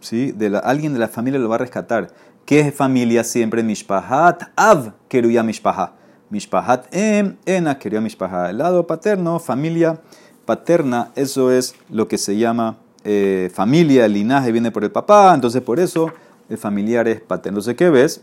¿Sí? 0.00 0.32
De 0.32 0.60
alguien 0.62 0.92
de 0.92 0.98
la 0.98 1.08
familia 1.08 1.40
lo 1.40 1.48
va 1.48 1.56
a 1.56 1.58
rescatar. 1.58 2.10
¿Qué 2.44 2.60
es 2.60 2.74
familia 2.74 3.24
siempre? 3.24 3.62
Mishpahat 3.62 4.50
Av 4.54 4.92
Keruya 5.08 5.42
Mishpaha. 5.42 5.94
Mishpahat 6.28 6.94
Em 6.94 7.36
Ena 7.46 7.78
Keruya 7.78 8.00
Mishpaha. 8.00 8.50
El 8.50 8.58
lado 8.58 8.86
paterno, 8.86 9.38
familia 9.38 10.00
paterna, 10.44 11.10
eso 11.16 11.50
es 11.50 11.74
lo 11.88 12.08
que 12.08 12.18
se 12.18 12.36
llama 12.36 12.76
eh, 13.04 13.50
familia, 13.54 14.04
el 14.04 14.12
linaje 14.12 14.52
viene 14.52 14.70
por 14.70 14.84
el 14.84 14.90
papá, 14.90 15.32
entonces 15.34 15.62
por 15.62 15.80
eso 15.80 16.12
el 16.48 16.58
familiar 16.58 17.08
es 17.08 17.20
paterno. 17.20 17.58
Entonces, 17.58 17.76
¿qué 17.76 17.90
ves? 17.90 18.22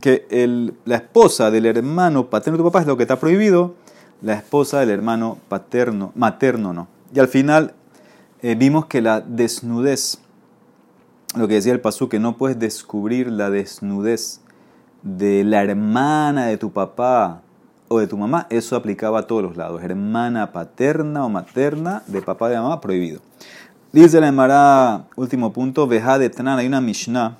Que 0.00 0.26
la 0.84 0.96
esposa 0.96 1.50
del 1.50 1.66
hermano 1.66 2.30
paterno 2.30 2.56
de 2.56 2.62
tu 2.62 2.70
papá 2.70 2.80
es 2.80 2.86
lo 2.86 2.96
que 2.96 3.02
está 3.02 3.18
prohibido, 3.18 3.74
la 4.22 4.34
esposa 4.34 4.80
del 4.80 4.90
hermano 4.90 5.38
paterno, 5.48 6.12
materno 6.14 6.72
no. 6.72 6.88
Y 7.14 7.18
al 7.18 7.28
final 7.28 7.74
eh, 8.42 8.54
vimos 8.54 8.86
que 8.86 9.02
la 9.02 9.20
desnudez 9.20 10.18
lo 11.36 11.46
que 11.46 11.54
decía 11.54 11.72
el 11.72 11.80
Pasú, 11.80 12.08
que 12.08 12.18
no 12.18 12.36
puedes 12.36 12.58
descubrir 12.58 13.30
la 13.30 13.50
desnudez 13.50 14.40
de 15.02 15.44
la 15.44 15.62
hermana 15.62 16.46
de 16.46 16.56
tu 16.56 16.72
papá 16.72 17.42
o 17.88 18.00
de 18.00 18.06
tu 18.06 18.16
mamá, 18.16 18.46
eso 18.50 18.76
aplicaba 18.76 19.20
a 19.20 19.26
todos 19.26 19.42
los 19.42 19.56
lados. 19.56 19.82
Hermana 19.82 20.52
paterna 20.52 21.24
o 21.24 21.28
materna 21.28 22.02
de 22.06 22.22
papá 22.22 22.48
de 22.48 22.56
mamá, 22.56 22.80
prohibido. 22.80 23.20
Dice 23.92 24.20
la 24.20 24.28
Emara, 24.28 25.06
último 25.16 25.52
punto, 25.52 25.86
Veja 25.86 26.18
de 26.18 26.28
Tran, 26.28 26.58
hay 26.58 26.66
una 26.66 26.80
Mishnah 26.80 27.38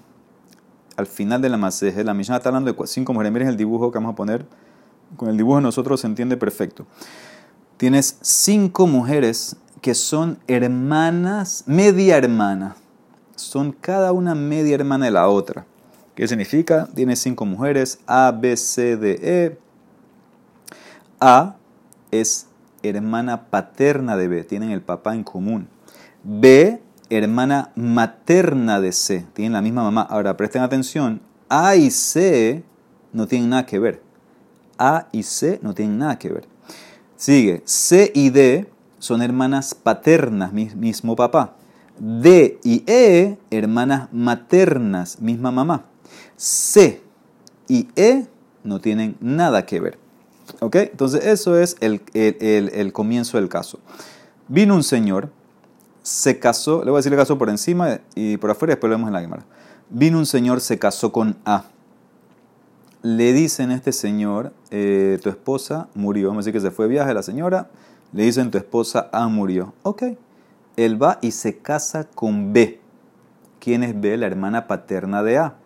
al 0.99 1.07
final 1.07 1.41
de 1.41 1.49
la 1.49 1.57
Maseje. 1.57 2.05
La 2.05 2.13
Mishnah 2.13 2.37
está 2.37 2.51
hablando 2.51 2.71
de 2.71 2.87
cinco 2.87 3.15
mujeres. 3.15 3.33
Miren 3.33 3.49
el 3.49 3.57
dibujo 3.57 3.91
que 3.91 3.97
vamos 3.97 4.13
a 4.13 4.17
poner. 4.17 4.45
Con 5.17 5.31
el 5.31 5.39
dibujo 5.39 5.63
nosotros 5.63 6.03
se 6.03 6.07
entiende 6.07 6.37
perfecto. 6.37 6.87
Tienes 7.79 8.19
cinco 8.21 8.87
mujeres 8.87 9.57
que 9.81 9.95
son 9.95 10.39
hermanas, 10.47 11.65
media 11.67 12.19
hermana 12.19 12.77
son 13.39 13.73
cada 13.73 14.13
una 14.13 14.35
media 14.35 14.75
hermana 14.75 15.07
de 15.07 15.13
la 15.13 15.29
otra. 15.29 15.65
¿Qué 16.15 16.27
significa? 16.27 16.89
Tiene 16.95 17.17
cinco 17.17 17.47
mujeres, 17.47 18.01
A, 18.07 18.33
B, 18.33 18.57
C, 18.57 18.97
D, 18.97 19.19
E. 19.23 19.59
A 21.21 21.57
es 22.11 22.47
hermana 22.83 23.47
paterna 23.51 24.17
de 24.17 24.29
B, 24.29 24.45
tienen 24.45 24.71
el 24.71 24.83
papá 24.83 25.15
en 25.15 25.23
común. 25.23 25.69
B, 26.25 26.81
hermana 27.11 27.73
materna 27.75 28.81
de 28.81 28.93
C, 28.93 29.27
tienen 29.33 29.53
la 29.53 29.63
misma 29.63 29.83
mamá. 29.83 30.03
Ahora 30.03 30.37
presten 30.37 30.63
atención, 30.63 31.21
A 31.49 31.77
y 31.77 31.91
C 31.91 32.63
no 33.13 33.27
tienen 33.27 33.51
nada 33.51 33.67
que 33.67 33.79
ver. 33.79 34.03
A 34.79 35.09
y 35.13 35.23
C 35.23 35.59
no 35.63 35.75
tienen 35.75 35.99
nada 35.99 36.19
que 36.19 36.29
ver. 36.29 36.47
Sigue, 37.17 37.63
C 37.65 38.13
y 38.15 38.31
D 38.31 38.71
son 38.99 39.23
hermanas 39.23 39.75
paternas, 39.75 40.53
mismo 40.53 41.17
papá. 41.17 41.55
D 41.99 42.59
y 42.63 42.85
E, 42.87 43.39
hermanas 43.51 44.09
maternas, 44.13 45.21
misma 45.21 45.51
mamá. 45.51 45.85
C 46.37 47.03
y 47.69 47.89
E 47.97 48.27
no 48.63 48.81
tienen 48.81 49.17
nada 49.21 49.67
que 49.67 49.81
ver. 49.81 49.99
¿Ok? 50.61 50.77
Entonces 50.77 51.25
eso 51.27 51.59
es 51.59 51.77
el, 51.81 52.93
comienzo 52.93 53.37
del 53.39 53.49
caso. 53.49 53.81
Vino 54.49 54.75
un 54.75 54.83
señor, 54.83 55.31
se 56.03 56.39
casó, 56.39 56.85
le 56.85 56.91
voy 56.91 56.99
a 56.99 57.01
decir 57.01 57.13
el 57.13 57.19
caso 57.19 57.39
por 57.39 57.51
encima 57.51 58.01
y 58.15 58.37
por 58.37 58.51
afuera, 58.51 58.73
después 58.73 58.91
lo 58.91 58.97
vemos 58.97 59.09
en 59.09 59.15
la 59.15 59.23
cámara. 59.23 59.45
Vino 59.91 60.19
un 60.19 60.27
señor, 60.27 60.61
se 60.61 60.79
casó 60.79 61.13
con 61.13 61.37
A. 61.45 61.65
Le 63.03 63.33
dicen 63.33 63.71
a 63.71 63.75
este 63.75 63.93
señor, 63.93 64.53
eh, 64.71 65.19
tu 65.23 65.29
esposa 65.29 65.89
murió. 65.95 66.29
Vamos 66.29 66.43
a 66.43 66.45
decir 66.45 66.53
que 66.53 66.61
se 66.61 66.71
fue 66.71 66.87
de 66.87 66.93
viaje 66.93 67.15
la 67.15 67.23
señora. 67.23 67.71
Le 68.13 68.25
dicen, 68.25 68.51
tu 68.51 68.59
esposa 68.59 69.09
A 69.13 69.29
murió. 69.29 69.75
Ok 69.83 70.03
él 70.79 71.03
va 71.03 71.19
y 71.21 71.33
se 71.33 71.59
casa 71.59 72.05
con 72.05 72.53
B. 72.53 72.81
¿Quién 73.59 73.83
es 73.83 74.01
B? 74.01 74.17
La 74.17 74.27
hermana 74.27 74.69
paterna 74.69 75.25
de 75.25 75.39
A. 75.39 75.57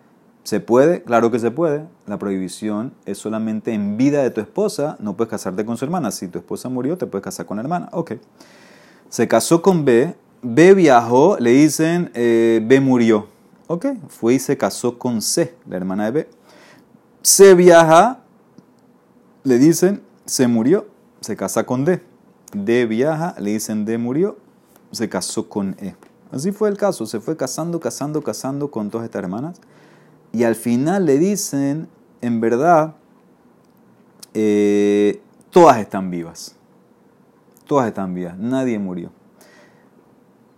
¿Se 0.41 0.59
puede? 0.59 1.03
Claro 1.03 1.29
que 1.29 1.37
se 1.37 1.51
puede. 1.51 1.85
La 2.07 2.17
prohibición 2.17 2.93
es 3.05 3.19
solamente 3.19 3.73
en 3.73 3.95
vida 3.95 4.23
de 4.23 4.31
tu 4.31 4.41
esposa. 4.41 4.97
No 4.99 5.15
puedes 5.15 5.29
casarte 5.29 5.65
con 5.65 5.77
su 5.77 5.85
hermana. 5.85 6.09
Si 6.09 6.27
tu 6.27 6.39
esposa 6.39 6.67
murió, 6.67 6.97
te 6.97 7.05
puedes 7.05 7.23
casar 7.23 7.45
con 7.45 7.57
la 7.57 7.61
hermana. 7.61 7.89
Ok. 7.91 8.13
Se 9.07 9.27
casó 9.27 9.61
con 9.61 9.85
B 9.85 10.15
B 10.43 10.73
viajó, 10.73 11.37
le 11.39 11.51
dicen 11.51 12.11
eh, 12.13 12.61
B 12.63 12.79
murió. 12.81 13.27
Ok, 13.67 13.87
fue 14.09 14.35
y 14.35 14.39
se 14.39 14.57
casó 14.57 14.99
con 14.99 15.21
C, 15.21 15.55
la 15.67 15.77
hermana 15.77 16.05
de 16.05 16.11
B. 16.11 16.29
C 17.21 17.55
viaja, 17.55 18.19
le 19.43 19.57
dicen 19.57 20.03
se 20.25 20.47
murió, 20.47 20.87
se 21.21 21.37
casa 21.37 21.65
con 21.65 21.85
D. 21.85 22.01
D 22.53 22.85
viaja, 22.85 23.35
le 23.39 23.51
dicen 23.51 23.85
D 23.85 23.97
murió, 23.97 24.37
se 24.91 25.07
casó 25.07 25.47
con 25.47 25.77
E. 25.79 25.95
Así 26.31 26.51
fue 26.51 26.67
el 26.69 26.77
caso, 26.77 27.05
se 27.05 27.21
fue 27.21 27.37
casando, 27.37 27.79
casando, 27.79 28.21
casando 28.21 28.69
con 28.69 28.89
todas 28.89 29.05
estas 29.05 29.23
hermanas. 29.23 29.61
Y 30.33 30.43
al 30.43 30.55
final 30.55 31.05
le 31.05 31.17
dicen, 31.19 31.87
en 32.21 32.41
verdad, 32.41 32.95
eh, 34.33 35.21
todas 35.51 35.77
están 35.77 36.11
vivas. 36.11 36.55
Todas 37.65 37.87
están 37.87 38.13
vivas, 38.13 38.37
nadie 38.37 38.77
murió. 38.77 39.11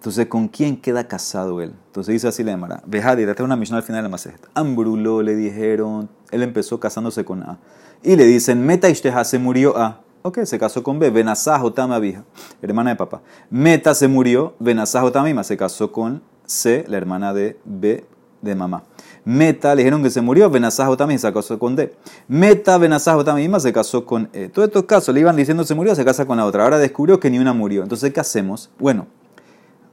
Entonces, 0.05 0.27
¿con 0.27 0.49
quién 0.49 0.77
queda 0.77 1.07
casado 1.07 1.61
él? 1.61 1.73
Entonces 1.87 2.13
dice 2.13 2.27
así 2.27 2.43
la 2.43 2.51
Emara. 2.51 2.83
Vejadi, 2.85 3.23
esta 3.23 3.43
una 3.43 3.55
misión 3.55 3.77
al 3.77 3.81
final 3.81 3.97
de 3.97 4.03
la 4.03 4.09
maceta. 4.09 4.47
Ambrulo 4.53 5.23
le 5.23 5.35
dijeron, 5.35 6.09
él 6.29 6.43
empezó 6.43 6.79
casándose 6.79 7.25
con 7.25 7.41
A. 7.41 7.57
Y 8.03 8.15
le 8.15 8.25
dicen, 8.25 8.63
Meta 8.63 8.87
Ishteja 8.87 9.23
se 9.23 9.39
murió 9.39 9.75
A. 9.75 10.01
Ok, 10.21 10.43
se 10.43 10.59
casó 10.59 10.83
con 10.83 10.99
B. 10.99 11.09
Benazah 11.09 11.59
Tama 11.73 11.97
vieja, 11.97 12.23
hermana 12.61 12.91
de 12.91 12.97
papá. 12.97 13.23
Meta 13.49 13.95
se 13.95 14.07
murió, 14.07 14.53
Benazah 14.59 15.11
Tamima 15.11 15.43
se 15.43 15.57
casó 15.57 15.91
con 15.91 16.21
C, 16.45 16.85
la 16.87 16.97
hermana 16.97 17.33
de 17.33 17.59
B 17.65 18.05
de 18.43 18.53
mamá. 18.53 18.83
Meta, 19.23 19.73
le 19.73 19.81
dijeron 19.81 20.03
que 20.03 20.11
se 20.11 20.21
murió, 20.21 20.51
Benazah 20.51 20.95
Tamima 20.95 21.17
se 21.17 21.33
casó 21.33 21.57
con 21.57 21.75
D. 21.75 21.95
Meta, 22.27 22.77
Benazah 22.77 23.23
Tamima 23.23 23.59
se 23.59 23.73
casó 23.73 24.05
con 24.05 24.29
E. 24.33 24.49
Todos 24.49 24.67
estos 24.67 24.83
casos 24.83 25.15
le 25.15 25.21
iban 25.21 25.35
diciendo 25.35 25.63
se 25.63 25.73
murió, 25.73 25.95
se 25.95 26.05
casa 26.05 26.27
con 26.27 26.37
la 26.37 26.45
otra. 26.45 26.61
Ahora 26.61 26.77
descubrió 26.77 27.19
que 27.19 27.31
ni 27.31 27.39
una 27.39 27.53
murió. 27.53 27.81
Entonces, 27.81 28.13
¿qué 28.13 28.19
hacemos? 28.19 28.69
Bueno, 28.77 29.07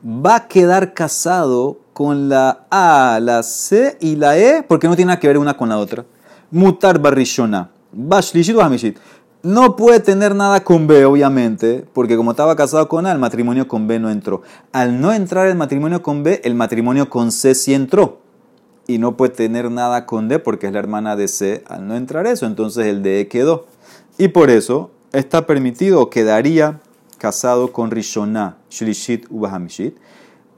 va 0.05 0.36
a 0.36 0.48
quedar 0.48 0.94
casado 0.94 1.78
con 1.92 2.28
la 2.28 2.66
A, 2.70 3.20
la 3.20 3.42
C 3.42 3.96
y 4.00 4.16
la 4.16 4.38
E 4.38 4.62
porque 4.62 4.88
no 4.88 4.96
tiene 4.96 5.09
nada 5.09 5.20
que 5.20 5.28
ver 5.28 5.38
una 5.38 5.57
con 5.57 5.68
la 5.68 5.78
otra. 5.78 6.05
Mutar 6.50 6.98
barrishona. 7.00 7.70
Bashlishit 7.92 8.59
hamishit. 8.59 8.98
No 9.42 9.74
puede 9.74 9.98
tener 9.98 10.36
nada 10.36 10.62
con 10.62 10.86
B, 10.86 11.05
obviamente, 11.05 11.84
porque 11.92 12.16
como 12.16 12.30
estaba 12.30 12.55
casado 12.55 12.88
con 12.88 13.07
A, 13.07 13.12
el 13.12 13.18
matrimonio 13.18 13.66
con 13.66 13.88
B 13.88 13.98
no 13.98 14.09
entró. 14.09 14.42
Al 14.70 15.00
no 15.00 15.12
entrar 15.12 15.48
el 15.48 15.57
matrimonio 15.57 16.00
con 16.00 16.22
B, 16.22 16.40
el 16.44 16.55
matrimonio 16.55 17.11
con 17.11 17.32
C 17.32 17.55
sí 17.55 17.74
entró. 17.74 18.20
Y 18.86 18.98
no 18.98 19.16
puede 19.16 19.32
tener 19.32 19.70
nada 19.70 20.07
con 20.07 20.28
D 20.28 20.38
porque 20.38 20.68
es 20.68 20.72
la 20.72 20.78
hermana 20.78 21.16
de 21.16 21.26
C. 21.26 21.64
Al 21.66 21.88
no 21.88 21.96
entrar 21.96 22.26
eso, 22.26 22.46
entonces 22.46 22.86
el 22.86 23.03
D 23.03 23.26
quedó. 23.28 23.66
Y 24.16 24.28
por 24.28 24.48
eso 24.48 24.90
está 25.12 25.44
permitido, 25.46 26.09
quedaría 26.09 26.80
casado 27.22 27.72
con 27.72 27.92
Rishoná, 27.92 28.56
Shlishit 28.68 29.26
Ubahamishit. 29.30 29.96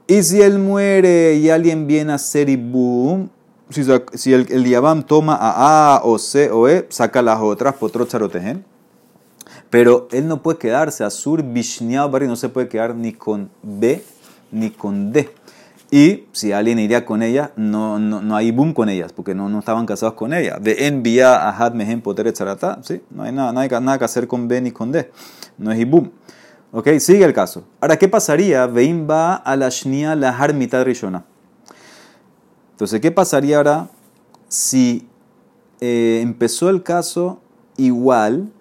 Y 0.07 0.23
si 0.23 0.41
él 0.41 0.57
muere 0.57 1.35
y 1.35 1.51
alguien 1.51 1.85
viene 1.85 2.13
a 2.13 2.17
ser 2.17 2.57
boom, 2.57 3.29
si, 3.69 3.83
si 4.15 4.33
el, 4.33 4.47
el 4.51 5.05
toma 5.05 5.35
a 5.35 5.97
A 5.97 6.01
o 6.03 6.17
C 6.17 6.49
o 6.49 6.67
E, 6.67 6.87
saca 6.89 7.21
las 7.21 7.39
otras, 7.39 7.75
potro 7.75 8.07
charotehen. 8.07 8.65
Pero 9.69 10.07
él 10.11 10.27
no 10.27 10.41
puede 10.41 10.57
quedarse, 10.57 11.03
Azur 11.03 11.43
Bishniao 11.43 12.09
Barri 12.09 12.27
no 12.27 12.35
se 12.35 12.49
puede 12.49 12.67
quedar 12.67 12.95
ni 12.95 13.13
con 13.13 13.51
B 13.61 14.03
ni 14.51 14.71
con 14.71 15.11
D. 15.11 15.29
Y 15.91 16.25
si 16.31 16.51
alguien 16.51 16.79
iría 16.79 17.05
con 17.05 17.21
ella, 17.21 17.51
no, 17.55 17.99
no, 17.99 18.21
no 18.23 18.35
hay 18.35 18.49
boom 18.49 18.73
con 18.73 18.89
ellas, 18.89 19.13
porque 19.13 19.35
no, 19.35 19.49
no 19.49 19.59
estaban 19.59 19.85
casados 19.85 20.15
con 20.15 20.33
ella. 20.33 20.57
De 20.59 20.87
envía 20.87 21.47
a 21.47 21.55
Had 21.55 21.73
Mehen 21.73 22.01
Poter 22.01 22.33
¿sí? 22.81 23.01
No 23.11 23.21
hay 23.21 23.31
nada, 23.31 23.51
nada, 23.53 23.99
que 23.99 24.05
hacer 24.05 24.27
con 24.27 24.47
B 24.47 24.61
ni 24.61 24.71
con 24.71 24.91
D. 24.91 25.11
No 25.59 25.71
es 25.71 25.87
boom. 25.87 26.11
Ok, 26.77 26.89
sigue 26.99 27.23
el 27.23 27.31
caso. 27.31 27.63
Ahora, 27.79 27.97
¿qué 27.97 28.09
pasaría? 28.09 28.67
Veim 28.67 29.09
va 29.09 29.35
a 29.35 29.55
la 29.55 29.69
shnia 29.69 30.13
la 30.13 30.35
mitad 30.53 30.83
rishona. 30.83 31.23
Entonces, 32.71 32.99
¿qué 32.99 33.11
pasaría 33.11 33.55
ahora 33.55 33.87
si 34.49 35.07
eh, 35.79 36.19
empezó 36.21 36.69
el 36.69 36.83
caso 36.83 37.39
igual 37.77 38.51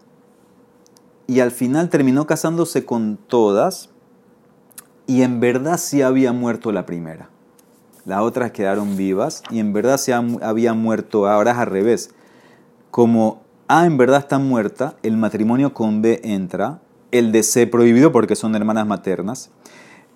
y 1.27 1.41
al 1.41 1.51
final 1.51 1.89
terminó 1.89 2.25
casándose 2.25 2.85
con 2.85 3.17
todas 3.17 3.91
y 5.09 5.23
en 5.23 5.41
verdad 5.41 5.77
sí 5.77 6.01
había 6.01 6.33
muerto 6.33 6.71
la 6.71 6.87
primera? 6.87 7.31
Las 8.05 8.21
otras 8.21 8.53
quedaron 8.53 8.97
vivas 8.97 9.43
y 9.51 9.59
en 9.59 9.73
verdad 9.73 9.99
sí 9.99 10.13
había 10.13 10.73
muerto, 10.73 11.27
ahora 11.27 11.51
es 11.51 11.59
al 11.59 11.67
revés. 11.67 12.11
Como 12.93 13.43
A 13.67 13.87
en 13.87 13.97
verdad 13.97 14.21
está 14.21 14.39
muerta, 14.39 14.95
el 15.03 15.17
matrimonio 15.17 15.75
con 15.75 16.01
B 16.01 16.21
entra 16.23 16.79
el 17.15 17.33
de 17.33 17.43
C 17.43 17.67
prohibido 17.67 18.13
porque 18.13 18.37
son 18.37 18.55
hermanas 18.57 18.87
maternas, 18.87 19.51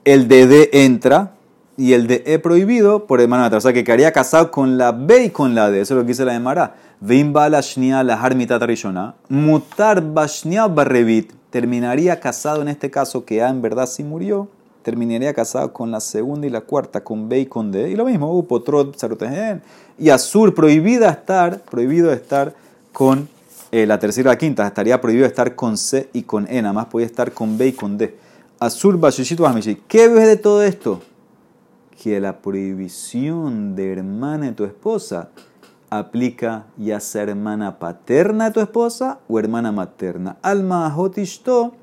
el 0.05 0.27
de 0.27 0.47
D 0.47 0.71
entra 0.73 1.35
y 1.77 1.93
el 1.93 2.09
de 2.09 2.25
E 2.27 2.41
prohibido 2.41 3.07
por 3.07 3.21
hermana 3.21 3.45
materna. 3.45 3.59
O 3.59 3.61
sea 3.61 3.73
que 3.73 3.85
quedaría 3.85 4.11
casado 4.13 4.51
con 4.51 4.77
la 4.79 4.91
B 4.91 5.27
y 5.27 5.31
con 5.31 5.55
la 5.55 5.71
D. 5.71 5.81
Eso 5.81 5.95
es 5.95 5.99
lo 5.99 6.03
que 6.03 6.09
dice 6.09 6.25
la 6.25 6.35
Emara. 6.35 6.75
Mutar 9.29 10.03
barrevit. 10.75 11.33
Terminaría 11.51 12.19
casado 12.19 12.63
en 12.63 12.69
este 12.69 12.91
caso 12.91 13.25
que 13.25 13.43
A 13.43 13.49
en 13.49 13.63
verdad 13.63 13.87
sí 13.87 14.03
murió. 14.03 14.49
Terminaría 14.83 15.33
casado 15.35 15.73
con 15.73 15.93
la 15.93 16.01
segunda 16.01 16.49
y 16.49 16.51
la 16.51 16.63
cuarta, 16.63 17.05
con 17.05 17.29
B 17.29 17.41
y 17.41 17.47
con 17.47 17.71
D. 17.71 17.91
Y 17.91 17.95
lo 17.95 18.07
mismo, 18.07 18.37
upotrot, 18.37 18.97
y 19.99 20.11
azur, 20.11 20.55
prohibida 20.55 21.11
estar, 21.11 21.61
prohibido 21.61 22.13
estar 22.13 22.55
con 22.93 23.29
eh, 23.71 23.87
la 23.87 23.99
tercera 23.99 24.31
y 24.31 24.33
la 24.33 24.39
quinta, 24.39 24.67
estaría 24.67 25.01
prohibido 25.01 25.27
estar 25.27 25.55
con 25.55 25.77
C 25.77 26.09
y 26.13 26.23
con 26.23 26.47
E, 26.49 26.63
nada 26.63 26.73
más 26.73 26.87
podía 26.87 27.07
estar 27.07 27.33
con 27.33 27.59
B 27.59 27.69
y 27.69 27.73
con 27.73 27.99
D. 27.99 28.17
Azul, 28.61 28.97
Bashishit, 28.97 29.39
¿Qué 29.87 30.09
ves 30.09 30.27
de 30.27 30.37
todo 30.37 30.63
esto? 30.63 31.01
Que 32.03 32.19
la 32.19 32.41
prohibición 32.41 33.77
de 33.77 33.93
hermana 33.93 34.47
de 34.47 34.53
tu 34.53 34.65
esposa 34.65 35.29
aplica 35.91 36.67
ya 36.77 37.01
sea 37.01 37.23
hermana 37.23 37.79
paterna 37.79 38.47
de 38.47 38.51
tu 38.53 38.61
esposa 38.61 39.21
o 39.29 39.39
hermana 39.39 39.73
materna. 39.73 40.37
Alma 40.43 40.91
hotishto 40.91 41.75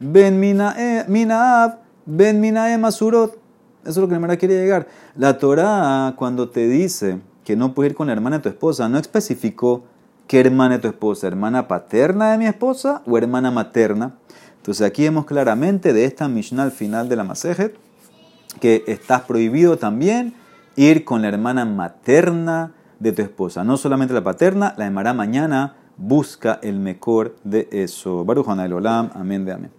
ben 0.00 0.38
minaab 0.40 1.78
ben 2.06 2.40
minae 2.40 2.78
masurot. 2.78 3.38
Eso 3.82 3.90
es 3.90 3.96
lo 3.96 4.08
que 4.08 4.18
la 4.18 4.36
quiere 4.36 4.54
llegar. 4.54 4.88
La 5.14 5.38
Torah, 5.38 6.14
cuando 6.16 6.48
te 6.48 6.68
dice 6.68 7.20
que 7.44 7.54
no 7.54 7.74
puedes 7.74 7.92
ir 7.92 7.96
con 7.96 8.06
la 8.06 8.14
hermana 8.14 8.38
de 8.38 8.42
tu 8.42 8.48
esposa, 8.48 8.88
no 8.88 8.98
especificó 8.98 9.84
¿Qué 10.26 10.40
hermana 10.40 10.76
de 10.76 10.80
tu 10.80 10.88
esposa? 10.88 11.26
¿Hermana 11.26 11.68
paterna 11.68 12.32
de 12.32 12.38
mi 12.38 12.46
esposa 12.46 13.02
o 13.06 13.18
hermana 13.18 13.50
materna? 13.50 14.14
Entonces 14.56 14.86
aquí 14.86 15.02
vemos 15.02 15.26
claramente 15.26 15.92
de 15.92 16.06
esta 16.06 16.28
Mishnah 16.28 16.62
al 16.62 16.72
final 16.72 17.08
de 17.10 17.16
la 17.16 17.24
Masejet 17.24 17.76
que 18.60 18.84
estás 18.86 19.22
prohibido 19.22 19.76
también 19.76 20.34
ir 20.76 21.04
con 21.04 21.20
la 21.20 21.28
hermana 21.28 21.66
materna 21.66 22.72
de 22.98 23.12
tu 23.12 23.20
esposa. 23.20 23.64
No 23.64 23.76
solamente 23.76 24.14
la 24.14 24.24
paterna, 24.24 24.74
la 24.78 24.84
llamará 24.84 25.12
mañana, 25.12 25.76
busca 25.98 26.58
el 26.62 26.78
mejor 26.78 27.36
de 27.44 27.68
eso. 27.70 28.24
Baruch 28.24 28.48
el 28.58 28.72
Olam, 28.72 29.10
amén 29.14 29.44
de 29.44 29.52
amén. 29.52 29.74